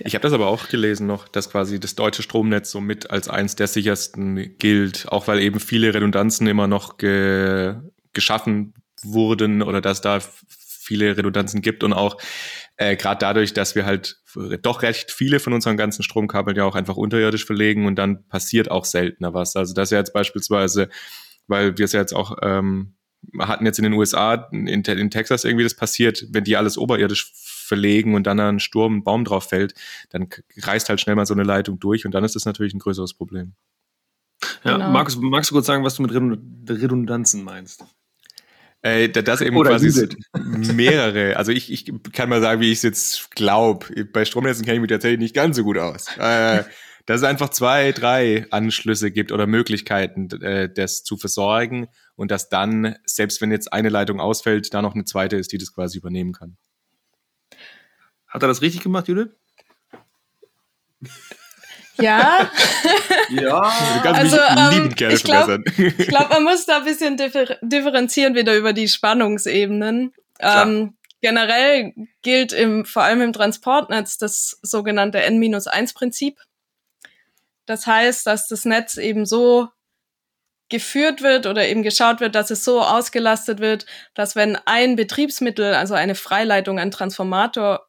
ich 0.00 0.14
habe 0.14 0.22
das 0.22 0.32
aber 0.32 0.48
auch 0.48 0.68
gelesen 0.68 1.06
noch, 1.06 1.28
dass 1.28 1.50
quasi 1.50 1.78
das 1.78 1.94
deutsche 1.94 2.22
Stromnetz 2.22 2.70
somit 2.70 3.10
als 3.10 3.28
eins 3.28 3.54
der 3.56 3.68
sichersten 3.68 4.56
gilt, 4.58 5.06
auch 5.08 5.28
weil 5.28 5.40
eben 5.40 5.60
viele 5.60 5.94
Redundanzen 5.94 6.46
immer 6.46 6.66
noch 6.66 6.98
ge 6.98 7.76
geschaffen 8.12 8.74
wurden 9.02 9.62
oder 9.62 9.80
dass 9.80 10.00
da 10.00 10.20
viele 10.48 11.16
Redundanzen 11.16 11.62
gibt 11.62 11.84
und 11.84 11.92
auch 11.92 12.18
äh, 12.76 12.96
gerade 12.96 13.18
dadurch, 13.20 13.54
dass 13.54 13.74
wir 13.74 13.86
halt 13.86 14.20
doch 14.62 14.82
recht 14.82 15.10
viele 15.10 15.40
von 15.40 15.52
unseren 15.52 15.76
ganzen 15.76 16.02
Stromkabeln 16.02 16.56
ja 16.56 16.64
auch 16.64 16.74
einfach 16.74 16.96
unterirdisch 16.96 17.44
verlegen 17.46 17.86
und 17.86 17.96
dann 17.96 18.26
passiert 18.28 18.70
auch 18.70 18.84
seltener 18.84 19.32
was. 19.32 19.56
Also 19.56 19.74
das 19.74 19.90
ja 19.90 19.98
jetzt 19.98 20.12
beispielsweise, 20.12 20.88
weil 21.46 21.78
wir 21.78 21.84
es 21.84 21.92
ja 21.92 22.00
jetzt 22.00 22.14
auch 22.14 22.36
ähm, 22.42 22.94
hatten 23.38 23.66
jetzt 23.66 23.78
in 23.78 23.84
den 23.84 23.92
USA, 23.92 24.48
in, 24.52 24.66
in 24.66 25.10
Texas 25.10 25.44
irgendwie 25.44 25.64
das 25.64 25.74
passiert, 25.74 26.26
wenn 26.30 26.44
die 26.44 26.56
alles 26.56 26.76
oberirdisch 26.76 27.32
verlegen 27.62 28.14
und 28.14 28.26
dann 28.26 28.40
ein 28.40 28.60
Sturm, 28.60 28.96
ein 28.96 29.04
Baum 29.04 29.24
drauf 29.24 29.48
fällt, 29.48 29.74
dann 30.10 30.28
reißt 30.56 30.88
halt 30.88 31.00
schnell 31.00 31.16
mal 31.16 31.26
so 31.26 31.34
eine 31.34 31.44
Leitung 31.44 31.78
durch 31.78 32.04
und 32.04 32.12
dann 32.12 32.24
ist 32.24 32.34
das 32.34 32.44
natürlich 32.44 32.74
ein 32.74 32.78
größeres 32.78 33.14
Problem. 33.14 33.54
Ja, 34.64 34.74
genau. 34.74 34.90
Markus, 34.90 35.16
magst 35.16 35.50
du 35.50 35.54
kurz 35.54 35.66
sagen, 35.66 35.84
was 35.84 35.94
du 35.94 36.02
mit 36.02 36.12
Redundanzen 36.12 37.44
meinst? 37.44 37.84
Äh, 38.82 39.08
das 39.08 39.40
eben 39.40 39.56
Oder 39.56 39.70
quasi 39.70 40.08
mehrere. 40.74 41.36
Also 41.36 41.52
ich, 41.52 41.72
ich 41.72 41.92
kann 42.12 42.28
mal 42.28 42.40
sagen, 42.40 42.60
wie 42.60 42.72
ich 42.72 42.78
es 42.78 42.82
jetzt 42.82 43.30
glaube. 43.30 44.06
Bei 44.12 44.24
Stromnetzen 44.24 44.64
kenne 44.64 44.76
ich 44.76 44.80
mich 44.80 44.90
tatsächlich 44.90 45.20
nicht 45.20 45.34
ganz 45.34 45.56
so 45.56 45.62
gut 45.62 45.78
aus. 45.78 46.06
Äh, 46.18 46.64
dass 47.06 47.20
es 47.20 47.26
einfach 47.26 47.50
zwei, 47.50 47.92
drei 47.92 48.46
Anschlüsse 48.50 49.10
gibt 49.10 49.32
oder 49.32 49.46
Möglichkeiten, 49.46 50.28
äh, 50.42 50.72
das 50.72 51.04
zu 51.04 51.16
versorgen 51.16 51.88
und 52.16 52.30
dass 52.30 52.48
dann, 52.48 52.96
selbst 53.04 53.40
wenn 53.40 53.50
jetzt 53.50 53.72
eine 53.72 53.88
Leitung 53.88 54.20
ausfällt, 54.20 54.72
da 54.74 54.82
noch 54.82 54.94
eine 54.94 55.04
zweite 55.04 55.36
ist, 55.36 55.52
die 55.52 55.58
das 55.58 55.72
quasi 55.72 55.98
übernehmen 55.98 56.32
kann. 56.32 56.56
Hat 58.32 58.42
er 58.42 58.48
das 58.48 58.62
richtig 58.62 58.82
gemacht, 58.82 59.08
Judith? 59.08 59.28
Ja. 61.98 62.50
ja. 63.28 63.60
also, 64.04 64.38
ähm, 64.38 64.94
ich 65.10 65.22
glaube, 65.22 65.62
glaub, 66.08 66.30
man 66.30 66.44
muss 66.44 66.64
da 66.64 66.78
ein 66.78 66.84
bisschen 66.84 67.18
differ 67.18 67.58
differenzieren 67.60 68.34
wieder 68.34 68.56
über 68.56 68.72
die 68.72 68.88
Spannungsebenen. 68.88 70.14
Ähm, 70.40 70.96
generell 71.20 71.92
gilt 72.22 72.54
im, 72.54 72.86
vor 72.86 73.02
allem 73.02 73.20
im 73.20 73.32
Transportnetz 73.34 74.16
das 74.16 74.58
sogenannte 74.62 75.20
N-1-Prinzip. 75.20 76.38
Das 77.66 77.86
heißt, 77.86 78.26
dass 78.26 78.48
das 78.48 78.64
Netz 78.64 78.96
eben 78.96 79.26
so 79.26 79.68
geführt 80.70 81.20
wird 81.20 81.46
oder 81.46 81.68
eben 81.68 81.82
geschaut 81.82 82.20
wird, 82.20 82.34
dass 82.34 82.50
es 82.50 82.64
so 82.64 82.80
ausgelastet 82.80 83.60
wird, 83.60 83.84
dass 84.14 84.34
wenn 84.34 84.56
ein 84.64 84.96
Betriebsmittel, 84.96 85.74
also 85.74 85.92
eine 85.92 86.14
Freileitung, 86.14 86.78
ein 86.78 86.90
Transformator 86.90 87.86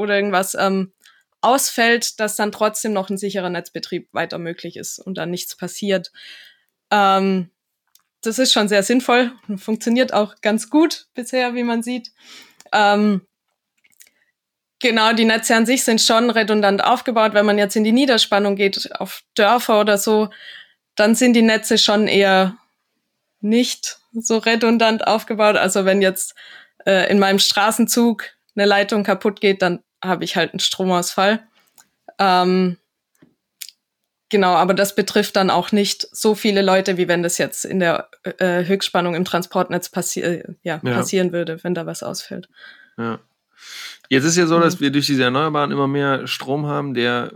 oder 0.00 0.16
irgendwas 0.16 0.54
ähm, 0.54 0.92
ausfällt, 1.40 2.20
dass 2.20 2.36
dann 2.36 2.52
trotzdem 2.52 2.92
noch 2.92 3.10
ein 3.10 3.18
sicherer 3.18 3.50
Netzbetrieb 3.50 4.08
weiter 4.12 4.38
möglich 4.38 4.76
ist 4.76 4.98
und 4.98 5.16
dann 5.16 5.30
nichts 5.30 5.56
passiert. 5.56 6.12
Ähm, 6.90 7.50
das 8.22 8.38
ist 8.38 8.52
schon 8.52 8.68
sehr 8.68 8.82
sinnvoll 8.82 9.32
und 9.48 9.58
funktioniert 9.58 10.12
auch 10.12 10.36
ganz 10.42 10.68
gut 10.68 11.06
bisher, 11.14 11.54
wie 11.54 11.62
man 11.62 11.82
sieht. 11.82 12.12
Ähm, 12.72 13.22
genau, 14.78 15.12
die 15.12 15.24
Netze 15.24 15.56
an 15.56 15.66
sich 15.66 15.84
sind 15.84 16.00
schon 16.00 16.28
redundant 16.28 16.84
aufgebaut. 16.84 17.32
Wenn 17.32 17.46
man 17.46 17.58
jetzt 17.58 17.76
in 17.76 17.84
die 17.84 17.92
Niederspannung 17.92 18.56
geht, 18.56 18.90
auf 19.00 19.22
Dörfer 19.34 19.80
oder 19.80 19.96
so, 19.96 20.28
dann 20.96 21.14
sind 21.14 21.32
die 21.32 21.42
Netze 21.42 21.78
schon 21.78 22.08
eher 22.08 22.56
nicht 23.40 23.98
so 24.12 24.36
redundant 24.36 25.06
aufgebaut. 25.06 25.56
Also 25.56 25.86
wenn 25.86 26.02
jetzt 26.02 26.34
äh, 26.84 27.10
in 27.10 27.18
meinem 27.18 27.38
Straßenzug 27.38 28.24
eine 28.54 28.66
Leitung 28.66 29.02
kaputt 29.02 29.40
geht, 29.40 29.62
dann 29.62 29.82
habe 30.02 30.24
ich 30.24 30.36
halt 30.36 30.52
einen 30.52 30.60
Stromausfall. 30.60 31.46
Ähm, 32.18 32.76
genau, 34.28 34.54
aber 34.54 34.74
das 34.74 34.94
betrifft 34.94 35.36
dann 35.36 35.50
auch 35.50 35.72
nicht 35.72 36.08
so 36.12 36.34
viele 36.34 36.62
Leute, 36.62 36.96
wie 36.96 37.08
wenn 37.08 37.22
das 37.22 37.38
jetzt 37.38 37.64
in 37.64 37.80
der 37.80 38.08
äh, 38.38 38.64
Höchstspannung 38.64 39.14
im 39.14 39.24
Transportnetz 39.24 39.88
passi 39.88 40.20
äh, 40.20 40.44
ja, 40.62 40.80
ja. 40.82 40.94
passieren 40.94 41.32
würde, 41.32 41.62
wenn 41.62 41.74
da 41.74 41.86
was 41.86 42.02
ausfällt. 42.02 42.48
Ja. 42.96 43.20
Jetzt 44.08 44.24
ist 44.24 44.36
ja 44.36 44.46
so, 44.46 44.58
dass 44.58 44.76
mhm. 44.76 44.80
wir 44.80 44.90
durch 44.90 45.06
diese 45.06 45.22
Erneuerbaren 45.22 45.70
immer 45.70 45.86
mehr 45.86 46.26
Strom 46.26 46.66
haben, 46.66 46.94
der 46.94 47.32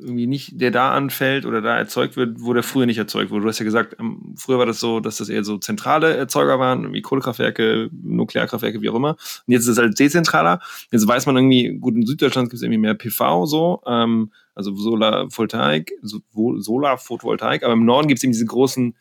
irgendwie 0.00 0.26
nicht, 0.26 0.60
der 0.60 0.70
da 0.70 0.92
anfällt 0.92 1.46
oder 1.46 1.60
da 1.60 1.76
erzeugt 1.76 2.16
wird, 2.16 2.40
wo 2.40 2.52
der 2.52 2.62
früher 2.62 2.86
nicht 2.86 2.98
erzeugt 2.98 3.30
wurde. 3.30 3.42
Du 3.42 3.48
hast 3.48 3.58
ja 3.58 3.64
gesagt, 3.64 3.96
früher 4.36 4.58
war 4.58 4.66
das 4.66 4.80
so, 4.80 5.00
dass 5.00 5.16
das 5.16 5.28
eher 5.28 5.44
so 5.44 5.58
zentrale 5.58 6.16
Erzeuger 6.16 6.58
waren, 6.58 6.92
wie 6.92 7.02
Kohlekraftwerke, 7.02 7.90
Nuklearkraftwerke, 7.92 8.82
wie 8.82 8.90
auch 8.90 8.94
immer. 8.94 9.10
Und 9.10 9.52
jetzt 9.52 9.62
ist 9.62 9.68
es 9.68 9.78
halt 9.78 9.98
dezentraler. 9.98 10.60
Jetzt 10.90 11.06
weiß 11.06 11.26
man 11.26 11.36
irgendwie, 11.36 11.78
gut, 11.78 11.94
in 11.94 12.06
Süddeutschland 12.06 12.50
gibt 12.50 12.58
es 12.58 12.62
irgendwie 12.62 12.80
mehr 12.80 12.94
PV 12.94 13.46
so, 13.46 13.82
ähm, 13.86 14.32
also 14.54 14.74
Solar-Photovoltaik, 14.74 15.92
Solar-Photovoltaik, 16.02 17.62
aber 17.62 17.74
im 17.74 17.84
Norden 17.84 18.08
gibt 18.08 18.18
es 18.18 18.24
eben 18.24 18.32
diese 18.32 18.46
großen 18.46 18.94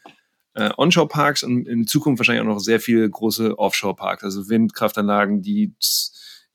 äh, 0.56 0.70
Onshore-Parks 0.78 1.44
und 1.44 1.68
in 1.68 1.88
Zukunft 1.88 2.20
wahrscheinlich 2.20 2.42
auch 2.42 2.54
noch 2.54 2.60
sehr 2.60 2.80
viele 2.80 3.10
große 3.10 3.58
Offshore-Parks, 3.58 4.24
also 4.24 4.50
Windkraftanlagen, 4.50 5.42
die 5.42 5.74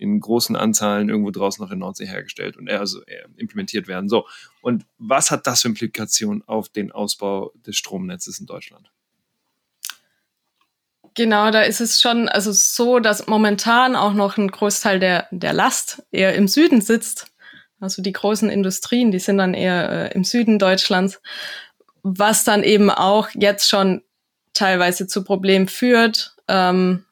in 0.01 0.18
großen 0.18 0.57
Anzahlen 0.57 1.11
irgendwo 1.11 1.30
draußen 1.30 1.62
noch 1.62 1.70
in 1.70 1.78
Nordsee 1.78 2.07
hergestellt 2.07 2.57
und 2.57 2.70
also 2.70 3.03
implementiert 3.36 3.86
werden. 3.86 4.09
So. 4.09 4.26
Und 4.62 4.86
was 4.98 5.30
hat 5.30 5.46
das 5.46 5.62
für 5.62 5.68
Implikationen 5.68 6.42
auf 6.46 6.70
den 6.70 6.90
Ausbau 6.90 7.53
des 7.66 7.76
Stromnetzes 7.76 8.40
in 8.40 8.46
Deutschland? 8.46 8.90
Genau, 11.14 11.51
da 11.51 11.62
ist 11.62 11.80
es 11.80 12.01
schon 12.01 12.28
also 12.28 12.51
so, 12.51 12.98
dass 12.98 13.26
momentan 13.26 13.94
auch 13.94 14.14
noch 14.14 14.38
ein 14.38 14.48
Großteil 14.48 15.01
der, 15.01 15.26
der 15.30 15.53
Last 15.53 16.03
eher 16.11 16.34
im 16.34 16.48
Süden 16.48 16.80
sitzt. 16.80 17.26
Also 17.78 18.01
die 18.01 18.12
großen 18.12 18.48
Industrien, 18.48 19.11
die 19.11 19.18
sind 19.18 19.38
dann 19.38 19.53
eher 19.53 19.90
äh, 19.90 20.14
im 20.14 20.24
Süden 20.24 20.59
Deutschlands, 20.59 21.20
was 22.03 22.44
dann 22.44 22.62
eben 22.62 22.90
auch 22.90 23.28
jetzt 23.34 23.68
schon 23.68 24.03
teilweise 24.55 25.07
zu 25.07 25.24
Problemen 25.24 25.68
führt. 25.68 26.36
Ähm, 26.48 27.05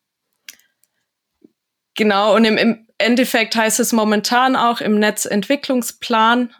Genau, 1.99 2.37
und 2.37 2.45
im, 2.45 2.57
im 2.57 2.87
Endeffekt 2.99 3.57
heißt 3.57 3.81
es 3.81 3.93
momentan 3.93 4.55
auch 4.55 4.81
im 4.81 5.01
Netzentwicklungsplan, 5.01 6.55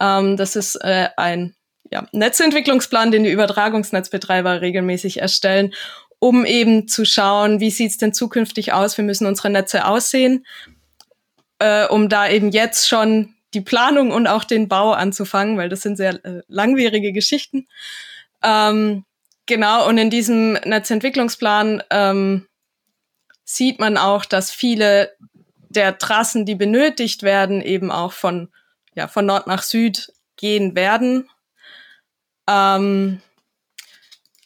ähm, 0.00 0.36
das 0.36 0.56
ist 0.56 0.74
äh, 0.74 1.10
ein 1.16 1.54
ja, 1.92 2.08
Netzentwicklungsplan, 2.10 3.12
den 3.12 3.22
die 3.22 3.30
Übertragungsnetzbetreiber 3.30 4.60
regelmäßig 4.60 5.20
erstellen, 5.20 5.72
um 6.18 6.44
eben 6.44 6.88
zu 6.88 7.04
schauen, 7.04 7.60
wie 7.60 7.70
sieht's 7.70 7.96
denn 7.96 8.12
zukünftig 8.12 8.72
aus, 8.72 8.98
wie 8.98 9.02
müssen 9.02 9.28
unsere 9.28 9.50
Netze 9.50 9.86
aussehen, 9.86 10.44
äh, 11.60 11.86
um 11.86 12.08
da 12.08 12.28
eben 12.28 12.50
jetzt 12.50 12.88
schon 12.88 13.36
die 13.54 13.60
Planung 13.60 14.10
und 14.10 14.26
auch 14.26 14.42
den 14.42 14.66
Bau 14.66 14.90
anzufangen, 14.90 15.58
weil 15.58 15.68
das 15.68 15.82
sind 15.82 15.96
sehr 15.96 16.24
äh, 16.24 16.42
langwierige 16.48 17.12
Geschichten. 17.12 17.68
Ähm, 18.42 19.04
genau, 19.46 19.88
und 19.88 19.96
in 19.98 20.10
diesem 20.10 20.54
Netzentwicklungsplan 20.64 21.84
ähm, 21.90 22.48
sieht 23.44 23.78
man 23.80 23.96
auch, 23.96 24.24
dass 24.24 24.50
viele 24.50 25.12
der 25.68 25.98
Trassen, 25.98 26.44
die 26.44 26.54
benötigt 26.54 27.22
werden, 27.22 27.60
eben 27.60 27.90
auch 27.90 28.12
von, 28.12 28.50
ja, 28.94 29.08
von 29.08 29.26
Nord 29.26 29.46
nach 29.46 29.62
Süd 29.62 30.12
gehen 30.36 30.74
werden. 30.74 31.28
Ähm, 32.48 33.20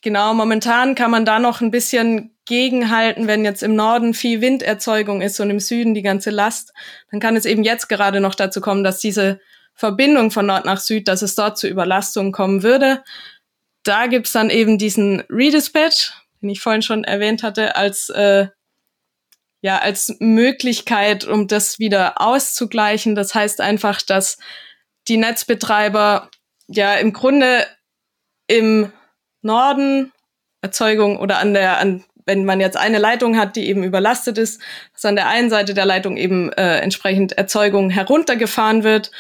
genau, 0.03 0.35
momentan 0.35 0.95
kann 0.95 1.11
man 1.11 1.25
da 1.25 1.39
noch 1.39 1.61
ein 1.61 1.71
bisschen 1.71 2.37
gegenhalten, 2.47 3.27
wenn 3.27 3.45
jetzt 3.45 3.63
im 3.63 3.75
Norden 3.75 4.15
viel 4.15 4.41
Winderzeugung 4.41 5.21
ist 5.21 5.41
und 5.41 5.51
im 5.51 5.59
Süden 5.59 5.95
die 5.95 6.03
ganze 6.03 6.31
Last, 6.31 6.73
dann 7.11 7.19
kann 7.19 7.35
es 7.35 7.45
eben 7.45 7.65
jetzt 7.65 7.89
gerade 7.89 8.21
noch 8.21 8.37
dazu 8.37 8.61
kommen, 8.61 8.85
dass 8.85 9.01
diese 9.01 9.41
Verbindung 9.75 10.31
von 10.31 10.47
Nord 10.47 10.65
nach 10.65 10.79
Süd, 10.79 11.09
dass 11.09 11.23
es 11.23 11.35
dort 11.35 11.59
zu 11.59 11.69
Überlastungen 11.69 12.33
kommen 12.33 12.63
würde. 12.63 13.03
Da 13.83 14.07
gibt's 14.07 14.33
dann 14.33 14.49
eben 14.49 14.79
diesen 14.79 15.23
Redispatch, 15.29 16.13
den 16.41 16.49
ich 16.49 16.61
vorhin 16.61 16.83
schon 16.83 17.05
erwähnt 17.05 17.43
hatte, 17.43 17.77
als 17.77 18.09
äh, 18.11 18.47
ja, 19.67 19.79
als 19.79 20.15
Möglichkeit, 20.21 21.25
um 21.25 21.49
das 21.49 21.81
wieder 21.81 22.21
auszugleichen. 22.21 23.17
Das 23.17 23.35
heißt 23.35 23.61
einfach, 23.61 24.01
dass 24.01 24.39
die 25.09 25.17
Netzbetreiber 25.17 26.31
ja 26.69 26.95
im 26.95 27.13
Grunde 27.13 27.67
im 28.47 28.93
Norden 29.43 30.13
Erzeugung 30.61 31.19
oder 31.19 31.39
an 31.39 31.53
der, 31.53 31.79
an, 31.79 32.05
wenn 32.27 32.45
man 32.45 32.61
jetzt 32.61 32.77
eine 32.77 32.99
Leitung 32.99 33.37
hat, 33.37 33.57
die 33.57 33.67
eben 33.67 33.83
überlastet 33.83 34.39
ist, 34.39 34.63
dass 34.93 35.05
an 35.05 35.17
der 35.17 35.27
einen 35.27 35.51
Seite 35.51 35.75
der 35.75 35.85
Leitung 35.85 36.17
eben 36.17 36.53
äh, 36.53 36.79
entsprechend 36.79 37.33
Erzeugung 37.33 37.91
heruntergefahren 37.91 38.85
wird 38.85 39.11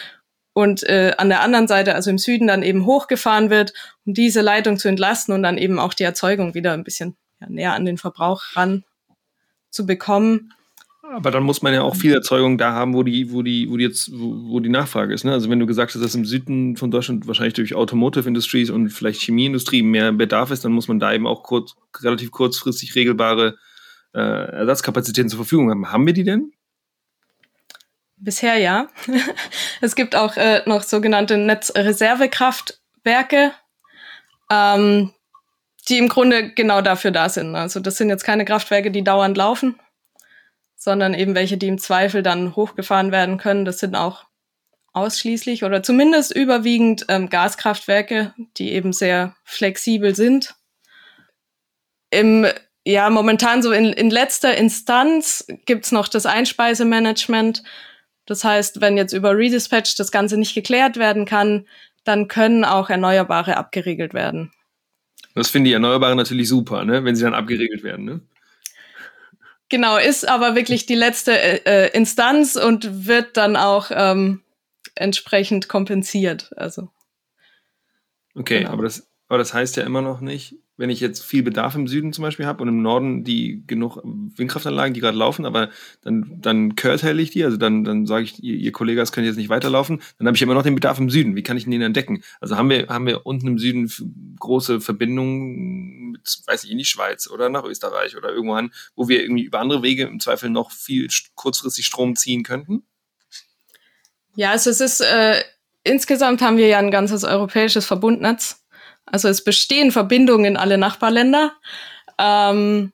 und 0.53 0.85
äh, 0.85 1.15
an 1.19 1.29
der 1.29 1.41
anderen 1.41 1.67
Seite, 1.67 1.97
also 1.97 2.09
im 2.09 2.19
Süden, 2.19 2.47
dann 2.47 2.63
eben 2.63 2.87
hochgefahren 2.87 3.51
wird, 3.51 3.73
um 4.05 4.15
diese 4.15 4.43
Leitung 4.43 4.79
zu 4.79 4.87
entlasten 4.87 5.35
und 5.35 5.43
dann 5.43 5.59
eben 5.59 5.81
auch 5.81 5.93
die 5.93 6.05
Erzeugung 6.05 6.55
wieder 6.55 6.73
ein 6.73 6.85
bisschen 6.85 7.17
ja, 7.41 7.49
näher 7.49 7.73
an 7.73 7.85
den 7.85 7.99
Verbrauch 7.99 8.43
ran 8.55 8.85
zu 9.77 9.87
bekommen. 9.87 10.53
Aber 11.13 11.31
dann 11.31 11.45
muss 11.45 11.63
man 11.63 11.73
ja 11.73 11.83
auch 11.83 11.95
viel 11.95 12.13
Erzeugung 12.13 12.59
da 12.59 12.73
haben, 12.73 12.93
wo 12.95 13.05
die, 13.05 13.33
wo 13.33 13.43
die, 13.43 13.71
wo 13.71 13.77
die 13.77 13.85
jetzt, 13.85 14.11
wo, 14.13 14.51
wo 14.51 14.59
die 14.59 14.69
Nachfrage 14.69 15.15
ist. 15.15 15.23
Ne? 15.25 15.31
Also 15.33 15.49
wenn 15.49 15.61
du 15.61 15.67
gesagt 15.67 15.95
hast, 15.95 16.03
dass 16.03 16.17
im 16.17 16.25
Süden 16.25 16.77
von 16.77 16.91
Deutschland 16.91 17.29
wahrscheinlich 17.29 17.55
durch 17.55 17.77
Automotive 17.77 18.27
Industries 18.27 18.71
und 18.71 18.89
vielleicht 18.89 19.21
Chemieindustrie 19.21 19.83
mehr 19.83 20.11
Bedarf 20.13 20.51
ist, 20.51 20.65
dann 20.65 20.73
muss 20.73 20.89
man 20.89 20.99
da 20.99 21.13
eben 21.13 21.29
auch 21.29 21.45
kurz, 21.45 21.77
relativ 22.03 22.33
kurzfristig 22.33 22.97
regelbare 22.97 23.57
äh, 24.15 24.19
Ersatzkapazitäten 24.19 25.29
zur 25.29 25.39
Verfügung 25.39 25.71
haben. 25.71 25.93
Haben 25.93 26.07
wir 26.07 26.13
die 26.13 26.25
denn? 26.25 26.51
Bisher 28.17 28.57
ja. 28.57 28.89
es 29.81 29.95
gibt 29.95 30.17
auch 30.17 30.37
äh, 30.37 30.63
noch 30.67 30.83
sogenannte 30.83 31.39
Netzreservekraftwerke. 31.39 33.53
Ähm, 34.51 35.13
die 35.89 35.99
im 35.99 36.09
Grunde 36.09 36.51
genau 36.51 36.81
dafür 36.81 37.11
da 37.11 37.29
sind. 37.29 37.55
Also 37.55 37.81
das 37.81 37.97
sind 37.97 38.09
jetzt 38.09 38.25
keine 38.25 38.45
Kraftwerke, 38.45 38.91
die 38.91 39.05
dauernd 39.05 39.37
laufen, 39.37 39.79
sondern 40.75 41.15
eben 41.15 41.35
welche, 41.35 41.57
die 41.57 41.69
im 41.69 41.79
Zweifel 41.79 42.23
dann 42.23 42.57
hochgefahren 42.57 43.13
werden 43.13 43.39
können. 43.39 43.65
Das 43.65 43.79
sind 43.79 43.95
auch 43.95 44.25
ausschließlich 44.93 45.63
oder 45.63 45.83
zumindest 45.83 46.35
überwiegend 46.35 47.05
ähm, 47.09 47.29
Gaskraftwerke, 47.29 48.35
die 48.57 48.73
eben 48.73 48.93
sehr 48.93 49.37
flexibel 49.45 50.15
sind. 50.15 50.55
Im, 52.11 52.47
ja, 52.85 53.11
momentan 53.11 53.63
so 53.63 53.73
in, 53.73 53.93
in 53.93 54.11
letzter 54.11 54.57
Instanz 54.57 55.47
gibt's 55.67 55.93
noch 55.93 56.09
das 56.09 56.25
Einspeisemanagement. 56.25 57.63
Das 58.25 58.43
heißt, 58.43 58.81
wenn 58.81 58.97
jetzt 58.97 59.13
über 59.13 59.37
Redispatch 59.37 59.97
das 59.97 60.11
Ganze 60.11 60.39
nicht 60.39 60.55
geklärt 60.55 60.97
werden 60.97 61.27
kann, 61.27 61.67
dann 62.05 62.27
können 62.27 62.65
auch 62.65 62.89
Erneuerbare 62.89 63.57
abgeregelt 63.57 64.15
werden. 64.15 64.53
Das 65.37 65.51
finden 65.51 65.67
die 65.67 65.75
Erneuerbaren 65.75 66.17
natürlich 66.17 66.49
super, 66.49 66.87
ne? 66.87 67.05
wenn 67.05 67.15
sie 67.15 67.23
dann 67.23 67.35
abgeregelt 67.35 67.83
werden. 67.83 68.07
Ne? 68.07 68.21
Genau, 69.69 69.99
ist 69.99 70.27
aber 70.27 70.55
wirklich 70.55 70.87
die 70.87 70.95
letzte 70.95 71.39
äh, 71.39 71.61
äh, 71.67 71.91
Instanz 71.95 72.57
und 72.57 73.07
wird 73.07 73.37
dann 73.37 73.55
auch 73.55 73.91
ähm, 73.93 74.43
entsprechend 74.95 75.69
kompensiert. 75.69 76.53
Also. 76.57 76.89
Okay, 78.35 78.61
genau. 78.61 78.71
aber, 78.71 78.85
das, 78.85 79.11
aber 79.29 79.37
das 79.37 79.53
heißt 79.53 79.77
ja 79.77 79.83
immer 79.83 80.01
noch 80.01 80.23
nicht, 80.23 80.55
wenn 80.77 80.91
ich 80.91 81.01
jetzt 81.01 81.25
viel 81.25 81.43
Bedarf 81.43 81.75
im 81.75 81.89
Süden 81.89 82.13
zum 82.13 82.23
Beispiel 82.23 82.47
habe 82.47 82.63
und 82.63 82.69
im 82.69 82.83
Norden 82.83 83.25
die 83.25 83.63
genug 83.67 84.01
Windkraftanlagen, 84.05 84.95
die 84.95 85.01
gerade 85.01 85.17
laufen, 85.17 85.47
aber 85.47 85.71
dann, 86.03 86.39
dann 86.41 86.77
curtail 86.77 87.19
ich 87.19 87.31
die, 87.31 87.45
also 87.45 87.57
dann, 87.57 87.85
dann 87.85 88.07
sage 88.07 88.25
ich, 88.25 88.43
ihr, 88.43 88.57
ihr 88.57 88.73
Kollege, 88.73 89.01
es 89.01 89.13
können 89.13 89.27
jetzt 89.27 89.37
nicht 89.37 89.49
weiterlaufen, 89.49 90.03
dann 90.19 90.27
habe 90.27 90.37
ich 90.37 90.43
immer 90.43 90.55
noch 90.55 90.63
den 90.63 90.75
Bedarf 90.75 90.99
im 90.99 91.11
Süden. 91.11 91.37
Wie 91.37 91.43
kann 91.43 91.57
ich 91.57 91.65
den 91.65 91.81
entdecken? 91.81 92.23
Also 92.41 92.57
haben 92.57 92.69
wir, 92.69 92.89
haben 92.89 93.07
wir 93.07 93.27
unten 93.27 93.47
im 93.47 93.59
Süden 93.59 93.91
große 94.39 94.81
Verbindungen 94.81 96.13
mit, 96.13 96.43
weiß 96.47 96.65
ich, 96.65 96.71
in 96.71 96.79
die 96.79 96.85
Schweiz 96.85 97.29
oder 97.29 97.49
nach 97.49 97.65
Österreich 97.65 98.17
oder 98.17 98.31
irgendwo 98.31 98.55
an, 98.55 98.73
wo 98.95 99.09
wir 99.09 99.23
irgendwie 99.23 99.45
über 99.45 99.61
andere 99.61 99.83
Wege 99.83 100.05
im 100.05 100.21
Zweifel 100.21 100.51
noch 100.51 100.71
viel 100.71 101.09
kurzfristig 101.35 101.87
Strom 101.87 102.17
ziehen 102.17 102.43
könnten? 102.43 102.85
Ja, 104.35 104.51
also 104.51 104.69
es 104.69 104.81
ist, 104.81 105.01
äh, 105.01 105.43
insgesamt 105.83 106.43
haben 106.43 106.59
wir 106.59 106.69
ja 106.69 106.79
ein 106.79 106.91
ganzes 106.91 107.25
europäisches 107.25 107.87
Verbundnetz 107.87 108.66
also 109.07 109.29
es 109.29 109.43
bestehen 109.43 109.93
Verbindungen 109.93 110.45
in 110.45 110.57
alle 110.57 110.79
Nachbarländer. 110.79 111.53
Ähm, 112.19 112.93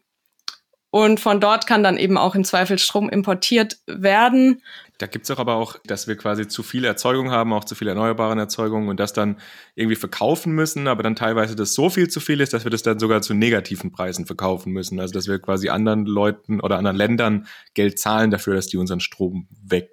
und 0.90 1.20
von 1.20 1.40
dort 1.40 1.66
kann 1.66 1.82
dann 1.82 1.96
eben 1.96 2.18
auch 2.18 2.34
im 2.34 2.44
Zweifel 2.44 2.78
Strom 2.78 3.08
importiert 3.08 3.78
werden. 3.86 4.62
Da 4.98 5.06
gibt's 5.06 5.28
doch 5.28 5.38
aber 5.38 5.54
auch, 5.54 5.78
dass 5.84 6.06
wir 6.06 6.16
quasi 6.16 6.46
zu 6.46 6.62
viele 6.62 6.86
Erzeugung 6.86 7.30
haben, 7.30 7.54
auch 7.54 7.64
zu 7.64 7.74
viele 7.74 7.92
erneuerbare 7.92 8.38
Erzeugungen 8.38 8.90
und 8.90 9.00
das 9.00 9.14
dann 9.14 9.40
irgendwie 9.74 9.96
verkaufen 9.96 10.52
müssen, 10.52 10.88
aber 10.88 11.02
dann 11.02 11.16
teilweise 11.16 11.56
das 11.56 11.72
so 11.72 11.88
viel 11.88 12.08
zu 12.08 12.20
viel 12.20 12.42
ist, 12.42 12.52
dass 12.52 12.64
wir 12.64 12.70
das 12.70 12.82
dann 12.82 12.98
sogar 12.98 13.22
zu 13.22 13.32
negativen 13.32 13.90
Preisen 13.90 14.26
verkaufen 14.26 14.70
müssen. 14.70 15.00
Also 15.00 15.14
dass 15.14 15.26
wir 15.26 15.38
quasi 15.38 15.70
anderen 15.70 16.04
Leuten 16.04 16.60
oder 16.60 16.76
anderen 16.76 16.98
Ländern 16.98 17.46
Geld 17.72 17.98
zahlen 17.98 18.30
dafür, 18.30 18.54
dass 18.54 18.66
die 18.66 18.76
unseren 18.76 19.00
Strom 19.00 19.48
weg 19.62 19.88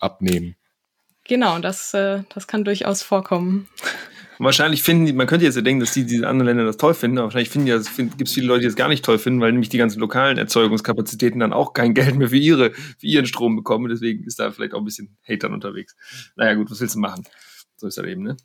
abnehmen. 0.00 0.56
Genau, 1.24 1.60
das, 1.60 1.94
äh, 1.94 2.24
das 2.34 2.48
kann 2.48 2.64
durchaus 2.64 3.02
vorkommen. 3.02 3.68
Wahrscheinlich 4.44 4.82
finden 4.82 5.06
die, 5.06 5.12
man 5.12 5.26
könnte 5.26 5.44
jetzt 5.44 5.56
ja 5.56 5.62
denken, 5.62 5.80
dass 5.80 5.92
die 5.92 6.04
diese 6.04 6.28
anderen 6.28 6.46
Länder 6.46 6.64
das 6.64 6.76
toll 6.76 6.94
finden, 6.94 7.18
aber 7.18 7.26
wahrscheinlich 7.26 7.50
finden 7.50 7.68
ja, 7.68 7.80
find, 7.80 8.18
gibt 8.18 8.28
es 8.28 8.34
viele 8.34 8.46
Leute, 8.46 8.60
die 8.60 8.66
das 8.66 8.76
gar 8.76 8.88
nicht 8.88 9.04
toll 9.04 9.18
finden, 9.18 9.40
weil 9.40 9.52
nämlich 9.52 9.68
die 9.68 9.78
ganzen 9.78 10.00
lokalen 10.00 10.38
Erzeugungskapazitäten 10.38 11.40
dann 11.40 11.52
auch 11.52 11.72
kein 11.72 11.94
Geld 11.94 12.16
mehr 12.16 12.28
für 12.28 12.36
ihre, 12.36 12.72
für 12.72 13.06
ihren 13.06 13.26
Strom 13.26 13.56
bekommen. 13.56 13.88
Deswegen 13.88 14.24
ist 14.24 14.38
da 14.38 14.50
vielleicht 14.50 14.74
auch 14.74 14.78
ein 14.78 14.84
bisschen 14.84 15.16
Hatern 15.28 15.52
unterwegs. 15.52 15.96
Naja, 16.36 16.54
gut, 16.54 16.70
was 16.70 16.80
willst 16.80 16.94
du 16.94 17.00
machen? 17.00 17.24
So 17.76 17.86
ist 17.86 17.98
das 17.98 18.06
eben, 18.06 18.22
ne? 18.22 18.36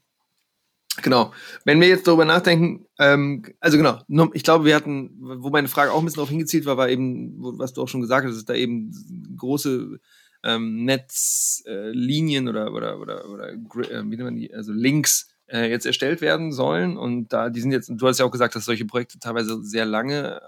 Genau. 1.03 1.31
Wenn 1.63 1.79
wir 1.79 1.87
jetzt 1.87 2.07
darüber 2.07 2.25
nachdenken, 2.25 2.87
ähm, 2.97 3.43
also 3.59 3.77
genau, 3.77 4.01
ich 4.33 4.43
glaube, 4.43 4.65
wir 4.65 4.75
hatten, 4.75 5.11
wo 5.19 5.49
meine 5.49 5.67
Frage 5.67 5.91
auch 5.91 5.99
ein 5.99 6.05
bisschen 6.05 6.17
darauf 6.17 6.29
hingezielt 6.29 6.65
war, 6.65 6.77
war 6.77 6.89
eben, 6.89 7.35
was 7.39 7.73
du 7.73 7.83
auch 7.83 7.87
schon 7.87 8.01
gesagt 8.01 8.25
hast, 8.25 8.35
dass 8.35 8.45
da 8.45 8.55
eben 8.55 8.91
große 9.37 9.99
ähm, 10.43 10.85
Netzlinien 10.85 12.47
äh, 12.47 12.49
oder, 12.49 12.73
oder, 12.73 12.99
oder, 12.99 13.29
oder 13.29 13.49
äh, 13.51 13.57
wie 13.57 14.15
nennt 14.15 14.19
man 14.19 14.35
die, 14.35 14.53
also 14.53 14.71
Links 14.71 15.27
äh, 15.47 15.69
jetzt 15.69 15.85
erstellt 15.85 16.21
werden 16.21 16.51
sollen. 16.51 16.97
Und 16.97 17.33
da, 17.33 17.49
die 17.49 17.61
sind 17.61 17.71
jetzt, 17.71 17.89
du 17.89 18.07
hast 18.07 18.19
ja 18.19 18.25
auch 18.25 18.31
gesagt, 18.31 18.55
dass 18.55 18.65
solche 18.65 18.85
Projekte 18.85 19.19
teilweise 19.19 19.61
sehr 19.63 19.85
lange 19.85 20.37
äh, 20.37 20.39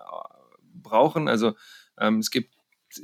brauchen. 0.74 1.28
Also 1.28 1.56
ähm, 1.98 2.20
es 2.20 2.32
gibt 2.32 2.56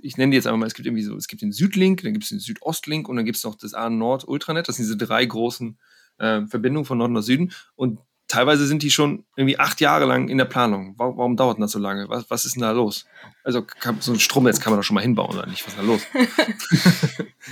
ich 0.02 0.18
nenne 0.18 0.32
die 0.32 0.36
jetzt 0.36 0.48
einfach 0.48 0.58
mal, 0.58 0.66
es 0.66 0.74
gibt 0.74 0.88
irgendwie 0.88 1.04
so, 1.04 1.16
es 1.16 1.28
gibt 1.28 1.42
den 1.42 1.52
Südlink, 1.52 2.02
dann 2.04 2.14
gibt 2.14 2.24
es 2.24 2.30
den 2.30 2.40
Südostlink 2.40 3.08
und 3.08 3.16
dann 3.16 3.26
gibt 3.26 3.38
es 3.38 3.44
noch 3.44 3.56
das 3.56 3.74
A-Nord-Ultranet. 3.74 4.68
Das 4.68 4.78
sind 4.78 4.86
diese 4.86 4.98
drei 4.98 5.26
großen 5.26 5.78
äh, 6.18 6.46
Verbindungen 6.46 6.86
von 6.86 6.98
Norden 6.98 7.14
nach 7.14 7.22
Süden. 7.22 7.52
Und 7.76 8.00
teilweise 8.28 8.66
sind 8.66 8.82
die 8.82 8.92
schon 8.92 9.26
irgendwie 9.36 9.60
acht 9.60 9.82
Jahre 9.82 10.06
lang 10.06 10.30
in 10.30 10.38
der 10.38 10.46
Planung. 10.46 10.96
Warum, 10.98 11.18
warum 11.18 11.38
dauert 11.38 11.60
das 11.60 11.72
so 11.72 11.80
lange? 11.80 12.10
Was, 12.10 12.30
was 12.30 12.46
ist 12.46 12.56
denn 12.56 12.62
da 12.62 12.72
los? 12.72 13.06
Also 13.44 13.62
kann, 13.64 14.02
so 14.02 14.14
ein 14.14 14.20
Stromnetz 14.20 14.60
kann 14.60 14.72
man 14.72 14.80
doch 14.80 14.84
schon 14.84 14.96
mal 14.96 15.02
hinbauen, 15.02 15.38
oder 15.38 15.48
nicht? 15.48 15.66
Was 15.66 15.74
ist 15.74 15.80
da 15.80 15.84
los? 15.84 16.02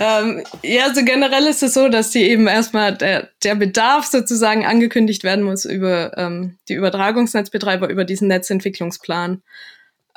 ähm, 0.00 0.44
ja, 0.62 0.84
also 0.84 1.04
generell 1.04 1.46
ist 1.46 1.62
es 1.62 1.74
so, 1.74 1.88
dass 1.88 2.10
die 2.10 2.24
eben 2.24 2.48
erstmal 2.48 2.96
der, 2.96 3.30
der 3.44 3.54
Bedarf 3.54 4.06
sozusagen 4.06 4.66
angekündigt 4.66 5.22
werden 5.22 5.44
muss 5.44 5.64
über 5.64 6.16
ähm, 6.18 6.58
die 6.68 6.74
Übertragungsnetzbetreiber, 6.74 7.88
über 7.88 8.04
diesen 8.04 8.28
Netzentwicklungsplan. 8.28 9.42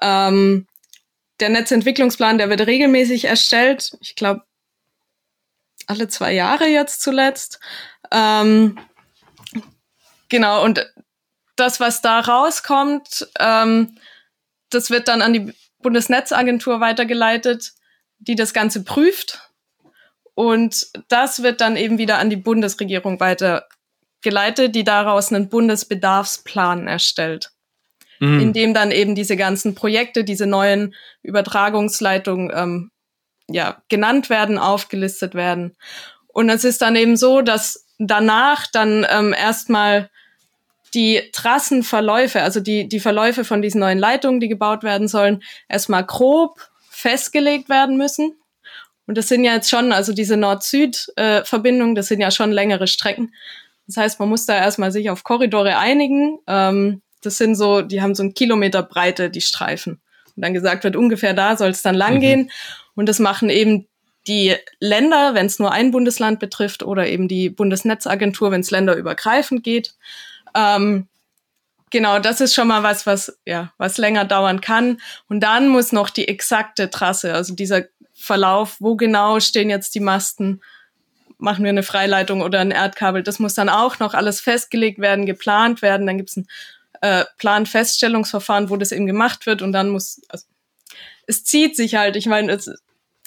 Ähm, 0.01 0.67
der 1.39 1.49
Netzentwicklungsplan, 1.49 2.39
der 2.39 2.49
wird 2.49 2.65
regelmäßig 2.65 3.25
erstellt. 3.25 3.95
Ich 4.01 4.15
glaube, 4.15 4.41
alle 5.85 6.07
zwei 6.07 6.33
Jahre 6.33 6.67
jetzt 6.67 7.01
zuletzt. 7.01 7.59
Ähm, 8.11 8.77
Genau, 10.29 10.63
und 10.63 10.85
das, 11.55 11.79
was 11.79 12.01
da 12.01 12.19
rauskommt, 12.19 13.27
ähm, 13.39 13.97
das 14.69 14.89
wird 14.89 15.07
dann 15.07 15.21
an 15.21 15.33
die 15.33 15.53
Bundesnetzagentur 15.81 16.79
weitergeleitet, 16.79 17.73
die 18.19 18.35
das 18.35 18.53
Ganze 18.53 18.83
prüft. 18.83 19.41
Und 20.33 20.87
das 21.07 21.41
wird 21.43 21.61
dann 21.61 21.77
eben 21.77 21.97
wieder 21.97 22.19
an 22.19 22.29
die 22.29 22.35
Bundesregierung 22.35 23.19
weitergeleitet, 23.19 24.75
die 24.75 24.83
daraus 24.83 25.31
einen 25.31 25.49
Bundesbedarfsplan 25.49 26.87
erstellt. 26.87 27.51
Mhm. 28.19 28.39
In 28.39 28.53
dem 28.53 28.73
dann 28.73 28.91
eben 28.91 29.15
diese 29.15 29.37
ganzen 29.37 29.75
Projekte, 29.75 30.23
diese 30.23 30.45
neuen 30.45 30.93
Übertragungsleitungen 31.23 32.51
ähm, 32.53 32.91
ja, 33.49 33.81
genannt 33.89 34.29
werden, 34.29 34.57
aufgelistet 34.57 35.33
werden. 35.33 35.75
Und 36.27 36.49
es 36.49 36.63
ist 36.63 36.81
dann 36.81 36.95
eben 36.95 37.15
so, 37.17 37.41
dass 37.41 37.87
danach 37.97 38.67
dann 38.67 39.05
ähm, 39.09 39.33
erstmal 39.33 40.09
die 40.93 41.21
Trassenverläufe, 41.33 42.41
also 42.41 42.59
die, 42.59 42.87
die 42.87 42.99
Verläufe 42.99 43.43
von 43.43 43.61
diesen 43.61 43.79
neuen 43.79 43.99
Leitungen, 43.99 44.39
die 44.39 44.47
gebaut 44.47 44.83
werden 44.83 45.07
sollen, 45.07 45.43
erstmal 45.67 46.05
grob 46.05 46.59
festgelegt 46.89 47.69
werden 47.69 47.97
müssen. 47.97 48.33
Und 49.05 49.17
das 49.17 49.27
sind 49.27 49.43
ja 49.43 49.53
jetzt 49.53 49.69
schon, 49.69 49.91
also 49.91 50.13
diese 50.13 50.37
Nord-Süd-Verbindungen, 50.37 51.95
das 51.95 52.07
sind 52.07 52.19
ja 52.19 52.31
schon 52.31 52.51
längere 52.51 52.87
Strecken. 52.87 53.33
Das 53.87 53.97
heißt, 53.97 54.19
man 54.19 54.29
muss 54.29 54.45
da 54.45 54.57
erstmal 54.57 54.91
sich 54.91 55.09
auf 55.09 55.23
Korridore 55.23 55.77
einigen. 55.77 56.39
Ähm, 56.45 57.01
das 57.21 57.37
sind 57.37 57.55
so, 57.55 57.81
die 57.81 58.01
haben 58.01 58.15
so 58.15 58.23
einen 58.23 58.33
Kilometer 58.33 58.83
Breite, 58.83 59.29
die 59.29 59.41
Streifen. 59.41 60.01
Und 60.35 60.43
dann 60.43 60.53
gesagt 60.53 60.83
wird, 60.83 60.95
ungefähr 60.95 61.33
da 61.33 61.55
soll 61.55 61.69
es 61.69 61.81
dann 61.81 61.95
langgehen. 61.95 62.41
Mhm. 62.41 62.49
Und 62.95 63.09
das 63.09 63.19
machen 63.19 63.49
eben 63.49 63.87
die 64.27 64.55
Länder, 64.79 65.33
wenn 65.33 65.45
es 65.45 65.57
nur 65.57 65.71
ein 65.71 65.91
Bundesland 65.91 66.39
betrifft, 66.39 66.83
oder 66.83 67.07
eben 67.07 67.27
die 67.27 67.49
Bundesnetzagentur, 67.49 68.51
wenn 68.51 68.61
es 68.61 68.71
länderübergreifend 68.71 69.63
geht. 69.63 69.95
Ähm, 70.57 71.07
genau, 71.91 72.19
das 72.19 72.41
ist 72.41 72.55
schon 72.55 72.67
mal 72.67 72.81
was, 72.81 73.05
was, 73.05 73.37
ja, 73.45 73.71
was 73.77 73.97
länger 73.97 74.25
dauern 74.25 74.59
kann. 74.59 74.99
Und 75.29 75.41
dann 75.41 75.67
muss 75.69 75.91
noch 75.91 76.09
die 76.09 76.27
exakte 76.27 76.89
Trasse, 76.89 77.33
also 77.33 77.53
dieser 77.53 77.83
Verlauf, 78.13 78.77
wo 78.79 78.95
genau 78.95 79.39
stehen 79.39 79.69
jetzt 79.69 79.93
die 79.93 79.99
Masten, 79.99 80.61
machen 81.37 81.63
wir 81.63 81.69
eine 81.69 81.83
Freileitung 81.83 82.41
oder 82.41 82.59
ein 82.59 82.71
Erdkabel, 82.71 83.21
das 83.21 83.37
muss 83.37 83.53
dann 83.53 83.69
auch 83.69 83.99
noch 83.99 84.15
alles 84.15 84.41
festgelegt 84.41 84.97
werden, 84.97 85.27
geplant 85.27 85.83
werden. 85.83 86.07
Dann 86.07 86.17
gibt 86.17 86.29
es 86.29 86.37
ein 86.37 86.47
äh, 87.01 87.25
Planfeststellungsverfahren, 87.37 88.71
wo 88.71 88.77
das 88.77 88.91
eben 88.91 89.05
gemacht 89.05 89.45
wird 89.45 89.61
und 89.61 89.71
dann 89.71 89.89
muss, 89.89 90.19
also, 90.29 90.45
es 91.27 91.43
zieht 91.43 91.75
sich 91.75 91.93
halt, 91.93 92.15
ich 92.15 92.25
meine, 92.25 92.51
es, 92.53 92.71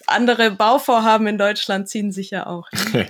andere 0.06 0.50
Bauvorhaben 0.50 1.26
in 1.26 1.38
Deutschland 1.38 1.88
ziehen 1.88 2.12
sich 2.12 2.30
ja 2.30 2.46
auch. 2.46 2.68
ja, 2.92 3.04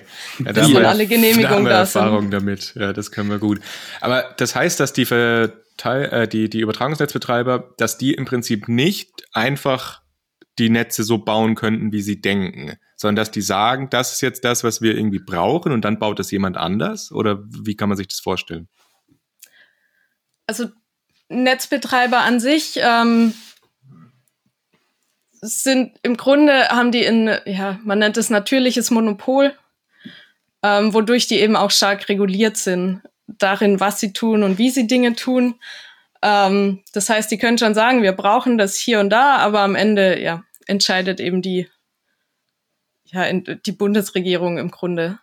da 0.53 0.63
haben 0.63 0.73
wir, 0.73 0.89
alle 0.89 1.07
Genehmigungen 1.07 1.43
da 1.43 1.57
haben 1.57 1.65
wir 1.65 1.73
Erfahrung 1.73 2.31
damit. 2.31 2.75
Ja, 2.75 2.93
das 2.93 3.11
können 3.11 3.31
wir 3.31 3.39
gut. 3.39 3.61
Aber 4.01 4.35
das 4.37 4.55
heißt, 4.55 4.81
dass 4.81 4.93
die, 4.93 5.05
Verteil, 5.05 6.05
äh, 6.07 6.29
die, 6.29 6.49
die 6.51 6.61
Übertragungsnetzbetreiber, 6.61 7.75
dass 7.77 7.99
die 7.99 8.15
im 8.15 8.25
Prinzip 8.25 8.69
nicht 8.69 9.11
einfach 9.33 10.03
die 10.59 10.69
Netze 10.69 11.05
so 11.05 11.19
bauen 11.19 11.55
könnten, 11.55 11.93
wie 11.93 12.03
sie 12.03 12.21
denken, 12.21 12.77
sondern 12.97 13.17
dass 13.17 13.31
die 13.31 13.41
sagen, 13.41 13.89
das 13.91 14.13
ist 14.13 14.21
jetzt 14.21 14.45
das, 14.45 14.63
was 14.63 14.83
wir 14.83 14.95
irgendwie 14.95 15.19
brauchen 15.19 15.73
und 15.73 15.85
dann 15.85 15.99
baut 15.99 16.19
das 16.19 16.31
jemand 16.31 16.57
anders? 16.57 17.13
Oder 17.13 17.43
wie 17.45 17.77
kann 17.77 17.89
man 17.89 17.97
sich 17.97 18.09
das 18.09 18.21
vorstellen? 18.21 18.69
Also 20.47 20.69
Netzbetreiber 21.31 22.19
an 22.19 22.41
sich 22.41 22.79
ähm, 22.83 23.33
sind 25.41 25.99
im 26.03 26.17
Grunde 26.17 26.69
haben 26.69 26.93
die 26.93 27.03
in, 27.03 27.31
ja, 27.47 27.79
man 27.83 27.99
nennt 27.99 28.17
es 28.17 28.31
natürliches 28.31 28.91
Monopol, 28.91 29.53
ähm, 30.63 30.93
wodurch 30.93 31.27
die 31.27 31.41
eben 31.41 31.57
auch 31.57 31.71
stark 31.71 32.09
reguliert 32.09 32.57
sind 32.57 33.03
darin, 33.27 33.81
was 33.81 34.01
sie 34.01 34.13
tun 34.13 34.43
und 34.43 34.59
wie 34.59 34.71
sie 34.71 34.87
Dinge 34.87 35.15
tun. 35.15 35.55
Ähm, 36.23 36.83
das 36.93 37.09
heißt, 37.09 37.31
die 37.31 37.39
können 37.39 37.59
schon 37.59 37.75
sagen, 37.75 38.03
wir 38.03 38.13
brauchen 38.13 38.59
das 38.59 38.77
hier 38.77 39.01
und 39.01 39.11
da, 39.11 39.37
aber 39.37 39.61
am 39.61 39.75
Ende 39.75 40.21
ja, 40.21 40.45
entscheidet 40.67 41.21
eben 41.21 41.41
die, 41.43 41.69
ja, 43.05 43.33
die 43.33 43.73
Bundesregierung 43.73 44.59
im 44.59 44.71
Grunde, 44.71 45.19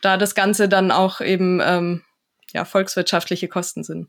da 0.00 0.16
das 0.16 0.34
Ganze 0.34 0.68
dann 0.68 0.90
auch 0.90 1.20
eben 1.20 1.60
ähm, 1.62 2.02
ja, 2.52 2.64
volkswirtschaftliche 2.64 3.48
Kosten 3.48 3.84
sind. 3.84 4.08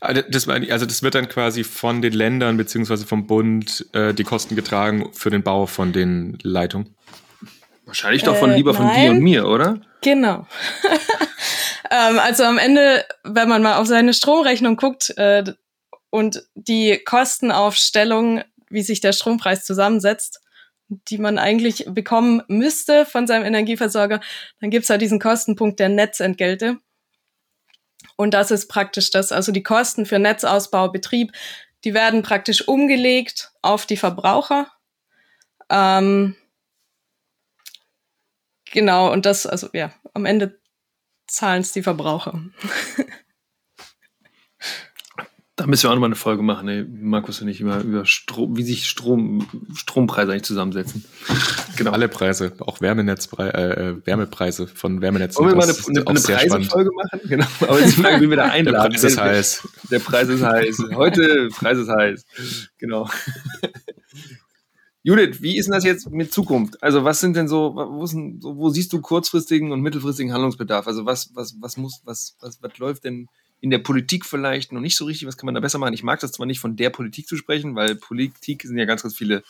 Ah, 0.00 0.12
das, 0.12 0.48
also 0.48 0.86
das 0.86 1.02
wird 1.02 1.14
dann 1.14 1.28
quasi 1.28 1.64
von 1.64 2.02
den 2.02 2.12
Ländern 2.12 2.56
beziehungsweise 2.56 3.06
vom 3.06 3.26
Bund 3.26 3.86
äh, 3.92 4.14
die 4.14 4.24
Kosten 4.24 4.56
getragen 4.56 5.10
für 5.12 5.30
den 5.30 5.42
Bau 5.42 5.66
von 5.66 5.92
den 5.92 6.38
Leitungen? 6.42 6.94
Wahrscheinlich 7.86 8.22
doch 8.22 8.36
von 8.36 8.52
äh, 8.52 8.56
lieber 8.56 8.74
von 8.74 8.92
dir 8.94 9.10
und 9.10 9.20
mir, 9.20 9.46
oder? 9.46 9.80
Genau. 10.00 10.46
ähm, 11.90 12.18
also 12.18 12.44
am 12.44 12.58
Ende, 12.58 13.04
wenn 13.24 13.48
man 13.48 13.62
mal 13.62 13.76
auf 13.76 13.86
seine 13.86 14.14
Stromrechnung 14.14 14.76
guckt 14.76 15.12
äh, 15.16 15.44
und 16.10 16.42
die 16.54 17.00
Kostenaufstellung, 17.04 18.42
wie 18.70 18.82
sich 18.82 19.00
der 19.00 19.12
Strompreis 19.12 19.64
zusammensetzt, 19.64 20.40
die 20.88 21.18
man 21.18 21.38
eigentlich 21.38 21.86
bekommen 21.88 22.42
müsste 22.48 23.06
von 23.06 23.26
seinem 23.26 23.44
Energieversorger, 23.44 24.20
dann 24.60 24.70
gibt's 24.70 24.88
da 24.88 24.98
diesen 24.98 25.18
Kostenpunkt 25.18 25.80
der 25.80 25.88
Netzentgelte. 25.88 26.78
Und 28.16 28.32
das 28.32 28.50
ist 28.50 28.68
praktisch 28.68 29.10
das. 29.10 29.32
Also 29.32 29.52
die 29.52 29.62
Kosten 29.62 30.06
für 30.06 30.18
Netzausbau, 30.18 30.88
Betrieb, 30.88 31.32
die 31.84 31.94
werden 31.94 32.22
praktisch 32.22 32.66
umgelegt 32.66 33.52
auf 33.62 33.86
die 33.86 33.96
Verbraucher. 33.96 34.70
Ähm, 35.70 36.36
genau, 38.70 39.12
und 39.12 39.26
das, 39.26 39.46
also 39.46 39.68
ja, 39.72 39.92
am 40.14 40.26
Ende 40.26 40.60
zahlen 41.26 41.62
es 41.62 41.72
die 41.72 41.82
Verbraucher. 41.82 42.40
Da 45.56 45.68
müssen 45.68 45.84
wir 45.84 45.90
auch 45.90 45.94
nochmal 45.94 46.08
eine 46.08 46.16
Folge 46.16 46.42
machen, 46.42 46.66
ey. 46.66 46.84
Markus 46.84 47.40
und 47.40 47.46
ich 47.46 47.60
über, 47.60 47.80
über 47.80 48.04
Strom, 48.06 48.56
wie 48.56 48.64
sich 48.64 48.88
Strom, 48.88 49.46
Strompreise 49.74 50.32
eigentlich 50.32 50.44
zusammensetzen. 50.44 51.04
Genau. 51.76 51.90
Alle 51.90 52.06
Preise, 52.06 52.52
auch 52.60 52.80
Wärmenetzpreise, 52.80 53.52
äh, 53.52 53.88
äh, 53.88 54.06
Wärmepreise 54.06 54.68
von 54.68 55.02
Wärmenetzen. 55.02 55.44
Wollen 55.44 55.56
wir 55.58 55.66
mal 55.66 55.68
eine, 55.68 55.74
eine, 55.74 56.06
eine 56.06 56.20
Preisefolge 56.20 56.90
machen? 56.94 57.20
Genau. 57.28 57.46
Aber 57.62 57.80
jetzt 57.80 57.94
fragen 57.94 58.30
wir 58.30 58.36
da 58.36 58.44
einladen. 58.44 58.92
Der 58.92 59.00
Preis 59.00 59.02
ist 59.02 59.20
heiß. 59.20 59.68
Der 59.90 59.98
Preis 59.98 60.28
ist 60.28 60.42
heiß. 60.44 60.84
Heute, 60.94 61.48
Preis 61.48 61.78
ist 61.78 61.88
heiß. 61.88 62.24
Genau. 62.78 63.10
Judith, 65.02 65.42
wie 65.42 65.58
ist 65.58 65.66
denn 65.66 65.74
das 65.74 65.82
jetzt 65.82 66.08
mit 66.10 66.32
Zukunft? 66.32 66.80
Also 66.80 67.02
was 67.02 67.18
sind 67.18 67.34
denn 67.34 67.48
so, 67.48 67.74
wo, 67.74 68.06
denn, 68.06 68.38
wo 68.40 68.70
siehst 68.70 68.92
du 68.92 69.00
kurzfristigen 69.00 69.72
und 69.72 69.80
mittelfristigen 69.80 70.32
Handlungsbedarf? 70.32 70.86
Also 70.86 71.04
was, 71.06 71.30
was, 71.34 71.56
was 71.60 71.76
muss, 71.76 72.02
was, 72.04 72.36
was, 72.40 72.62
was 72.62 72.78
läuft 72.78 73.02
denn 73.02 73.26
in 73.64 73.70
der 73.70 73.78
Politik 73.78 74.26
vielleicht 74.26 74.72
noch 74.72 74.82
nicht 74.82 74.94
so 74.94 75.06
richtig, 75.06 75.26
was 75.26 75.38
kann 75.38 75.46
man 75.46 75.54
da 75.54 75.60
besser 75.62 75.78
machen? 75.78 75.94
Ich 75.94 76.02
mag 76.02 76.20
das 76.20 76.32
zwar 76.32 76.44
nicht 76.44 76.60
von 76.60 76.76
der 76.76 76.90
Politik 76.90 77.26
zu 77.26 77.34
sprechen, 77.34 77.74
weil 77.74 77.94
Politik 77.94 78.60
sind 78.62 78.76
ja 78.76 78.84
ganz, 78.84 79.02
ganz 79.02 79.16
viele 79.16 79.42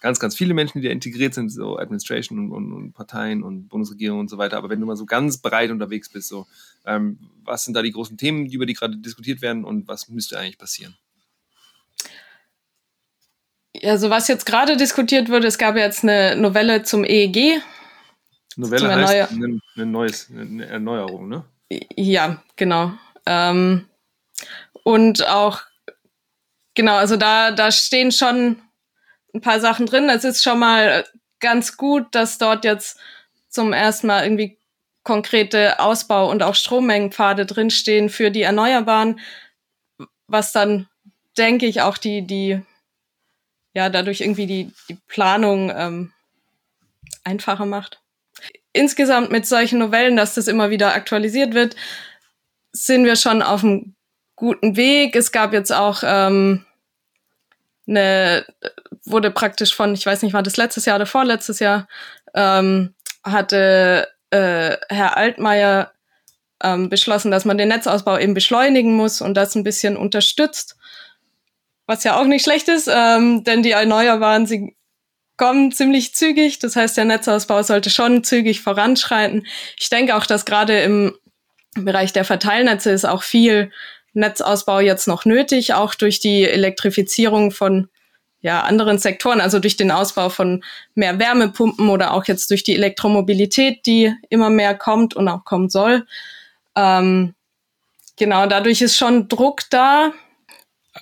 ganz, 0.00 0.20
ganz 0.20 0.36
viele 0.36 0.54
Menschen, 0.54 0.80
die 0.80 0.86
da 0.86 0.92
integriert 0.92 1.34
sind, 1.34 1.48
so 1.48 1.76
Administration 1.76 2.38
und, 2.38 2.52
und, 2.52 2.72
und 2.72 2.92
Parteien 2.92 3.42
und 3.42 3.68
Bundesregierung 3.68 4.20
und 4.20 4.30
so 4.30 4.38
weiter. 4.38 4.56
Aber 4.56 4.68
wenn 4.68 4.78
du 4.78 4.86
mal 4.86 4.94
so 4.94 5.04
ganz 5.04 5.38
breit 5.38 5.72
unterwegs 5.72 6.08
bist, 6.08 6.28
so, 6.28 6.46
ähm, 6.84 7.18
was 7.42 7.64
sind 7.64 7.74
da 7.74 7.82
die 7.82 7.90
großen 7.90 8.16
Themen, 8.16 8.46
über 8.46 8.66
die 8.66 8.74
gerade 8.74 8.98
diskutiert 8.98 9.42
werden 9.42 9.64
und 9.64 9.88
was 9.88 10.08
müsste 10.08 10.38
eigentlich 10.38 10.58
passieren? 10.58 10.96
Also 13.82 14.10
was 14.10 14.28
jetzt 14.28 14.46
gerade 14.46 14.76
diskutiert 14.76 15.28
wurde, 15.28 15.48
es 15.48 15.58
gab 15.58 15.74
jetzt 15.74 16.04
eine 16.04 16.36
Novelle 16.36 16.84
zum 16.84 17.02
EEG. 17.02 17.60
Novelle 18.54 18.80
zum 18.80 18.90
heißt 18.90 19.32
ein, 19.32 19.60
ein 19.76 19.90
neues, 19.90 20.30
eine 20.30 20.66
Erneuerung, 20.66 21.28
ne? 21.28 21.44
Ja, 21.96 22.44
genau. 22.54 22.92
Ähm, 23.26 23.88
und 24.84 25.26
auch, 25.26 25.62
genau, 26.74 26.96
also 26.96 27.16
da, 27.16 27.50
da 27.50 27.72
stehen 27.72 28.12
schon 28.12 28.62
ein 29.34 29.40
paar 29.40 29.60
Sachen 29.60 29.86
drin. 29.86 30.08
Es 30.08 30.24
ist 30.24 30.42
schon 30.42 30.58
mal 30.58 31.04
ganz 31.40 31.76
gut, 31.76 32.06
dass 32.12 32.38
dort 32.38 32.64
jetzt 32.64 32.98
zum 33.48 33.72
ersten 33.72 34.06
Mal 34.06 34.24
irgendwie 34.24 34.58
konkrete 35.02 35.78
Ausbau- 35.78 36.30
und 36.30 36.42
auch 36.42 36.54
Strommengenpfade 36.54 37.46
drinstehen 37.46 38.10
für 38.10 38.30
die 38.30 38.42
Erneuerbaren, 38.42 39.20
was 40.26 40.52
dann, 40.52 40.88
denke 41.38 41.66
ich, 41.66 41.80
auch 41.80 41.96
die, 41.96 42.22
die, 42.22 42.60
ja, 43.72 43.88
dadurch 43.88 44.20
irgendwie 44.20 44.46
die, 44.46 44.72
die 44.88 44.98
Planung 45.06 45.70
ähm, 45.74 46.12
einfacher 47.22 47.66
macht. 47.66 48.00
Insgesamt 48.72 49.30
mit 49.30 49.46
solchen 49.46 49.78
Novellen, 49.78 50.16
dass 50.16 50.34
das 50.34 50.48
immer 50.48 50.70
wieder 50.70 50.94
aktualisiert 50.94 51.54
wird, 51.54 51.76
sind 52.76 53.04
wir 53.04 53.16
schon 53.16 53.42
auf 53.42 53.64
einem 53.64 53.94
guten 54.36 54.76
Weg. 54.76 55.16
Es 55.16 55.32
gab 55.32 55.52
jetzt 55.52 55.72
auch 55.72 56.02
ähm, 56.04 56.64
eine, 57.88 58.44
wurde 59.04 59.30
praktisch 59.30 59.74
von, 59.74 59.94
ich 59.94 60.04
weiß 60.04 60.22
nicht, 60.22 60.34
war 60.34 60.42
das 60.42 60.56
letztes 60.56 60.84
Jahr 60.84 60.96
oder 60.96 61.06
vorletztes 61.06 61.58
Jahr, 61.58 61.88
ähm, 62.34 62.94
hatte 63.24 64.08
äh, 64.30 64.76
Herr 64.88 65.16
Altmaier 65.16 65.92
ähm, 66.62 66.88
beschlossen, 66.88 67.30
dass 67.30 67.44
man 67.44 67.58
den 67.58 67.68
Netzausbau 67.68 68.18
eben 68.18 68.34
beschleunigen 68.34 68.94
muss 68.94 69.20
und 69.20 69.34
das 69.34 69.54
ein 69.54 69.64
bisschen 69.64 69.96
unterstützt. 69.96 70.76
Was 71.86 72.04
ja 72.04 72.18
auch 72.20 72.24
nicht 72.24 72.44
schlecht 72.44 72.68
ist, 72.68 72.88
ähm, 72.92 73.44
denn 73.44 73.62
die 73.62 73.70
Erneuerbaren, 73.70 74.46
sie 74.46 74.76
kommen 75.36 75.70
ziemlich 75.70 76.14
zügig. 76.14 76.58
Das 76.58 76.76
heißt, 76.76 76.96
der 76.96 77.04
Netzausbau 77.04 77.62
sollte 77.62 77.90
schon 77.90 78.24
zügig 78.24 78.60
voranschreiten. 78.62 79.46
Ich 79.78 79.88
denke 79.88 80.16
auch, 80.16 80.26
dass 80.26 80.44
gerade 80.44 80.80
im 80.80 81.16
Bereich 81.76 82.12
der 82.12 82.24
Verteilnetze 82.24 82.90
ist 82.90 83.04
auch 83.04 83.22
viel 83.22 83.70
Netzausbau 84.12 84.80
jetzt 84.80 85.06
noch 85.06 85.24
nötig, 85.24 85.74
auch 85.74 85.94
durch 85.94 86.20
die 86.20 86.44
Elektrifizierung 86.44 87.50
von 87.50 87.88
ja, 88.40 88.62
anderen 88.62 88.98
Sektoren, 88.98 89.40
also 89.40 89.58
durch 89.58 89.76
den 89.76 89.90
Ausbau 89.90 90.28
von 90.28 90.62
mehr 90.94 91.18
Wärmepumpen 91.18 91.88
oder 91.88 92.14
auch 92.14 92.26
jetzt 92.26 92.50
durch 92.50 92.62
die 92.62 92.76
Elektromobilität, 92.76 93.84
die 93.86 94.12
immer 94.28 94.50
mehr 94.50 94.74
kommt 94.74 95.14
und 95.14 95.28
auch 95.28 95.44
kommen 95.44 95.68
soll. 95.68 96.06
Ähm, 96.76 97.34
genau, 98.16 98.46
dadurch 98.46 98.82
ist 98.82 98.96
schon 98.96 99.28
Druck 99.28 99.62
da. 99.70 100.12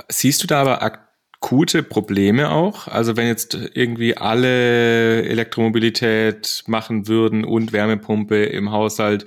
Siehst 0.09 0.43
du 0.43 0.47
da 0.47 0.62
aber 0.62 0.83
akute 0.83 1.83
Probleme 1.83 2.51
auch? 2.51 2.89
Also 2.89 3.16
wenn 3.16 3.27
jetzt 3.27 3.59
irgendwie 3.75 4.16
alle 4.16 5.25
Elektromobilität 5.25 6.64
machen 6.66 7.09
würden 7.09 7.45
und 7.45 7.72
Wärmepumpe 7.72 8.45
im 8.45 8.72
Haushalt, 8.72 9.27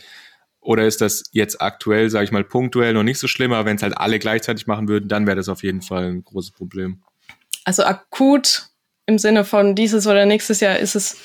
oder 0.68 0.86
ist 0.86 1.00
das 1.00 1.24
jetzt 1.32 1.62
aktuell, 1.62 2.10
sage 2.10 2.26
ich 2.26 2.32
mal, 2.34 2.44
punktuell 2.44 2.94
noch 2.94 3.04
nicht 3.04 3.20
so 3.20 3.30
schlimm, 3.30 3.54
aber 3.54 3.64
wenn 3.70 3.78
es 3.78 3.84
halt 3.84 3.98
alle 3.98 4.20
gleichzeitig 4.20 4.68
machen 4.68 4.90
würden, 4.90 5.08
dann 5.08 5.26
wäre 5.26 5.38
das 5.38 5.48
auf 5.48 5.64
jeden 5.64 5.82
Fall 5.82 6.12
ein 6.12 6.26
großes 6.26 6.52
Problem. 6.52 7.02
Also 7.64 7.86
akut 7.86 8.64
im 9.06 9.18
Sinne 9.18 9.46
von 9.46 9.76
dieses 9.76 10.08
oder 10.08 10.26
nächstes 10.26 10.60
Jahr 10.60 10.78
ist 10.78 10.98
es, 10.98 11.16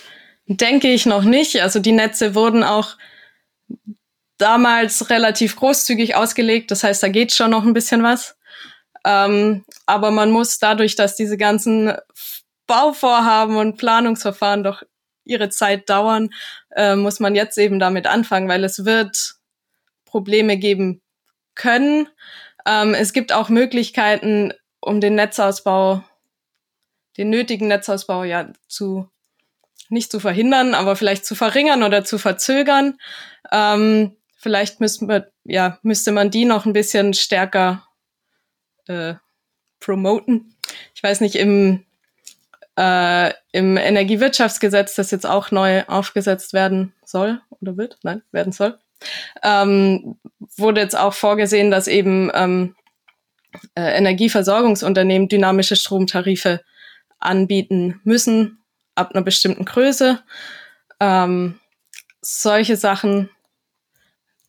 denke 0.47 0.93
ich, 0.93 1.07
noch 1.07 1.24
nicht. 1.24 1.61
Also 1.61 1.80
die 1.80 1.90
Netze 1.90 2.36
wurden 2.36 2.62
auch 2.62 2.97
damals 4.38 5.11
relativ 5.11 5.57
großzügig 5.57 6.14
ausgelegt. 6.14 6.70
Das 6.70 6.84
heißt, 6.84 7.03
da 7.03 7.09
geht 7.09 7.32
schon 7.32 7.51
noch 7.51 7.64
ein 7.64 7.74
bisschen 7.74 8.05
was. 8.05 8.36
Ähm, 9.05 9.64
aber 9.86 10.12
man 10.12 10.30
muss 10.30 10.61
dadurch, 10.61 10.95
dass 10.95 11.16
diese 11.16 11.36
ganzen 11.36 11.93
Bauvorhaben 12.68 13.57
und 13.57 13.76
Planungsverfahren 13.76 14.62
doch 14.62 14.84
ihre 15.25 15.49
Zeit 15.51 15.89
dauern, 15.89 16.31
äh, 16.70 16.97
muss 16.97 17.20
man 17.20 17.35
jetzt 17.35 17.59
eben 17.59 17.79
damit 17.79 18.07
anfangen, 18.07 18.49
weil 18.49 18.64
es 18.64 18.85
wird 18.85 19.35
Probleme 20.05 20.57
geben 20.57 21.01
können. 21.55 22.09
Ähm, 22.66 22.95
es 22.95 23.12
gibt 23.12 23.33
auch 23.33 23.49
Möglichkeiten, 23.49 24.53
um 24.81 25.01
den 25.01 25.14
Netzausbau, 25.14 26.03
den 27.16 27.31
nötigen 27.31 27.68
Netzausbau 27.68 28.25
ja 28.25 28.53
zu 28.68 29.09
nicht 29.93 30.11
zu 30.11 30.20
verhindern, 30.20 30.75
aber 30.75 30.97
vielleicht 30.97 31.27
zu 31.27 31.35
verringern 31.35 31.83
oder 31.83 32.05
zu 32.05 32.18
verzögern. 32.18 32.99
Ähm, 33.53 34.16
vielleicht 34.37 34.81
müsste 34.81 35.05
man, 35.05 35.25
ja, 35.45 35.79
müsste 35.83 36.12
man 36.12 36.31
die 36.31 36.47
noch 36.47 36.64
ein 36.64 36.73
bisschen 36.73 37.14
stärker 37.14 37.87
äh, 38.87 39.14
promoten. 39.81 40.57
Ich 40.95 41.03
weiß 41.03 41.20
nicht, 41.20 41.37
im 41.37 41.85
äh, 42.77 43.33
im 43.53 43.77
Energiewirtschaftsgesetz, 43.77 44.95
das 44.95 45.11
jetzt 45.11 45.27
auch 45.27 45.51
neu 45.51 45.85
aufgesetzt 45.87 46.53
werden 46.53 46.95
soll 47.05 47.41
oder 47.61 47.77
wird, 47.77 47.99
nein, 48.03 48.23
werden 48.33 48.53
soll, 48.53 48.79
ähm, 49.43 50.16
wurde 50.57 50.81
jetzt 50.81 50.97
auch 50.97 51.14
vorgesehen, 51.14 51.70
dass 51.70 51.89
eben 51.89 52.31
ähm, 52.35 52.75
äh, 53.75 53.97
Energieversorgungsunternehmen 53.97 55.29
dynamische 55.29 55.77
Stromtarife 55.77 56.61
anbieten 57.18 58.01
müssen 58.05 58.64
ab 58.95 59.12
einer 59.12 59.23
bestimmten 59.23 59.64
Größe. 59.64 60.23
Ähm, 61.01 61.59
solche 62.20 62.77
Sachen, 62.77 63.31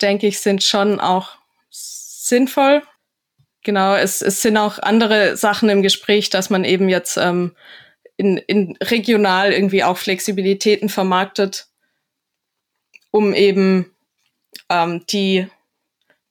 denke 0.02 0.28
ich, 0.28 0.40
sind 0.40 0.64
schon 0.64 1.00
auch 1.00 1.38
sinnvoll. 1.70 2.82
Genau, 3.64 3.96
es, 3.96 4.22
es 4.22 4.42
sind 4.42 4.58
auch 4.58 4.80
andere 4.80 5.38
Sachen 5.38 5.70
im 5.70 5.82
Gespräch, 5.82 6.30
dass 6.30 6.50
man 6.50 6.66
eben 6.66 6.90
jetzt 6.90 7.18
ähm, 7.18 7.56
in, 8.18 8.38
in 8.38 8.78
regional 8.82 9.52
irgendwie 9.52 9.84
auch 9.84 9.98
Flexibilitäten 9.98 10.90
vermarktet, 10.90 11.68
um 13.12 13.34
eben 13.34 13.92
ähm, 14.70 15.04
die 15.10 15.48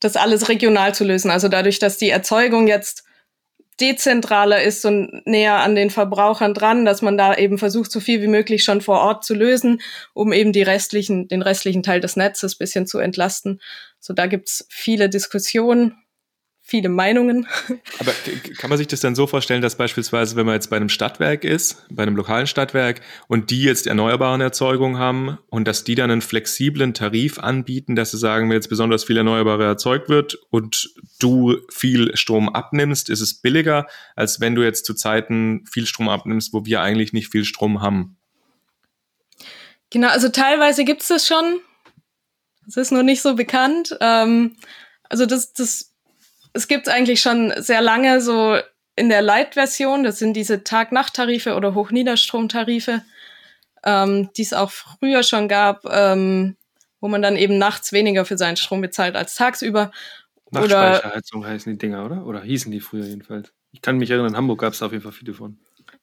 das 0.01 0.17
alles 0.17 0.49
regional 0.49 0.95
zu 0.95 1.05
lösen. 1.05 1.31
Also 1.31 1.49
dadurch, 1.49 1.79
dass 1.79 1.97
die 1.97 2.11
Erzeugung 2.11 2.67
jetzt 2.67 3.05
dezentraler 3.81 4.63
ist 4.63 4.85
und 4.85 5.27
näher 5.27 5.57
an 5.57 5.75
den 5.75 5.91
Verbrauchern 5.91 6.55
dran, 6.55 6.85
dass 6.85 7.03
man 7.03 7.17
da 7.17 7.35
eben 7.35 7.59
versucht, 7.59 7.91
so 7.91 8.01
viel 8.01 8.21
wie 8.21 8.29
möglich 8.29 8.65
schon 8.65 8.81
vor 8.81 9.01
Ort 9.01 9.25
zu 9.25 9.35
lösen, 9.35 9.81
um 10.13 10.33
eben 10.33 10.53
die 10.53 10.63
restlichen, 10.63 11.27
den 11.29 11.43
restlichen 11.43 11.83
Teil 11.83 12.01
des 12.01 12.17
Netzes 12.17 12.57
bisschen 12.57 12.87
zu 12.87 12.99
entlasten. 12.99 13.61
So 13.99 14.13
da 14.13 14.27
gibt's 14.27 14.67
viele 14.69 15.09
Diskussionen 15.09 16.02
viele 16.65 16.89
Meinungen. 16.89 17.47
Aber 17.99 18.13
kann 18.57 18.71
man 18.71 18.79
sich 18.79 18.87
das 18.87 19.01
dann 19.01 19.15
so 19.15 19.27
vorstellen, 19.27 19.61
dass 19.61 19.77
beispielsweise, 19.77 20.37
wenn 20.37 20.47
man 20.47 20.55
jetzt 20.55 20.71
bei 20.71 20.77
einem 20.77 20.89
Stadtwerk 20.89 21.45
ist, 21.45 21.85
bei 21.91 22.05
einem 22.05 22.17
lokalen 22.17 22.47
Stadtwerk 22.47 23.01
und 23.27 23.51
die 23.51 23.63
jetzt 23.65 23.87
erneuerbaren 23.87 24.41
Erzeugungen 24.41 24.99
haben 24.99 25.39
und 25.51 25.67
dass 25.67 25.85
die 25.85 25.97
dann 25.97 26.11
einen 26.11 26.23
flexiblen 26.23 26.95
Tarif 26.95 27.39
anbieten, 27.39 27.97
dass 27.97 28.13
sie 28.13 28.19
sagen, 28.19 28.49
wenn 28.49 28.57
jetzt 28.57 28.69
besonders 28.69 29.05
viel 29.05 29.17
Erneuerbare 29.17 29.65
erzeugt 29.65 30.09
wird 30.09 30.39
und 30.51 30.95
du 31.19 31.59
viel 31.69 32.17
Strom 32.17 32.49
abnimmst, 32.49 33.11
ist 33.11 33.21
es 33.21 33.35
billiger, 33.35 33.87
als 34.15 34.41
wenn 34.41 34.55
du 34.55 34.63
jetzt 34.63 34.87
zu 34.87 34.95
Zeiten 34.95 35.67
viel 35.67 35.87
Strom 35.87 36.09
abnimmst, 36.09 36.53
wo 36.53 36.65
wir 36.65 36.81
eigentlich 36.81 37.13
nicht 37.13 37.31
viel 37.31 37.45
Strom 37.45 37.83
haben. 37.83 38.17
Genau, 39.91 40.09
also 40.09 40.29
teilweise 40.29 40.85
gibt 40.85 41.03
es 41.03 41.09
das 41.09 41.27
schon. 41.27 41.61
Das 42.65 42.77
ist 42.77 42.93
nur 42.93 43.03
nicht 43.03 43.21
so 43.21 43.35
bekannt. 43.35 43.97
Ähm, 44.01 44.57
also 45.09 45.27
das, 45.27 45.53
das 45.53 45.92
es 46.53 46.69
gibt 46.69 46.89
eigentlich 46.89 47.21
schon 47.21 47.53
sehr 47.57 47.81
lange 47.81 48.21
so 48.21 48.59
in 48.95 49.09
der 49.09 49.23
Light-Version, 49.23 50.05
das 50.05 50.19
sind 50.19 50.35
diese 50.35 50.65
Tag-Nacht-Tarife 50.65 51.55
oder 51.55 51.75
Hochniederstromtarife, 51.75 53.03
ähm, 53.85 54.31
die 54.37 54.43
es 54.43 54.53
auch 54.53 54.71
früher 54.71 55.23
schon 55.23 55.49
gab, 55.49 55.85
ähm, 55.91 56.57
wo 57.01 57.09
man 57.09 57.23
dann 57.23 57.37
eben 57.37 57.59
nachts 57.59 57.93
weniger 57.93 58.25
für 58.25 58.37
seinen 58.37 58.57
Strom 58.57 58.81
bezahlt 58.81 59.17
als 59.17 59.35
tagsüber. 59.35 59.91
Nachtspeicherheizung 60.51 61.47
heißen 61.47 61.73
die 61.73 61.79
Dinger, 61.79 62.05
oder? 62.05 62.27
Oder 62.27 62.43
hießen 62.43 62.71
die 62.71 62.81
früher 62.81 63.07
jedenfalls. 63.07 63.53
Ich 63.73 63.81
kann 63.81 63.97
mich 63.97 64.11
erinnern, 64.11 64.33
in 64.33 64.37
Hamburg 64.37 64.61
gab 64.61 64.75
es 64.75 64.83
auf 64.83 64.93
jeden 64.93 65.03
Fall 65.03 65.13
viele 65.13 65.33
von. 65.33 65.59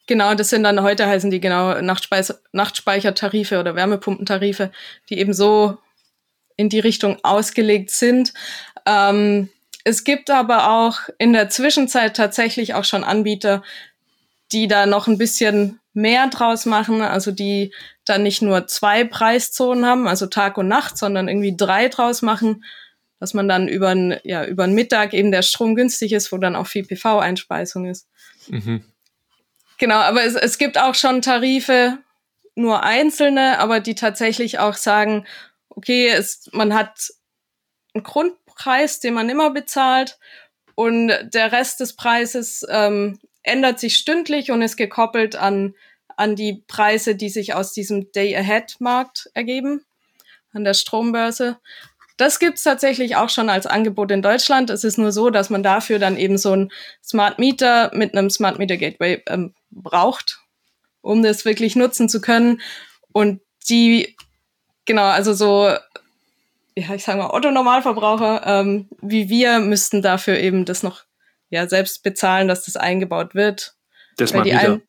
Genau, 0.08 0.34
das 0.34 0.50
sind 0.50 0.64
dann 0.64 0.82
heute 0.82 1.06
heißen 1.06 1.30
die 1.30 1.40
genau 1.40 1.80
Nachtspeichertarife 1.82 3.60
oder 3.60 3.76
Wärmepumpentarife, 3.76 4.72
die 5.10 5.20
eben 5.20 5.34
so 5.34 5.78
in 6.58 6.70
die 6.70 6.80
Richtung 6.80 7.20
ausgelegt 7.22 7.92
sind. 7.92 8.34
Ähm, 8.88 9.50
es 9.84 10.04
gibt 10.04 10.30
aber 10.30 10.70
auch 10.70 11.00
in 11.18 11.34
der 11.34 11.50
Zwischenzeit 11.50 12.16
tatsächlich 12.16 12.74
auch 12.74 12.84
schon 12.84 13.04
Anbieter, 13.04 13.64
die 14.52 14.68
da 14.68 14.86
noch 14.86 15.08
ein 15.08 15.18
bisschen 15.18 15.80
mehr 15.94 16.28
draus 16.28 16.66
machen, 16.66 17.02
also 17.02 17.32
die 17.32 17.74
dann 18.06 18.24
nicht 18.24 18.42
nur 18.42 18.68
zwei 18.68 19.04
Preiszonen 19.04 19.86
haben, 19.86 20.08
also 20.08 20.28
Tag 20.28 20.58
und 20.58 20.68
Nacht, 20.68 20.98
sondern 20.98 21.28
irgendwie 21.28 21.56
drei 21.56 21.88
draus 21.88 22.22
machen, 22.22 22.64
dass 23.20 23.34
man 23.34 23.48
dann 23.48 23.68
über 23.68 23.90
einen 23.90 24.18
ja, 24.24 24.46
über 24.46 24.64
einen 24.64 24.76
Mittag 24.76 25.14
eben 25.14 25.32
der 25.32 25.42
Strom 25.42 25.76
günstig 25.76 26.14
ist, 26.14 26.32
wo 26.32 26.38
dann 26.38 26.56
auch 26.56 26.68
viel 26.68 26.86
PV-Einspeisung 26.86 27.86
ist. 27.86 28.08
Mhm. 28.48 28.84
Genau, 29.78 29.96
aber 29.96 30.24
es, 30.24 30.36
es 30.36 30.58
gibt 30.58 30.78
auch 30.78 30.96
schon 30.96 31.22
Tarife, 31.22 32.00
nur 32.56 32.84
einzelne, 32.84 33.60
aber 33.60 33.80
die 33.80 33.96
tatsächlich 33.96 34.60
auch 34.60 34.76
sagen, 34.76 35.26
okay, 35.70 36.10
es, 36.10 36.50
man 36.52 36.74
hat 36.74 37.10
einen 37.94 38.04
Grundpreis, 38.60 39.00
den 39.00 39.14
man 39.14 39.30
immer 39.30 39.52
bezahlt 39.52 40.20
und 40.76 41.08
der 41.08 41.52
Rest 41.52 41.80
des 41.80 41.96
Preises 41.96 42.66
ähm, 42.70 43.20
ändert 43.44 43.80
sich 43.80 43.96
stündlich 43.96 44.52
und 44.52 44.62
ist 44.62 44.78
gekoppelt 44.78 45.36
an, 45.36 45.76
an 46.18 46.36
die 46.36 46.64
Preise, 46.68 47.16
die 47.16 47.30
sich 47.30 47.54
aus 47.54 47.74
diesem 47.74 48.12
Day-Ahead-Markt 48.12 49.30
ergeben, 49.34 49.86
an 50.54 50.64
der 50.64 50.74
Strombörse. 50.74 51.58
Das 52.18 52.40
gibt's 52.40 52.64
tatsächlich 52.64 53.16
auch 53.16 53.30
schon 53.30 53.50
als 53.50 53.66
Angebot 53.66 54.12
in 54.12 54.22
Deutschland. 54.22 54.70
Es 54.70 54.84
ist 54.84 54.98
nur 54.98 55.14
so, 55.14 55.30
dass 55.30 55.50
man 55.50 55.64
dafür 55.64 56.00
dann 56.00 56.18
eben 56.18 56.38
so 56.38 56.54
ein 56.54 56.72
Smart 57.02 57.40
Meter 57.40 57.92
mit 57.94 58.14
einem 58.14 58.30
Smart 58.30 58.60
Meter 58.60 58.76
Gateway 58.76 59.24
ähm, 59.28 59.54
braucht, 59.72 60.40
um 61.02 61.24
das 61.24 61.46
wirklich 61.46 61.78
nutzen 61.78 62.10
zu 62.10 62.20
können. 62.20 62.60
Und 63.14 63.40
die, 63.70 64.18
genau, 64.84 65.06
also 65.06 65.34
so, 65.34 65.74
ja, 66.80 66.96
ich 66.96 67.04
sage 67.04 67.20
mal, 67.20 67.32
Otto-Normalverbraucher 67.32 68.44
ähm, 68.46 68.90
wie 69.02 69.30
wir 69.30 69.60
müssten 69.60 70.02
dafür 70.02 70.40
eben 70.40 70.66
das 70.66 70.84
noch 70.84 71.04
ja 71.50 71.68
selbst 71.68 72.04
bezahlen, 72.04 72.48
dass 72.48 72.66
das 72.66 72.76
eingebaut 72.76 73.36
wird. 73.36 73.76
Das 74.18 74.34
mal 74.34 74.46
wieder. 74.46 74.60
Ein 74.60 74.82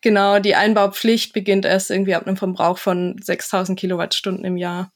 genau, 0.00 0.38
die 0.38 0.54
Einbaupflicht 0.54 1.32
beginnt 1.32 1.64
erst 1.64 1.90
irgendwie 1.90 2.14
ab 2.14 2.26
einem 2.26 2.36
Verbrauch 2.36 2.78
von 2.78 3.16
6000 3.20 3.78
Kilowattstunden 3.78 4.44
im 4.44 4.56
Jahr. 4.56 4.92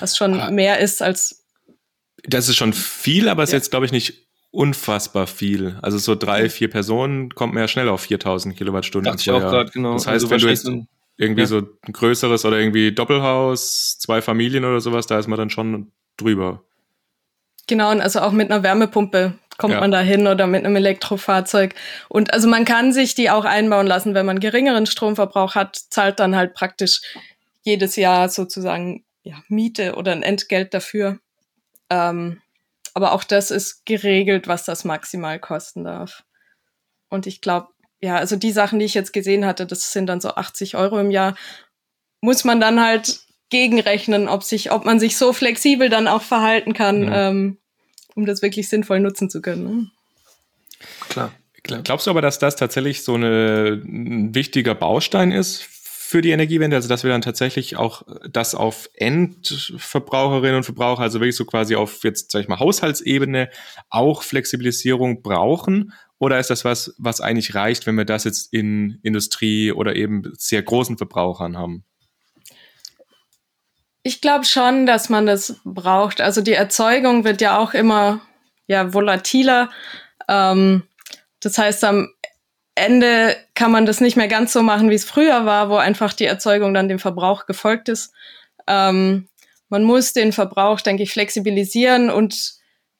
Was 0.00 0.16
schon 0.16 0.40
ah. 0.40 0.50
mehr 0.50 0.78
ist 0.78 1.02
als. 1.02 1.44
Das 2.24 2.48
ist 2.48 2.56
schon 2.56 2.72
viel, 2.72 3.28
aber 3.28 3.42
es 3.42 3.50
ja. 3.50 3.56
ist 3.56 3.64
jetzt, 3.64 3.70
glaube 3.70 3.86
ich, 3.86 3.92
nicht 3.92 4.26
unfassbar 4.50 5.26
viel. 5.26 5.78
Also 5.82 5.98
so 5.98 6.14
drei, 6.14 6.48
vier 6.48 6.70
Personen 6.70 7.30
kommt 7.34 7.54
man 7.54 7.62
ja 7.62 7.68
schnell 7.68 7.88
auf 7.88 8.00
4000 8.02 8.56
Kilowattstunden. 8.56 9.12
Dachte 9.12 9.20
ich 9.20 9.30
auch 9.30 9.40
gerade, 9.40 9.70
genau. 9.70 9.92
Das 9.92 10.06
heißt, 10.06 10.24
also 10.24 10.30
wenn 10.30 10.40
du 10.40 10.48
jetzt 10.48 10.68
irgendwie 11.16 11.42
ja. 11.42 11.46
so 11.46 11.58
ein 11.58 11.92
größeres 11.92 12.44
oder 12.44 12.58
irgendwie 12.58 12.92
Doppelhaus, 12.92 13.98
zwei 13.98 14.20
Familien 14.20 14.64
oder 14.64 14.80
sowas, 14.80 15.06
da 15.06 15.18
ist 15.18 15.28
man 15.28 15.38
dann 15.38 15.50
schon 15.50 15.92
drüber. 16.16 16.62
Genau, 17.66 17.90
und 17.90 18.00
also 18.00 18.20
auch 18.20 18.32
mit 18.32 18.50
einer 18.50 18.62
Wärmepumpe 18.62 19.34
kommt 19.58 19.74
ja. 19.74 19.80
man 19.80 19.90
da 19.90 20.00
hin 20.00 20.26
oder 20.26 20.46
mit 20.46 20.64
einem 20.64 20.76
Elektrofahrzeug. 20.76 21.74
Und 22.08 22.32
also 22.32 22.48
man 22.48 22.64
kann 22.64 22.92
sich 22.92 23.14
die 23.14 23.30
auch 23.30 23.44
einbauen 23.44 23.86
lassen, 23.86 24.14
wenn 24.14 24.26
man 24.26 24.40
geringeren 24.40 24.86
Stromverbrauch 24.86 25.54
hat, 25.54 25.76
zahlt 25.90 26.20
dann 26.20 26.36
halt 26.36 26.54
praktisch 26.54 27.00
jedes 27.62 27.96
Jahr 27.96 28.28
sozusagen 28.28 29.04
ja, 29.22 29.42
Miete 29.48 29.96
oder 29.96 30.12
ein 30.12 30.22
Entgelt 30.22 30.74
dafür. 30.74 31.18
Ähm, 31.90 32.40
aber 32.94 33.12
auch 33.12 33.24
das 33.24 33.50
ist 33.50 33.84
geregelt, 33.86 34.46
was 34.46 34.64
das 34.64 34.84
maximal 34.84 35.38
kosten 35.38 35.84
darf. 35.84 36.22
Und 37.08 37.26
ich 37.26 37.40
glaube, 37.40 37.68
ja, 38.00 38.16
also 38.16 38.36
die 38.36 38.52
Sachen, 38.52 38.78
die 38.78 38.84
ich 38.84 38.94
jetzt 38.94 39.12
gesehen 39.12 39.46
hatte, 39.46 39.66
das 39.66 39.92
sind 39.92 40.06
dann 40.06 40.20
so 40.20 40.30
80 40.30 40.76
Euro 40.76 40.98
im 41.00 41.10
Jahr, 41.10 41.34
muss 42.20 42.44
man 42.44 42.60
dann 42.60 42.82
halt 42.82 43.20
gegenrechnen, 43.50 44.28
ob 44.28 44.42
sich, 44.42 44.72
ob 44.72 44.84
man 44.84 45.00
sich 45.00 45.16
so 45.16 45.32
flexibel 45.32 45.88
dann 45.88 46.08
auch 46.08 46.22
verhalten 46.22 46.72
kann, 46.72 47.00
mhm. 47.00 47.12
ähm, 47.12 47.58
um 48.14 48.26
das 48.26 48.42
wirklich 48.42 48.68
sinnvoll 48.68 49.00
nutzen 49.00 49.30
zu 49.30 49.40
können. 49.40 49.64
Ne? 49.64 49.90
Klar, 51.08 51.32
klar. 51.62 51.82
Glaubst 51.82 52.06
du 52.06 52.10
aber, 52.10 52.22
dass 52.22 52.38
das 52.38 52.56
tatsächlich 52.56 53.04
so 53.04 53.14
eine, 53.14 53.80
ein 53.84 54.34
wichtiger 54.34 54.74
Baustein 54.74 55.32
ist 55.32 55.62
für 55.62 56.22
die 56.22 56.30
Energiewende, 56.30 56.76
also 56.76 56.88
dass 56.88 57.02
wir 57.02 57.10
dann 57.10 57.22
tatsächlich 57.22 57.76
auch 57.76 58.02
das 58.30 58.54
auf 58.54 58.88
Endverbraucherinnen 58.94 60.56
und 60.56 60.64
Verbraucher, 60.64 61.02
also 61.02 61.20
wirklich 61.20 61.36
so 61.36 61.44
quasi 61.44 61.74
auf 61.74 62.04
jetzt, 62.04 62.30
sag 62.30 62.42
ich 62.42 62.48
mal, 62.48 62.60
Haushaltsebene 62.60 63.50
auch 63.90 64.22
Flexibilisierung 64.22 65.22
brauchen? 65.22 65.92
Oder 66.18 66.38
ist 66.38 66.50
das 66.50 66.64
was, 66.64 66.94
was 66.98 67.20
eigentlich 67.20 67.54
reicht, 67.54 67.86
wenn 67.86 67.96
wir 67.96 68.04
das 68.04 68.24
jetzt 68.24 68.52
in 68.52 68.98
Industrie 69.02 69.72
oder 69.72 69.96
eben 69.96 70.32
sehr 70.36 70.62
großen 70.62 70.96
Verbrauchern 70.96 71.58
haben? 71.58 71.84
Ich 74.02 74.20
glaube 74.20 74.44
schon, 74.44 74.86
dass 74.86 75.08
man 75.08 75.26
das 75.26 75.60
braucht. 75.64 76.20
Also 76.20 76.40
die 76.40 76.52
Erzeugung 76.52 77.24
wird 77.24 77.40
ja 77.40 77.58
auch 77.58 77.74
immer 77.74 78.20
ja, 78.66 78.94
volatiler. 78.94 79.70
Ähm, 80.28 80.84
das 81.40 81.58
heißt, 81.58 81.84
am 81.84 82.08
Ende 82.74 83.36
kann 83.54 83.70
man 83.70 83.86
das 83.86 84.00
nicht 84.00 84.16
mehr 84.16 84.28
ganz 84.28 84.52
so 84.52 84.62
machen, 84.62 84.90
wie 84.90 84.94
es 84.94 85.04
früher 85.04 85.44
war, 85.44 85.70
wo 85.70 85.76
einfach 85.76 86.12
die 86.12 86.26
Erzeugung 86.26 86.72
dann 86.72 86.88
dem 86.88 86.98
Verbrauch 86.98 87.46
gefolgt 87.46 87.88
ist. 87.88 88.12
Ähm, 88.66 89.28
man 89.68 89.82
muss 89.82 90.12
den 90.12 90.32
Verbrauch, 90.32 90.80
denke 90.80 91.02
ich, 91.02 91.12
flexibilisieren 91.12 92.10
und 92.10 92.54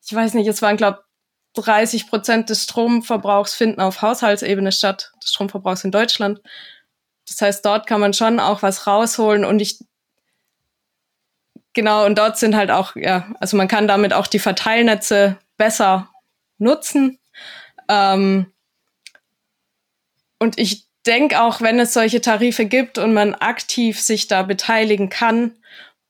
ich 0.05 0.15
weiß 0.15 0.35
nicht, 0.35 0.49
es 0.49 0.63
waren, 0.63 0.77
glaube 0.77 1.06
30 1.57 2.09
Prozent 2.09 2.51
des 2.51 2.65
Stromverbrauchs 2.65 3.55
finden 3.55 3.81
auf 3.81 4.03
Haushaltsebene 4.03 4.73
statt, 4.73 5.13
des 5.23 5.31
Stromverbrauchs 5.31 5.85
in 5.85 5.91
Deutschland. 5.91 6.41
Das 7.29 7.41
heißt, 7.41 7.65
dort 7.65 7.87
kann 7.87 8.01
man 8.01 8.15
schon 8.15 8.39
auch 8.41 8.63
was 8.63 8.87
rausholen 8.87 9.45
und 9.45 9.61
ich 9.61 9.79
Genau, 11.77 12.07
und 12.07 12.17
dort 12.17 12.39
sind 12.39 12.57
halt 12.57 12.71
auch, 12.71 12.97
ja, 12.97 13.29
also 13.39 13.55
man 13.59 13.69
kann 13.69 13.87
damit 13.87 14.15
auch 14.15 14.29
die 14.29 14.39
Verteilnetze 14.39 15.37
besser 15.59 16.09
nutzen. 16.57 17.19
Ähm, 17.91 18.51
und 20.39 20.59
ich 20.59 20.87
denke 21.07 21.43
auch, 21.43 21.61
wenn 21.61 21.79
es 21.79 21.93
solche 21.93 22.23
Tarife 22.23 22.65
gibt 22.65 22.97
und 22.97 23.13
man 23.13 23.35
aktiv 23.35 24.01
sich 24.01 24.27
da 24.27 24.43
beteiligen 24.43 25.11
kann 25.11 25.53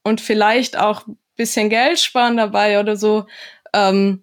und 0.05 0.21
vielleicht 0.21 0.77
auch 0.77 1.09
ein 1.09 1.19
bisschen 1.35 1.69
Geld 1.69 1.99
sparen 1.99 2.37
dabei 2.37 2.79
oder 2.79 2.97
so, 2.97 3.27
ähm, 3.73 4.23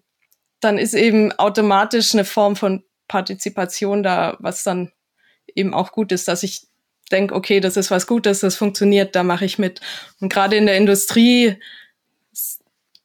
dann 0.64 0.78
ist 0.78 0.94
eben 0.94 1.32
automatisch 1.32 2.14
eine 2.14 2.24
Form 2.24 2.56
von 2.56 2.82
Partizipation 3.08 4.02
da, 4.02 4.36
was 4.40 4.62
dann 4.62 4.90
eben 5.54 5.74
auch 5.74 5.92
gut 5.92 6.10
ist, 6.12 6.26
dass 6.26 6.42
ich 6.42 6.66
denke, 7.12 7.34
okay, 7.34 7.60
das 7.60 7.76
ist 7.76 7.90
was 7.90 8.06
Gutes, 8.06 8.40
das 8.40 8.56
funktioniert, 8.56 9.14
da 9.14 9.22
mache 9.22 9.44
ich 9.44 9.58
mit. 9.58 9.80
Und 10.20 10.32
gerade 10.32 10.56
in 10.56 10.66
der 10.66 10.76
Industrie, 10.76 11.56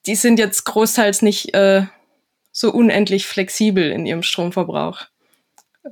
die 0.05 0.15
sind 0.15 0.39
jetzt 0.39 0.63
großteils 0.63 1.21
nicht 1.21 1.53
äh, 1.53 1.85
so 2.51 2.71
unendlich 2.71 3.27
flexibel 3.27 3.91
in 3.91 4.05
ihrem 4.05 4.23
Stromverbrauch. 4.23 5.01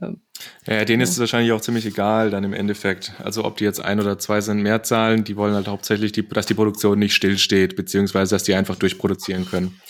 Ähm, 0.01 0.22
ja, 0.65 0.86
denen 0.86 1.01
ist 1.01 1.11
es 1.11 1.20
wahrscheinlich 1.20 1.51
auch 1.51 1.61
ziemlich 1.61 1.86
egal 1.86 2.30
dann 2.30 2.43
im 2.43 2.53
Endeffekt. 2.53 3.13
Also 3.20 3.43
ob 3.43 3.57
die 3.57 3.63
jetzt 3.63 3.80
ein 3.80 3.99
oder 3.99 4.20
zwei 4.20 4.39
Cent 4.39 4.61
mehr 4.61 4.84
zahlen, 4.84 5.24
die 5.24 5.36
wollen 5.36 5.55
halt 5.55 5.68
hauptsächlich, 5.68 6.11
die, 6.11 6.28
dass 6.28 6.45
die 6.45 6.53
Produktion 6.53 6.99
nicht 6.99 7.15
stillsteht, 7.15 7.76
beziehungsweise 7.76 8.36
dass 8.36 8.43
die 8.43 8.53
einfach 8.53 8.76
durchproduzieren 8.76 9.45
können. 9.45 9.82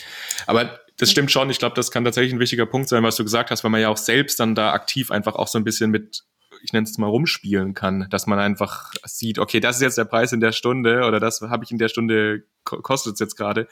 Aber 0.45 0.79
das 0.97 1.11
stimmt 1.11 1.31
schon. 1.31 1.49
Ich 1.49 1.59
glaube, 1.59 1.75
das 1.75 1.91
kann 1.91 2.03
tatsächlich 2.03 2.33
ein 2.33 2.39
wichtiger 2.39 2.65
Punkt 2.65 2.89
sein, 2.89 3.03
was 3.03 3.15
du 3.15 3.23
gesagt 3.23 3.51
hast, 3.51 3.63
weil 3.63 3.71
man 3.71 3.81
ja 3.81 3.89
auch 3.89 3.97
selbst 3.97 4.39
dann 4.39 4.55
da 4.55 4.73
aktiv 4.73 5.11
einfach 5.11 5.35
auch 5.35 5.47
so 5.47 5.57
ein 5.57 5.63
bisschen 5.63 5.91
mit 5.91 6.23
ich 6.63 6.73
nenne 6.73 6.85
es 6.85 6.97
mal, 6.97 7.07
rumspielen 7.07 7.73
kann, 7.73 8.07
dass 8.09 8.27
man 8.27 8.39
einfach 8.39 8.91
sieht, 9.05 9.39
okay, 9.39 9.59
das 9.59 9.77
ist 9.77 9.81
jetzt 9.81 9.97
der 9.97 10.05
Preis 10.05 10.33
in 10.33 10.39
der 10.39 10.51
Stunde 10.51 11.03
oder 11.05 11.19
das 11.19 11.41
habe 11.41 11.63
ich 11.63 11.71
in 11.71 11.77
der 11.77 11.89
Stunde, 11.89 12.43
kostet 12.63 13.13
es 13.13 13.19
jetzt 13.19 13.35
gerade. 13.35 13.67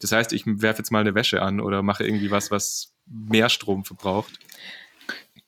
Das 0.00 0.12
heißt, 0.12 0.32
ich 0.32 0.44
werfe 0.46 0.78
jetzt 0.78 0.90
mal 0.90 1.00
eine 1.00 1.14
Wäsche 1.14 1.42
an 1.42 1.60
oder 1.60 1.82
mache 1.82 2.04
irgendwie 2.04 2.30
was, 2.30 2.50
was 2.50 2.92
mehr 3.06 3.48
Strom 3.48 3.84
verbraucht. 3.84 4.38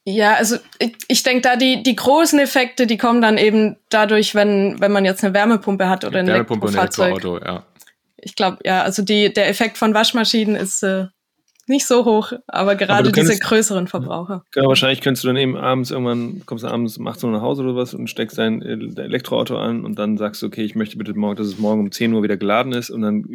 Ja, 0.04 0.34
also 0.34 0.56
ich, 0.78 0.96
ich 1.08 1.22
denke, 1.24 1.42
da 1.42 1.56
die, 1.56 1.82
die 1.82 1.96
großen 1.96 2.38
Effekte, 2.38 2.86
die 2.86 2.96
kommen 2.96 3.20
dann 3.20 3.38
eben 3.38 3.76
dadurch, 3.88 4.36
wenn, 4.36 4.80
wenn 4.80 4.92
man 4.92 5.04
jetzt 5.04 5.24
eine 5.24 5.34
Wärmepumpe 5.34 5.88
hat 5.88 6.04
oder 6.04 6.20
ein 6.20 6.28
Wärmepumpe 6.28 6.68
Elektrofahrzeug. 6.68 7.14
Und 7.14 7.24
Elektroauto, 7.24 7.44
ja. 7.44 7.66
Ich 8.16 8.36
glaube, 8.36 8.58
ja, 8.64 8.82
also 8.82 9.02
die, 9.02 9.32
der 9.32 9.48
Effekt 9.48 9.78
von 9.78 9.94
Waschmaschinen 9.94 10.54
ist 10.54 10.82
äh, 10.84 11.06
nicht 11.68 11.86
so 11.86 12.04
hoch, 12.04 12.32
aber 12.46 12.76
gerade 12.76 13.08
aber 13.08 13.12
diese 13.12 13.38
größeren 13.38 13.88
Verbraucher. 13.88 14.44
Genau, 14.52 14.68
wahrscheinlich 14.68 15.00
könntest 15.00 15.24
du 15.24 15.28
dann 15.28 15.36
eben 15.36 15.56
abends 15.56 15.90
irgendwann, 15.90 16.42
kommst 16.46 16.64
du 16.64 16.68
abends 16.68 16.96
um 16.96 17.06
18 17.06 17.28
Uhr 17.28 17.36
nach 17.36 17.42
Hause 17.42 17.62
oder 17.62 17.76
was 17.76 17.94
und 17.94 18.08
steckst 18.08 18.38
dein 18.38 18.62
Elektroauto 18.62 19.56
an 19.56 19.84
und 19.84 19.98
dann 19.98 20.16
sagst 20.16 20.42
du, 20.42 20.46
okay, 20.46 20.62
ich 20.62 20.74
möchte 20.74 20.96
bitte 20.96 21.14
morgen, 21.14 21.36
dass 21.36 21.46
es 21.46 21.58
morgen 21.58 21.80
um 21.80 21.92
10 21.92 22.12
Uhr 22.12 22.22
wieder 22.22 22.36
geladen 22.36 22.72
ist 22.72 22.90
und 22.90 23.02
dann 23.02 23.26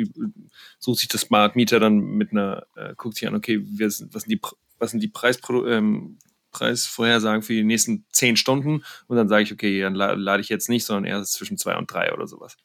sucht 0.80 1.00
sich 1.00 1.10
das 1.10 1.22
Smart 1.22 1.56
Meter 1.56 1.80
dann 1.80 2.00
mit 2.00 2.32
einer, 2.32 2.64
äh, 2.76 2.94
guckt 2.96 3.16
sich 3.16 3.28
an, 3.28 3.36
okay, 3.36 3.62
was 3.80 3.98
sind 3.98 4.28
die, 4.28 4.42
was 4.80 4.92
sind 4.92 5.02
die 5.04 5.10
Preispro 5.10 5.68
ähm, 5.68 6.18
Preisvorhersagen 6.52 7.42
für 7.44 7.54
die 7.54 7.64
nächsten 7.64 8.06
10 8.12 8.36
Stunden 8.38 8.84
und 9.08 9.18
dann 9.18 9.28
sage 9.28 9.44
ich, 9.44 9.54
okay, 9.54 9.82
dann 9.82 9.96
lade 9.96 10.42
ich 10.42 10.50
jetzt 10.50 10.70
nicht, 10.70 10.86
sondern 10.86 11.06
erst 11.06 11.34
zwischen 11.34 11.58
2 11.58 11.78
und 11.78 11.92
3 11.92 12.14
oder 12.14 12.28
sowas. 12.28 12.58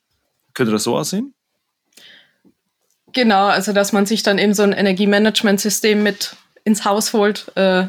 Könnte 0.55 0.73
das 0.73 0.83
so 0.83 0.97
aussehen? 0.97 1.35
Genau, 3.13 3.47
also 3.47 3.73
dass 3.73 3.93
man 3.93 4.07
sich 4.07 4.23
dann 4.23 4.39
eben 4.39 4.55
so 4.55 4.63
ein 4.63 4.73
Energiemanagementsystem 4.73 6.03
mit 6.03 6.37
ins 6.65 6.85
Haus 6.85 7.13
holt, 7.13 7.51
äh, 7.57 7.87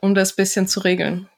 um 0.00 0.14
das 0.14 0.34
bisschen 0.34 0.68
zu 0.68 0.80
regeln. 0.80 1.28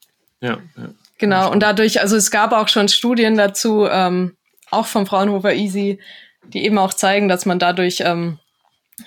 Ja, 0.41 0.59
ja. 0.77 0.91
Genau, 1.19 1.51
und 1.51 1.61
dadurch, 1.61 2.01
also 2.01 2.17
es 2.17 2.31
gab 2.31 2.53
auch 2.53 2.69
schon 2.69 2.89
Studien 2.89 3.37
dazu, 3.37 3.87
ähm, 3.87 4.37
auch 4.71 4.87
vom 4.87 5.07
Fraunhofer 5.07 5.55
Easy, 5.55 5.99
die 6.45 6.65
eben 6.65 6.79
auch 6.79 6.93
zeigen, 6.93 7.29
dass 7.29 7.47
man 7.47 7.59
dadurch 7.59 8.03
ähm, 8.05 8.39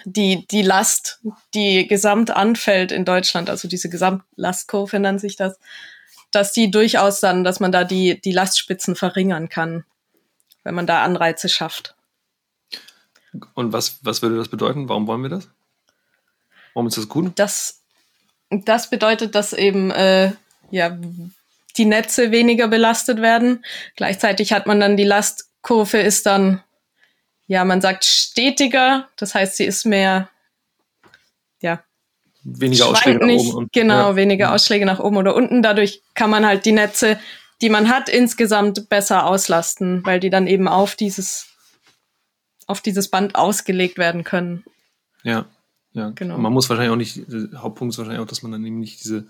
die, 0.05 0.47
die 0.47 0.61
Last, 0.61 1.19
die 1.53 1.87
gesamt 1.87 2.31
anfällt 2.31 2.91
in 2.91 3.05
Deutschland, 3.05 3.49
also 3.49 3.67
diese 3.67 3.89
Gesamtlastkurve 3.89 4.99
nennt 4.99 5.21
sich 5.21 5.35
das, 5.35 5.59
dass 6.31 6.51
die 6.51 6.71
durchaus 6.71 7.19
dann, 7.19 7.43
dass 7.43 7.59
man 7.59 7.71
da 7.71 7.83
die, 7.83 8.19
die 8.21 8.31
Lastspitzen 8.31 8.95
verringern 8.95 9.49
kann, 9.49 9.83
wenn 10.63 10.75
man 10.75 10.87
da 10.87 11.03
Anreize 11.03 11.49
schafft. 11.49 11.95
Und 13.53 13.73
was, 13.73 13.99
was 14.03 14.21
würde 14.21 14.37
das 14.37 14.47
bedeuten? 14.47 14.89
Warum 14.89 15.07
wollen 15.07 15.21
wir 15.21 15.29
das? 15.29 15.49
Warum 16.73 16.87
ist 16.87 16.97
das 16.97 17.07
gut? 17.07 17.31
Das, 17.35 17.83
das 18.49 18.89
bedeutet, 18.89 19.35
dass 19.35 19.53
eben 19.53 19.91
äh, 19.91 20.31
ja, 20.71 20.97
die 21.77 21.85
Netze 21.85 22.31
weniger 22.31 22.67
belastet 22.67 23.21
werden. 23.21 23.63
Gleichzeitig 23.95 24.53
hat 24.53 24.67
man 24.67 24.79
dann 24.79 24.97
die 24.97 25.03
Lastkurve 25.03 25.99
ist 25.99 26.25
dann, 26.25 26.63
ja, 27.47 27.65
man 27.65 27.81
sagt 27.81 28.05
stetiger. 28.05 29.07
Das 29.15 29.35
heißt, 29.35 29.57
sie 29.57 29.65
ist 29.65 29.85
mehr, 29.85 30.29
ja, 31.61 31.83
weniger 32.43 32.87
Ausschläge 32.87 33.25
nach 33.25 33.27
oben. 33.27 33.55
Und, 33.55 33.73
genau, 33.73 34.09
ja. 34.09 34.15
weniger 34.15 34.53
Ausschläge 34.53 34.85
nach 34.85 34.99
oben 34.99 35.17
oder 35.17 35.35
unten. 35.35 35.61
Dadurch 35.61 36.01
kann 36.13 36.29
man 36.29 36.45
halt 36.45 36.65
die 36.65 36.71
Netze, 36.71 37.19
die 37.61 37.69
man 37.69 37.89
hat, 37.89 38.09
insgesamt 38.09 38.89
besser 38.89 39.25
auslasten, 39.25 40.05
weil 40.05 40.19
die 40.19 40.29
dann 40.29 40.47
eben 40.47 40.67
auf 40.67 40.95
dieses, 40.95 41.48
auf 42.69 42.81
dieses 42.81 43.09
Band 43.09 43.35
ausgelegt 43.35 43.97
werden 43.97 44.23
können. 44.23 44.63
Ja, 45.23 45.45
ja. 45.93 46.11
Genau. 46.11 46.35
Und 46.35 46.41
man 46.41 46.53
muss 46.53 46.69
wahrscheinlich 46.69 46.91
auch 46.91 46.97
nicht, 46.97 47.31
der 47.31 47.61
Hauptpunkt 47.61 47.93
ist 47.93 47.97
wahrscheinlich 47.97 48.21
auch, 48.21 48.27
dass 48.27 48.43
man 48.43 48.51
dann 48.51 48.63
eben 48.63 48.79
nicht 48.79 49.03
diese, 49.03 49.25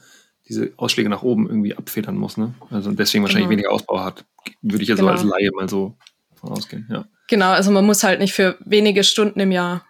diese 0.47 0.73
Ausschläge 0.75 1.09
nach 1.09 1.23
oben 1.23 1.47
irgendwie 1.47 1.75
abfedern 1.75 2.17
muss, 2.17 2.35
ne? 2.35 2.53
Also 2.69 2.91
deswegen 2.91 3.23
wahrscheinlich 3.23 3.45
genau. 3.47 3.51
weniger 3.51 3.71
Ausbau 3.71 4.03
hat. 4.03 4.25
Würde 4.61 4.83
ich 4.83 4.89
ja 4.89 4.95
genau. 4.95 5.07
so 5.07 5.11
als 5.13 5.23
Laie 5.23 5.49
mal 5.55 5.69
so 5.69 5.95
von 6.35 6.51
ausgehen, 6.51 6.87
ja. 6.91 7.05
Genau, 7.27 7.51
also 7.51 7.71
man 7.71 7.85
muss 7.85 8.03
halt 8.03 8.19
nicht 8.19 8.33
für 8.33 8.57
wenige 8.65 9.03
Stunden 9.03 9.39
im 9.39 9.51
Jahr 9.51 9.85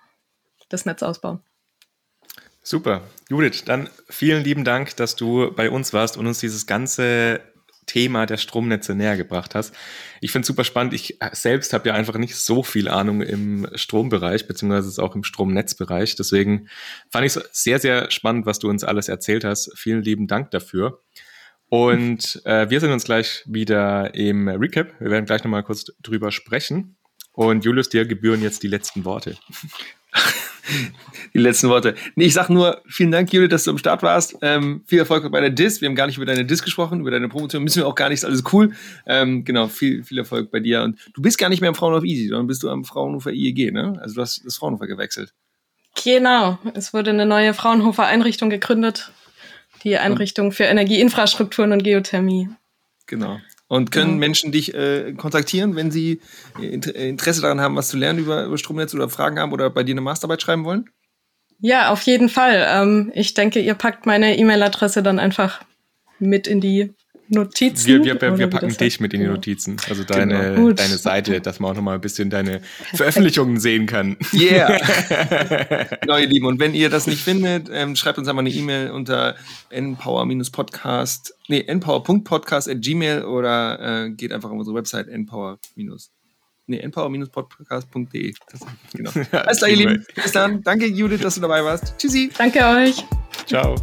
das 0.67 0.85
Netz 0.85 1.01
ausbauen. 1.01 1.39
Super. 2.61 3.01
Judith, 3.29 3.63
dann 3.65 3.89
vielen 4.09 4.43
lieben 4.43 4.63
Dank, 4.63 4.95
dass 4.97 5.15
du 5.15 5.51
bei 5.51 5.71
uns 5.71 5.91
warst 5.93 6.17
und 6.17 6.27
uns 6.27 6.39
dieses 6.39 6.67
ganze 6.67 7.41
Thema 7.89 8.27
der 8.27 8.37
Stromnetze 8.37 8.93
näher 8.93 9.17
gebracht 9.17 9.55
hast. 9.55 9.73
Ich 10.21 10.31
finde 10.31 10.41
es 10.41 10.47
super 10.47 10.63
spannend. 10.63 10.93
Ich 10.93 11.17
selbst 11.31 11.73
habe 11.73 11.89
ja 11.89 11.95
einfach 11.95 12.17
nicht 12.17 12.35
so 12.35 12.61
viel 12.61 12.87
Ahnung 12.87 13.21
im 13.21 13.67
Strombereich, 13.73 14.47
beziehungsweise 14.47 15.01
auch 15.01 15.15
im 15.15 15.23
Stromnetzbereich. 15.23 16.15
Deswegen 16.15 16.69
fand 17.09 17.25
ich 17.25 17.35
es 17.35 17.49
sehr, 17.51 17.79
sehr 17.79 18.11
spannend, 18.11 18.45
was 18.45 18.59
du 18.59 18.69
uns 18.69 18.83
alles 18.83 19.09
erzählt 19.09 19.43
hast. 19.43 19.71
Vielen 19.75 20.03
lieben 20.03 20.27
Dank 20.27 20.51
dafür. 20.51 21.01
Und 21.69 22.41
äh, 22.45 22.69
wir 22.69 22.79
sind 22.79 22.91
uns 22.91 23.05
gleich 23.05 23.43
wieder 23.47 24.13
im 24.13 24.47
Recap. 24.47 24.93
Wir 24.99 25.09
werden 25.09 25.25
gleich 25.25 25.43
nochmal 25.43 25.63
kurz 25.63 25.85
drüber 26.01 26.31
sprechen. 26.31 26.95
Und 27.31 27.65
Julius, 27.65 27.89
dir 27.89 28.05
gebühren 28.05 28.43
jetzt 28.43 28.61
die 28.61 28.67
letzten 28.67 29.03
Worte. 29.03 29.35
die 31.33 31.39
letzten 31.39 31.69
Worte. 31.69 31.95
Nee, 32.15 32.25
ich 32.25 32.33
sag 32.33 32.49
nur, 32.49 32.81
vielen 32.87 33.11
Dank, 33.11 33.31
Judith, 33.31 33.49
dass 33.49 33.63
du 33.63 33.71
am 33.71 33.77
Start 33.77 34.03
warst. 34.03 34.37
Ähm, 34.41 34.83
viel 34.85 34.99
Erfolg 34.99 35.29
bei 35.31 35.41
der 35.41 35.49
Dis. 35.49 35.81
Wir 35.81 35.87
haben 35.87 35.95
gar 35.95 36.07
nicht 36.07 36.17
über 36.17 36.25
deine 36.25 36.45
Dis 36.45 36.63
gesprochen, 36.63 37.01
über 37.01 37.11
deine 37.11 37.29
Promotion. 37.29 37.63
Müssen 37.63 37.81
wir 37.81 37.87
auch 37.87 37.95
gar 37.95 38.09
nicht, 38.09 38.23
alles 38.25 38.43
cool. 38.53 38.73
Ähm, 39.05 39.45
genau, 39.45 39.67
viel, 39.67 40.03
viel 40.03 40.17
Erfolg 40.17 40.51
bei 40.51 40.59
dir. 40.59 40.83
Und 40.83 40.99
du 41.13 41.21
bist 41.21 41.37
gar 41.37 41.49
nicht 41.49 41.61
mehr 41.61 41.69
am 41.69 41.75
Fraunhofer 41.75 42.05
Easy, 42.05 42.27
sondern 42.27 42.47
bist 42.47 42.63
du 42.63 42.69
am 42.69 42.83
Fraunhofer 42.83 43.31
IEG, 43.31 43.71
ne? 43.71 43.97
Also 44.01 44.15
du 44.15 44.21
hast 44.21 44.45
das 44.45 44.57
Fraunhofer 44.57 44.87
gewechselt. 44.87 45.33
Genau. 46.03 46.59
Es 46.73 46.93
wurde 46.93 47.09
eine 47.11 47.25
neue 47.25 47.53
Fraunhofer 47.53 48.05
Einrichtung 48.05 48.49
gegründet. 48.49 49.11
Die 49.83 49.97
Einrichtung 49.97 50.51
für 50.51 50.65
Energieinfrastrukturen 50.65 51.71
und 51.71 51.83
Geothermie. 51.83 52.49
Genau. 53.05 53.39
Und 53.69 53.91
können 53.91 54.13
ja. 54.13 54.17
Menschen 54.17 54.51
dich 54.51 54.73
äh, 54.73 55.13
kontaktieren, 55.13 55.75
wenn 55.75 55.91
sie 55.91 56.21
Interesse 56.59 57.41
daran 57.41 57.61
haben, 57.61 57.75
was 57.75 57.89
zu 57.89 57.97
lernen 57.97 58.17
über, 58.17 58.43
über 58.43 58.57
Stromnetz 58.57 58.95
oder 58.95 59.09
Fragen 59.09 59.39
haben 59.39 59.53
oder 59.53 59.69
bei 59.69 59.83
dir 59.83 59.93
eine 59.93 60.01
Masterarbeit 60.01 60.41
schreiben 60.41 60.65
wollen? 60.65 60.89
Ja, 61.59 61.91
auf 61.91 62.01
jeden 62.01 62.29
Fall. 62.29 62.65
Ähm, 62.67 63.11
ich 63.13 63.35
denke, 63.35 63.59
ihr 63.59 63.75
packt 63.75 64.07
meine 64.07 64.37
E-Mail-Adresse 64.37 65.03
dann 65.03 65.19
einfach 65.19 65.61
mit 66.17 66.47
in 66.47 66.61
die 66.61 66.93
Notizen. 67.29 67.87
Wir, 67.87 68.03
wir, 68.03 68.21
wir, 68.21 68.37
wir 68.37 68.47
packen 68.47 68.75
dich 68.75 68.99
mit 68.99 69.13
in 69.13 69.21
die 69.21 69.27
Notizen. 69.27 69.77
Also 69.87 70.03
deine, 70.03 70.55
genau. 70.55 70.71
deine 70.71 70.97
Seite, 70.97 71.41
dass 71.41 71.59
man 71.59 71.71
auch 71.71 71.75
nochmal 71.75 71.95
ein 71.95 72.01
bisschen 72.01 72.29
deine 72.29 72.59
Perfekt. 72.59 72.97
Veröffentlichungen 72.97 73.59
sehen 73.59 73.85
kann. 73.85 74.17
Yeah. 74.33 74.79
genau, 76.01 76.17
ihr 76.17 76.27
Lieben. 76.27 76.47
Und 76.47 76.59
wenn 76.59 76.73
ihr 76.73 76.89
das 76.89 77.05
nicht 77.07 77.21
findet, 77.21 77.69
ähm, 77.71 77.95
schreibt 77.95 78.17
uns 78.17 78.27
einmal 78.27 78.43
eine 78.45 78.53
E-Mail 78.53 78.91
unter 78.91 79.35
npower-podcast, 79.69 81.35
nee, 81.47 81.63
npower.podcast 81.67 82.67
at 82.69 82.81
gmail 82.81 83.23
oder 83.23 84.05
äh, 84.05 84.09
geht 84.09 84.31
einfach 84.33 84.49
auf 84.49 84.57
unsere 84.57 84.75
Website 84.75 85.07
npower- 85.07 85.59
nee, 86.65 86.81
npower-podcast.de. 86.85 88.33
Genau. 88.93 89.11
Alles 89.31 89.57
klar, 89.59 89.69
ihr 89.69 89.75
Lieben. 89.77 90.05
Bis 90.15 90.31
dann. 90.31 90.63
Danke, 90.63 90.87
Judith, 90.87 91.21
dass 91.21 91.35
du 91.35 91.41
dabei 91.41 91.63
warst. 91.63 91.95
Tschüssi. 91.97 92.31
Danke 92.37 92.59
euch. 92.65 93.03
Ciao. 93.45 93.75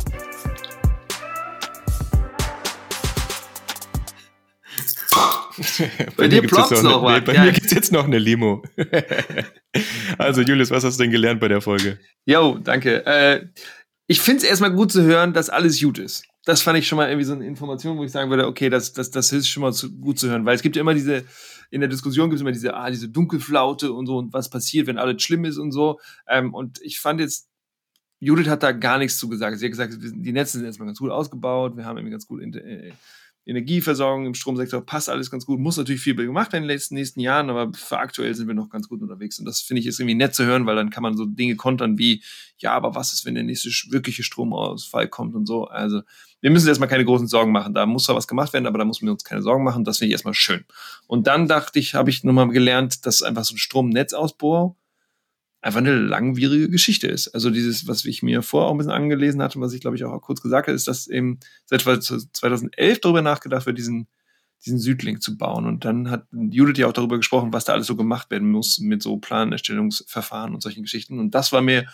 Bei, 5.56 6.06
bei 6.16 6.28
dir 6.28 6.42
ploppt 6.42 6.70
noch, 6.70 6.82
noch 6.82 7.02
was. 7.02 7.24
Bei 7.24 7.34
ja. 7.34 7.44
mir 7.44 7.52
gibt 7.52 7.66
es 7.66 7.72
jetzt 7.72 7.92
noch 7.92 8.04
eine 8.04 8.18
Limo. 8.18 8.62
also, 10.18 10.42
Julius, 10.42 10.70
was 10.70 10.84
hast 10.84 10.98
du 10.98 11.04
denn 11.04 11.10
gelernt 11.10 11.40
bei 11.40 11.48
der 11.48 11.60
Folge? 11.60 11.98
Jo, 12.24 12.58
danke. 12.62 13.04
Äh, 13.06 13.46
ich 14.06 14.20
finde 14.20 14.42
es 14.42 14.48
erstmal 14.48 14.72
gut 14.72 14.92
zu 14.92 15.02
hören, 15.02 15.32
dass 15.32 15.50
alles 15.50 15.80
gut 15.80 15.98
ist. 15.98 16.24
Das 16.44 16.62
fand 16.62 16.78
ich 16.78 16.86
schon 16.86 16.96
mal 16.96 17.08
irgendwie 17.08 17.24
so 17.24 17.32
eine 17.32 17.46
Information, 17.46 17.98
wo 17.98 18.04
ich 18.04 18.12
sagen 18.12 18.30
würde, 18.30 18.46
okay, 18.46 18.70
das, 18.70 18.92
das, 18.92 19.10
das 19.10 19.32
ist 19.32 19.48
schon 19.48 19.62
mal 19.62 19.72
zu, 19.72 19.92
gut 19.98 20.18
zu 20.18 20.28
hören, 20.28 20.44
weil 20.44 20.54
es 20.54 20.62
gibt 20.62 20.76
ja 20.76 20.80
immer 20.80 20.94
diese, 20.94 21.24
in 21.70 21.80
der 21.80 21.88
Diskussion 21.88 22.30
gibt 22.30 22.36
es 22.36 22.42
immer 22.42 22.52
diese, 22.52 22.74
ah, 22.74 22.88
diese 22.88 23.08
Dunkelflaute 23.08 23.92
und 23.92 24.06
so 24.06 24.18
und 24.18 24.32
was 24.32 24.48
passiert, 24.48 24.86
wenn 24.86 24.98
alles 24.98 25.22
schlimm 25.22 25.44
ist 25.44 25.58
und 25.58 25.72
so. 25.72 25.98
Ähm, 26.28 26.54
und 26.54 26.80
ich 26.82 27.00
fand 27.00 27.20
jetzt, 27.20 27.48
Judith 28.20 28.48
hat 28.48 28.62
da 28.62 28.72
gar 28.72 28.98
nichts 28.98 29.18
zu 29.18 29.28
gesagt. 29.28 29.58
Sie 29.58 29.64
hat 29.66 29.72
gesagt, 29.72 29.96
die 30.00 30.32
Netze 30.32 30.58
sind 30.58 30.66
erstmal 30.66 30.86
ganz 30.86 30.98
gut 30.98 31.10
ausgebaut, 31.10 31.76
wir 31.76 31.84
haben 31.84 31.98
irgendwie 31.98 32.12
ganz 32.12 32.26
gut 32.26 32.40
äh, 32.42 32.92
Energieversorgung 33.46 34.26
im 34.26 34.34
Stromsektor 34.34 34.84
passt 34.84 35.08
alles 35.08 35.30
ganz 35.30 35.46
gut. 35.46 35.60
Muss 35.60 35.76
natürlich 35.76 36.02
viel 36.02 36.16
gemacht 36.16 36.52
werden 36.52 36.64
in 36.64 36.68
den 36.68 36.74
letzten, 36.74 36.96
nächsten 36.96 37.20
Jahren, 37.20 37.48
aber 37.48 37.72
für 37.78 37.98
aktuell 37.98 38.34
sind 38.34 38.48
wir 38.48 38.54
noch 38.54 38.68
ganz 38.68 38.88
gut 38.88 39.00
unterwegs. 39.00 39.38
Und 39.38 39.44
das 39.44 39.60
finde 39.60 39.80
ich 39.80 39.86
ist 39.86 40.00
irgendwie 40.00 40.16
nett 40.16 40.34
zu 40.34 40.44
hören, 40.44 40.66
weil 40.66 40.74
dann 40.74 40.90
kann 40.90 41.04
man 41.04 41.16
so 41.16 41.24
Dinge 41.24 41.54
kontern 41.54 41.96
wie, 41.96 42.24
ja, 42.58 42.72
aber 42.72 42.96
was 42.96 43.12
ist, 43.12 43.24
wenn 43.24 43.34
der 43.34 43.44
nächste 43.44 43.70
wirkliche 43.92 44.24
Stromausfall 44.24 45.08
kommt 45.08 45.36
und 45.36 45.46
so. 45.46 45.66
Also 45.66 46.02
wir 46.40 46.50
müssen 46.50 46.66
erstmal 46.66 46.88
keine 46.88 47.04
großen 47.04 47.28
Sorgen 47.28 47.52
machen. 47.52 47.72
Da 47.72 47.86
muss 47.86 48.04
zwar 48.04 48.16
was 48.16 48.26
gemacht 48.26 48.52
werden, 48.52 48.66
aber 48.66 48.78
da 48.78 48.84
müssen 48.84 49.06
wir 49.06 49.12
uns 49.12 49.22
keine 49.22 49.42
Sorgen 49.42 49.62
machen. 49.62 49.84
Das 49.84 49.98
finde 49.98 50.08
ich 50.08 50.12
erstmal 50.12 50.34
schön. 50.34 50.64
Und 51.06 51.28
dann 51.28 51.46
dachte 51.46 51.78
ich, 51.78 51.94
habe 51.94 52.10
ich 52.10 52.24
nochmal 52.24 52.48
gelernt, 52.48 53.06
dass 53.06 53.22
einfach 53.22 53.44
so 53.44 53.54
ein 53.54 53.58
Stromnetzausbau 53.58 54.76
einfach 55.66 55.80
eine 55.80 55.96
langwierige 55.96 56.70
Geschichte 56.70 57.08
ist. 57.08 57.28
Also 57.28 57.50
dieses, 57.50 57.88
was 57.88 58.04
ich 58.04 58.22
mir 58.22 58.42
vorher 58.42 58.68
auch 58.68 58.74
ein 58.74 58.78
bisschen 58.78 58.92
angelesen 58.92 59.42
hatte, 59.42 59.60
was 59.60 59.72
ich 59.72 59.80
glaube 59.80 59.96
ich 59.96 60.04
auch 60.04 60.20
kurz 60.20 60.40
gesagt 60.40 60.68
habe, 60.68 60.76
ist, 60.76 60.86
dass 60.86 61.08
eben 61.08 61.40
seit 61.64 61.82
2011 61.82 63.00
darüber 63.00 63.20
nachgedacht 63.20 63.66
wird, 63.66 63.76
diesen, 63.76 64.06
diesen 64.64 64.78
Südlink 64.78 65.22
zu 65.22 65.36
bauen. 65.36 65.66
Und 65.66 65.84
dann 65.84 66.08
hat 66.08 66.26
Judith 66.30 66.78
ja 66.78 66.86
auch 66.86 66.92
darüber 66.92 67.16
gesprochen, 67.16 67.52
was 67.52 67.64
da 67.64 67.72
alles 67.72 67.88
so 67.88 67.96
gemacht 67.96 68.30
werden 68.30 68.48
muss 68.48 68.78
mit 68.78 69.02
so 69.02 69.16
Planerstellungsverfahren 69.16 70.54
und 70.54 70.62
solchen 70.62 70.82
Geschichten. 70.82 71.18
Und 71.18 71.34
das 71.34 71.52
war 71.52 71.62
mir 71.62 71.86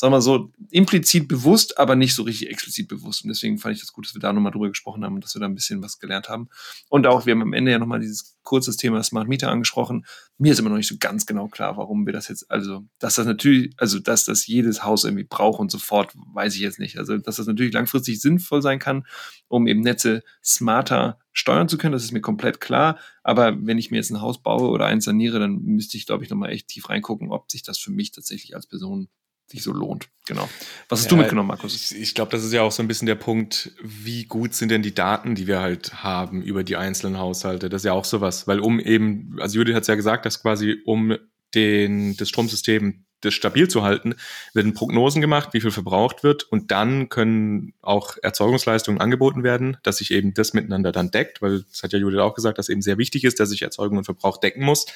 sagen 0.00 0.12
wir 0.12 0.20
so, 0.20 0.52
implizit 0.70 1.26
bewusst, 1.26 1.76
aber 1.76 1.96
nicht 1.96 2.14
so 2.14 2.22
richtig 2.22 2.50
explizit 2.50 2.86
bewusst. 2.86 3.24
Und 3.24 3.30
deswegen 3.30 3.58
fand 3.58 3.74
ich 3.74 3.80
das 3.80 3.92
gut, 3.92 4.06
dass 4.06 4.14
wir 4.14 4.20
da 4.20 4.32
nochmal 4.32 4.52
drüber 4.52 4.68
gesprochen 4.68 5.04
haben 5.04 5.16
und 5.16 5.24
dass 5.24 5.34
wir 5.34 5.40
da 5.40 5.46
ein 5.46 5.56
bisschen 5.56 5.82
was 5.82 5.98
gelernt 5.98 6.28
haben. 6.28 6.48
Und 6.88 7.08
auch, 7.08 7.26
wir 7.26 7.32
haben 7.32 7.42
am 7.42 7.52
Ende 7.52 7.72
ja 7.72 7.80
nochmal 7.80 7.98
dieses 7.98 8.36
kurzes 8.44 8.76
Thema 8.76 9.02
Smart 9.02 9.26
Meter 9.26 9.50
angesprochen. 9.50 10.06
Mir 10.38 10.52
ist 10.52 10.60
immer 10.60 10.70
noch 10.70 10.76
nicht 10.76 10.86
so 10.86 10.94
ganz 11.00 11.26
genau 11.26 11.48
klar, 11.48 11.76
warum 11.76 12.06
wir 12.06 12.12
das 12.12 12.28
jetzt, 12.28 12.48
also, 12.48 12.84
dass 13.00 13.16
das 13.16 13.26
natürlich, 13.26 13.74
also, 13.76 13.98
dass 13.98 14.24
das 14.24 14.46
jedes 14.46 14.84
Haus 14.84 15.02
irgendwie 15.02 15.24
braucht 15.24 15.58
und 15.58 15.72
sofort, 15.72 16.14
weiß 16.32 16.54
ich 16.54 16.60
jetzt 16.60 16.78
nicht. 16.78 16.96
Also, 16.96 17.18
dass 17.18 17.36
das 17.36 17.48
natürlich 17.48 17.74
langfristig 17.74 18.20
sinnvoll 18.20 18.62
sein 18.62 18.78
kann, 18.78 19.04
um 19.48 19.66
eben 19.66 19.80
Netze 19.80 20.22
smarter 20.44 21.18
steuern 21.32 21.68
zu 21.68 21.76
können, 21.76 21.92
das 21.92 22.04
ist 22.04 22.12
mir 22.12 22.20
komplett 22.20 22.60
klar. 22.60 23.00
Aber 23.24 23.56
wenn 23.66 23.78
ich 23.78 23.90
mir 23.90 23.96
jetzt 23.96 24.10
ein 24.10 24.20
Haus 24.20 24.40
baue 24.40 24.68
oder 24.68 24.86
eins 24.86 25.06
saniere, 25.06 25.40
dann 25.40 25.60
müsste 25.62 25.96
ich, 25.96 26.06
glaube 26.06 26.22
ich, 26.22 26.30
nochmal 26.30 26.50
echt 26.50 26.68
tief 26.68 26.88
reingucken, 26.88 27.32
ob 27.32 27.50
sich 27.50 27.64
das 27.64 27.78
für 27.78 27.90
mich 27.90 28.12
tatsächlich 28.12 28.54
als 28.54 28.68
Person 28.68 29.08
sich 29.50 29.62
so 29.62 29.72
lohnt. 29.72 30.08
Genau. 30.26 30.48
Was 30.88 31.00
hast 31.00 31.06
ja, 31.06 31.10
du 31.10 31.16
mitgenommen, 31.16 31.48
Markus? 31.48 31.74
Ich, 31.74 31.98
ich 31.98 32.14
glaube, 32.14 32.30
das 32.30 32.44
ist 32.44 32.52
ja 32.52 32.62
auch 32.62 32.72
so 32.72 32.82
ein 32.82 32.88
bisschen 32.88 33.06
der 33.06 33.14
Punkt, 33.14 33.72
wie 33.82 34.24
gut 34.24 34.54
sind 34.54 34.70
denn 34.70 34.82
die 34.82 34.94
Daten, 34.94 35.34
die 35.34 35.46
wir 35.46 35.60
halt 35.60 36.02
haben 36.02 36.42
über 36.42 36.64
die 36.64 36.76
einzelnen 36.76 37.18
Haushalte. 37.18 37.68
Das 37.68 37.82
ist 37.82 37.86
ja 37.86 37.92
auch 37.92 38.04
sowas, 38.04 38.46
weil 38.46 38.60
um 38.60 38.78
eben, 38.78 39.36
also 39.40 39.58
Judith 39.58 39.74
hat 39.74 39.82
es 39.82 39.88
ja 39.88 39.94
gesagt, 39.94 40.26
dass 40.26 40.42
quasi 40.42 40.76
um 40.84 41.16
den, 41.54 42.16
das 42.16 42.28
Stromsystem 42.28 43.04
das 43.20 43.34
stabil 43.34 43.68
zu 43.68 43.82
halten, 43.82 44.14
werden 44.54 44.74
Prognosen 44.74 45.20
gemacht, 45.20 45.48
wie 45.52 45.60
viel 45.60 45.70
verbraucht 45.70 46.22
wird 46.22 46.44
und 46.44 46.70
dann 46.70 47.08
können 47.08 47.74
auch 47.82 48.16
Erzeugungsleistungen 48.22 49.00
angeboten 49.00 49.42
werden, 49.42 49.76
dass 49.82 49.96
sich 49.96 50.12
eben 50.12 50.34
das 50.34 50.54
miteinander 50.54 50.92
dann 50.92 51.10
deckt, 51.10 51.42
weil 51.42 51.64
das 51.68 51.82
hat 51.82 51.92
ja 51.92 51.98
Judith 51.98 52.20
auch 52.20 52.34
gesagt, 52.34 52.58
dass 52.58 52.68
eben 52.68 52.82
sehr 52.82 52.98
wichtig 52.98 53.24
ist, 53.24 53.40
dass 53.40 53.50
sich 53.50 53.62
Erzeugung 53.62 53.98
und 53.98 54.04
Verbrauch 54.04 54.38
decken 54.38 54.64
muss. 54.64 54.86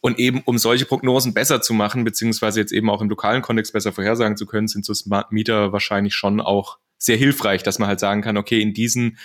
Und 0.00 0.18
eben, 0.18 0.42
um 0.46 0.56
solche 0.56 0.86
Prognosen 0.86 1.34
besser 1.34 1.60
zu 1.60 1.74
machen, 1.74 2.04
beziehungsweise 2.04 2.60
jetzt 2.60 2.72
eben 2.72 2.88
auch 2.88 3.02
im 3.02 3.10
lokalen 3.10 3.42
Kontext 3.42 3.72
besser 3.72 3.92
vorhersagen 3.92 4.36
zu 4.36 4.46
können, 4.46 4.66
sind 4.66 4.84
so 4.84 4.94
Smart 4.94 5.30
Meter 5.30 5.72
wahrscheinlich 5.72 6.14
schon 6.14 6.40
auch 6.40 6.78
sehr 6.96 7.16
hilfreich, 7.16 7.62
dass 7.62 7.78
man 7.78 7.88
halt 7.88 8.00
sagen 8.00 8.22
kann, 8.22 8.36
okay, 8.36 8.60
in 8.60 8.72
diesen 8.72 9.18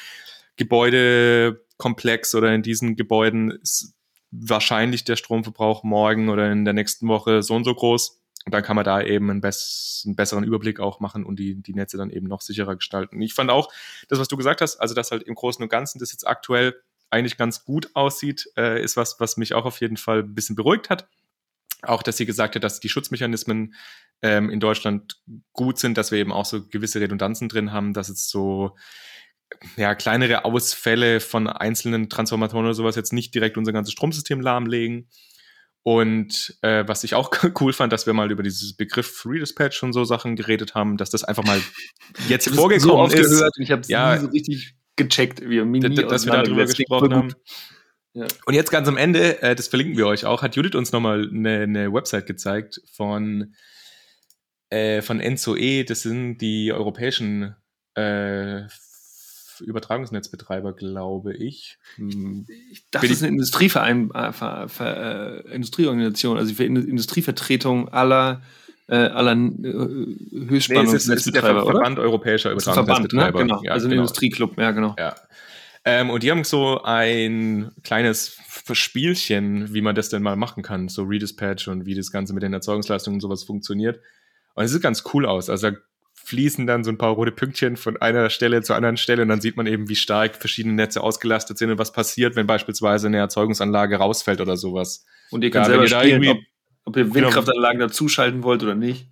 Gebäudekomplex 0.57 2.35
oder 2.35 2.53
in 2.53 2.61
diesen 2.61 2.95
Gebäuden 2.95 3.51
ist 3.51 3.93
wahrscheinlich 4.31 5.03
der 5.03 5.15
Stromverbrauch 5.15 5.83
morgen 5.83 6.29
oder 6.29 6.51
in 6.51 6.65
der 6.65 6.73
nächsten 6.73 7.07
Woche 7.07 7.41
so 7.41 7.55
und 7.55 7.63
so 7.63 7.73
groß. 7.73 8.21
Und 8.45 8.53
dann 8.53 8.63
kann 8.63 8.75
man 8.75 8.85
da 8.85 9.01
eben 9.01 9.29
einen, 9.29 9.41
bess 9.41 10.03
einen 10.05 10.15
besseren 10.15 10.43
Überblick 10.43 10.79
auch 10.79 10.99
machen 10.99 11.25
und 11.25 11.39
die, 11.39 11.55
die 11.55 11.73
Netze 11.73 11.97
dann 11.97 12.11
eben 12.11 12.27
noch 12.27 12.41
sicherer 12.41 12.75
gestalten. 12.75 13.21
Ich 13.21 13.33
fand 13.33 13.49
auch 13.49 13.71
das, 14.07 14.19
was 14.19 14.27
du 14.27 14.37
gesagt 14.37 14.61
hast, 14.61 14.77
also 14.77 14.93
dass 14.93 15.11
halt 15.11 15.23
im 15.23 15.35
Großen 15.35 15.63
und 15.63 15.69
Ganzen 15.69 15.99
das 15.99 16.11
jetzt 16.11 16.27
aktuell 16.27 16.75
eigentlich 17.15 17.37
ganz 17.37 17.65
gut 17.65 17.89
aussieht, 17.95 18.47
äh, 18.57 18.83
ist 18.83 18.97
was, 18.97 19.19
was 19.19 19.37
mich 19.37 19.53
auch 19.53 19.65
auf 19.65 19.81
jeden 19.81 19.97
Fall 19.97 20.19
ein 20.19 20.35
bisschen 20.35 20.55
beruhigt 20.55 20.89
hat. 20.89 21.07
Auch, 21.81 22.03
dass 22.03 22.17
sie 22.17 22.25
gesagt 22.25 22.55
hat, 22.55 22.63
dass 22.63 22.79
die 22.79 22.89
Schutzmechanismen 22.89 23.73
ähm, 24.21 24.49
in 24.49 24.59
Deutschland 24.59 25.21
gut 25.53 25.79
sind, 25.79 25.97
dass 25.97 26.11
wir 26.11 26.19
eben 26.19 26.31
auch 26.31 26.45
so 26.45 26.65
gewisse 26.67 26.99
Redundanzen 26.99 27.49
drin 27.49 27.71
haben, 27.71 27.93
dass 27.93 28.07
jetzt 28.07 28.29
so 28.29 28.75
ja, 29.77 29.95
kleinere 29.95 30.45
Ausfälle 30.45 31.19
von 31.19 31.47
einzelnen 31.47 32.09
Transformatoren 32.09 32.65
oder 32.65 32.73
sowas 32.73 32.95
jetzt 32.95 33.13
nicht 33.13 33.33
direkt 33.35 33.57
unser 33.57 33.73
ganzes 33.73 33.93
Stromsystem 33.93 34.41
lahmlegen. 34.41 35.07
Und 35.83 36.57
äh, 36.61 36.83
was 36.87 37.03
ich 37.03 37.13
auch 37.13 37.31
cool 37.59 37.71
fand, 37.71 37.93
dass 37.93 38.07
wir 38.07 38.13
mal 38.13 38.31
über 38.31 38.41
dieses 38.41 38.75
Begriff 38.75 39.07
Free 39.07 39.39
Dispatch 39.39 39.83
und 39.83 39.93
so 39.93 40.03
Sachen 40.03 40.35
geredet 40.35 40.73
haben, 40.73 40.97
dass 40.97 41.11
das 41.11 41.23
einfach 41.23 41.43
mal 41.43 41.61
jetzt 42.27 42.49
vorgekommen 42.49 43.11
so 43.11 43.15
ist. 43.15 43.29
Gehört, 43.29 43.53
ich 43.59 43.71
habe 43.71 43.81
es 43.81 43.87
ja, 43.87 44.15
nie 44.15 44.21
so 44.21 44.27
richtig 44.27 44.75
gecheckt, 44.95 45.41
wie 45.41 45.49
wir 45.49 45.65
Mini 45.65 45.95
dass 45.95 46.25
wir 46.25 46.33
darüber 46.33 46.65
gesprochen 46.65 47.13
haben. 47.13 47.33
Ja. 48.13 48.27
Und 48.45 48.53
jetzt 48.53 48.71
ganz 48.71 48.87
am 48.87 48.95
Ende, 48.95 49.41
äh, 49.41 49.55
das 49.55 49.67
verlinken 49.67 49.97
wir 49.97 50.07
euch 50.07 50.25
auch, 50.25 50.41
hat 50.41 50.55
Judith 50.55 50.75
uns 50.75 50.93
nochmal 50.93 51.29
eine, 51.29 51.63
eine 51.63 51.93
Website 51.93 52.25
gezeigt 52.25 52.81
von, 52.93 53.53
äh, 54.69 55.01
von 55.01 55.19
ENZOE, 55.19 55.83
das 55.83 56.03
sind 56.03 56.37
die 56.37 56.71
europäischen 56.71 57.55
äh, 57.95 58.63
Übertragungsnetzbetreiber, 59.61 60.73
glaube 60.73 61.33
ich. 61.33 61.77
Hm. 61.95 62.45
Das 62.91 63.03
ist 63.03 63.21
eine 63.21 63.31
Industrieverein, 63.33 64.11
äh, 64.11 64.31
Ver, 64.31 64.69
Ver, 64.69 65.45
äh, 65.45 65.53
Industrieorganisation, 65.53 66.37
also 66.37 66.53
für 66.53 66.63
Industrievertretung 66.63 67.89
aller 67.89 68.41
äh, 68.87 68.95
aller 68.95 69.33
äh, 69.33 70.47
Höchstspannungsnetzbetreiber, 70.47 71.61
nee, 71.61 71.71
Verband 71.71 71.99
europäischer 71.99 72.51
Übertragungsnetzbetreiber. 72.51 73.39
Ne? 73.39 73.45
Genau, 73.45 73.63
ja, 73.63 73.71
also 73.71 73.87
ein 73.87 73.91
genau. 73.91 74.03
Industrieclub, 74.03 74.57
ja 74.59 74.71
genau. 74.71 74.95
Ja. 74.97 75.15
Ähm, 75.85 76.09
und 76.09 76.23
die 76.23 76.31
haben 76.31 76.43
so 76.43 76.81
ein 76.83 77.71
kleines 77.83 78.37
Spielchen, 78.71 79.73
wie 79.73 79.81
man 79.81 79.95
das 79.95 80.09
denn 80.09 80.23
mal 80.23 80.35
machen 80.35 80.63
kann, 80.63 80.87
so 80.87 81.03
Redispatch 81.03 81.67
und 81.67 81.85
wie 81.85 81.93
das 81.93 82.11
Ganze 82.11 82.33
mit 82.33 82.41
den 82.41 82.53
Erzeugungsleistungen 82.53 83.17
und 83.17 83.21
sowas 83.21 83.43
funktioniert. 83.43 83.99
Und 84.55 84.63
es 84.63 84.71
sieht 84.71 84.81
ganz 84.81 85.03
cool 85.13 85.25
aus. 85.25 85.49
Also 85.49 85.71
da 85.71 85.77
fließen 86.15 86.65
dann 86.65 86.83
so 86.83 86.89
ein 86.89 86.97
paar 86.97 87.11
rote 87.11 87.31
Pünktchen 87.31 87.77
von 87.77 87.97
einer 87.97 88.31
Stelle 88.31 88.63
zur 88.63 88.75
anderen 88.75 88.97
Stelle 88.97 89.21
und 89.21 89.29
dann 89.29 89.41
sieht 89.41 89.57
man 89.57 89.67
eben, 89.67 89.89
wie 89.89 89.95
stark 89.95 90.35
verschiedene 90.35 90.73
Netze 90.73 91.01
ausgelastet 91.01 91.59
sind 91.59 91.69
und 91.69 91.77
was 91.77 91.91
passiert, 91.91 92.35
wenn 92.35 92.47
beispielsweise 92.47 93.07
eine 93.07 93.17
Erzeugungsanlage 93.17 93.97
rausfällt 93.97 94.41
oder 94.41 94.57
sowas. 94.57 95.05
Und 95.29 95.43
ihr 95.43 95.51
könnt 95.51 95.67
ja, 95.67 95.71
selber 95.71 95.87
spielen, 95.87 96.27
ob, 96.29 96.37
ob, 96.85 96.95
ihr 96.95 97.03
genau. 97.03 97.15
Windkraftanlagen 97.15 97.79
genau, 97.79 97.87
dazuschalten 97.87 98.43
wollt 98.43 98.63
oder 98.63 98.75
nicht. 98.75 99.09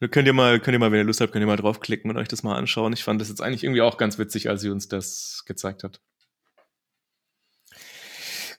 Da 0.00 0.08
könnt 0.08 0.26
ihr 0.26 0.34
mal, 0.34 0.60
könnt 0.60 0.74
ihr 0.74 0.78
mal, 0.78 0.92
wenn 0.92 0.98
ihr 0.98 1.04
Lust 1.04 1.20
habt, 1.20 1.32
könnt 1.32 1.42
ihr 1.42 1.46
mal 1.46 1.56
draufklicken 1.56 2.10
und 2.10 2.18
euch 2.18 2.28
das 2.28 2.42
mal 2.42 2.56
anschauen. 2.56 2.92
Ich 2.92 3.02
fand 3.02 3.20
das 3.20 3.28
jetzt 3.28 3.40
eigentlich 3.40 3.64
irgendwie 3.64 3.80
auch 3.80 3.96
ganz 3.96 4.18
witzig, 4.18 4.50
als 4.50 4.60
sie 4.60 4.68
uns 4.68 4.88
das 4.88 5.44
gezeigt 5.46 5.84
hat. 5.84 6.00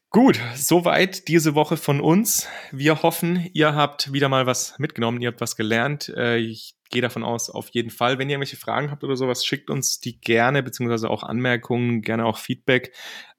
Gut, 0.09 0.39
soweit 0.55 1.27
diese 1.27 1.53
Woche 1.53 1.77
von 1.77 1.99
uns. 1.99 2.47
Wir 2.71 3.03
hoffen, 3.03 3.49
ihr 3.53 3.75
habt 3.75 4.13
wieder 4.13 4.29
mal 4.29 4.45
was 4.45 4.79
mitgenommen, 4.79 5.21
ihr 5.21 5.27
habt 5.27 5.41
was 5.41 5.57
gelernt. 5.57 6.09
Äh, 6.15 6.37
ich 6.37 6.75
gehe 6.89 7.01
davon 7.01 7.23
aus, 7.23 7.49
auf 7.49 7.69
jeden 7.69 7.91
Fall. 7.91 8.17
Wenn 8.17 8.29
ihr 8.29 8.35
irgendwelche 8.35 8.55
Fragen 8.55 8.89
habt 8.89 9.03
oder 9.03 9.17
sowas, 9.17 9.45
schickt 9.45 9.69
uns 9.69 9.99
die 9.99 10.19
gerne, 10.19 10.63
beziehungsweise 10.63 11.09
auch 11.09 11.23
Anmerkungen, 11.23 12.01
gerne 12.01 12.25
auch 12.25 12.37
Feedback. 12.37 12.93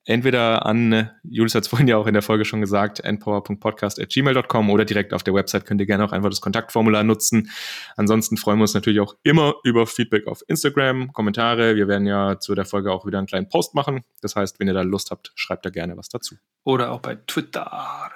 Entweder 0.08 0.64
an, 0.64 1.10
Julius 1.22 1.54
hat 1.54 1.64
es 1.64 1.68
vorhin 1.68 1.86
ja 1.86 1.98
auch 1.98 2.06
in 2.06 2.14
der 2.14 2.22
Folge 2.22 2.46
schon 2.46 2.62
gesagt, 2.62 3.04
npower.podcast.gmail.com 3.04 4.70
oder 4.70 4.86
direkt 4.86 5.12
auf 5.12 5.22
der 5.22 5.34
Website 5.34 5.66
könnt 5.66 5.82
ihr 5.82 5.86
gerne 5.86 6.02
auch 6.02 6.12
einfach 6.12 6.30
das 6.30 6.40
Kontaktformular 6.40 7.04
nutzen. 7.04 7.50
Ansonsten 7.94 8.38
freuen 8.38 8.58
wir 8.58 8.62
uns 8.62 8.72
natürlich 8.72 9.00
auch 9.00 9.16
immer 9.22 9.56
über 9.64 9.86
Feedback 9.86 10.26
auf 10.26 10.42
Instagram, 10.48 11.12
Kommentare. 11.12 11.76
Wir 11.76 11.88
werden 11.88 12.06
ja 12.06 12.40
zu 12.40 12.54
der 12.54 12.64
Folge 12.64 12.90
auch 12.90 13.04
wieder 13.04 13.18
einen 13.18 13.26
kleinen 13.26 13.50
Post 13.50 13.74
machen. 13.74 14.02
Das 14.22 14.34
heißt, 14.34 14.58
wenn 14.58 14.66
ihr 14.66 14.74
da 14.74 14.80
Lust 14.80 15.10
habt, 15.10 15.30
schreibt 15.34 15.66
da 15.66 15.70
gerne 15.70 15.98
was 15.98 16.08
dazu. 16.08 16.36
Oder 16.64 16.90
auch 16.90 17.00
bei 17.00 17.16
Twitter. 17.26 18.10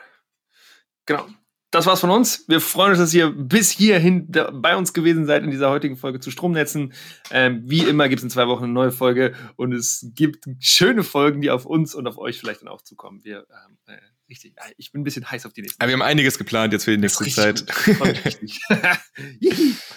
Genau 1.05 1.27
das 1.73 1.87
war's 1.87 2.01
von 2.01 2.11
uns. 2.11 2.45
Wir 2.49 2.61
freuen 2.61 2.91
uns, 2.91 2.99
dass 2.99 3.15
ihr 3.15 3.31
bis 3.31 3.71
hierhin 3.71 4.31
bei 4.31 4.77
uns 4.77 4.93
gewesen 4.93 5.27
seid 5.27 5.43
in 5.43 5.51
dieser 5.51 5.71
heutigen 5.71 5.97
Folge 5.97 6.21
zu 6.21 6.31
Stromnetzen. 6.31 6.93
Ähm, 7.31 7.63
wie 7.65 7.81
immer 7.81 8.09
gibt 8.09 8.21
es 8.21 8.25
in 8.25 8.31
zwei 8.31 8.47
Wochen 8.47 8.65
eine 8.65 8.73
neue 8.73 8.93
Folge 8.93 9.35
und 9.57 9.73
es 9.73 10.07
gibt 10.15 10.45
schöne 10.61 11.03
Folgen, 11.03 11.41
die 11.41 11.51
auf 11.51 11.65
uns 11.65 11.95
und 11.95 12.07
auf 12.07 12.19
euch 12.19 12.39
vielleicht 12.39 12.61
dann 12.61 12.69
auch 12.69 12.83
zukommen. 12.83 13.25
Wir, 13.25 13.47
ähm, 13.49 13.79
äh, 13.87 13.97
richtig, 14.29 14.53
äh, 14.59 14.73
ich 14.77 14.93
bin 14.93 15.01
ein 15.01 15.05
bisschen 15.05 15.29
heiß 15.31 15.47
auf 15.47 15.55
die 15.55 15.63
nächste. 15.63 15.81
Aber 15.81 15.89
wir 15.89 15.95
haben 15.95 16.03
einiges 16.03 16.37
geplant 16.37 16.75
jetzt 16.75 16.85
für 16.85 16.91
die 16.91 16.99
nächste 16.99 17.27
Zeit. 17.31 17.65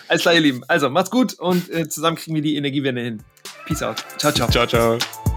Alles 0.08 0.22
klar, 0.22 0.34
ihr 0.34 0.42
Lieben. 0.42 0.64
Also 0.70 0.90
macht's 0.90 1.12
gut 1.12 1.34
und 1.34 1.70
äh, 1.70 1.90
zusammen 1.90 2.16
kriegen 2.16 2.36
wir 2.36 2.42
die 2.42 2.56
Energiewende 2.56 3.02
hin. 3.02 3.22
Peace 3.66 3.84
out. 3.84 4.02
Ciao, 4.18 4.32
ciao. 4.32 4.50
Ciao, 4.50 4.66
ciao. 4.66 5.35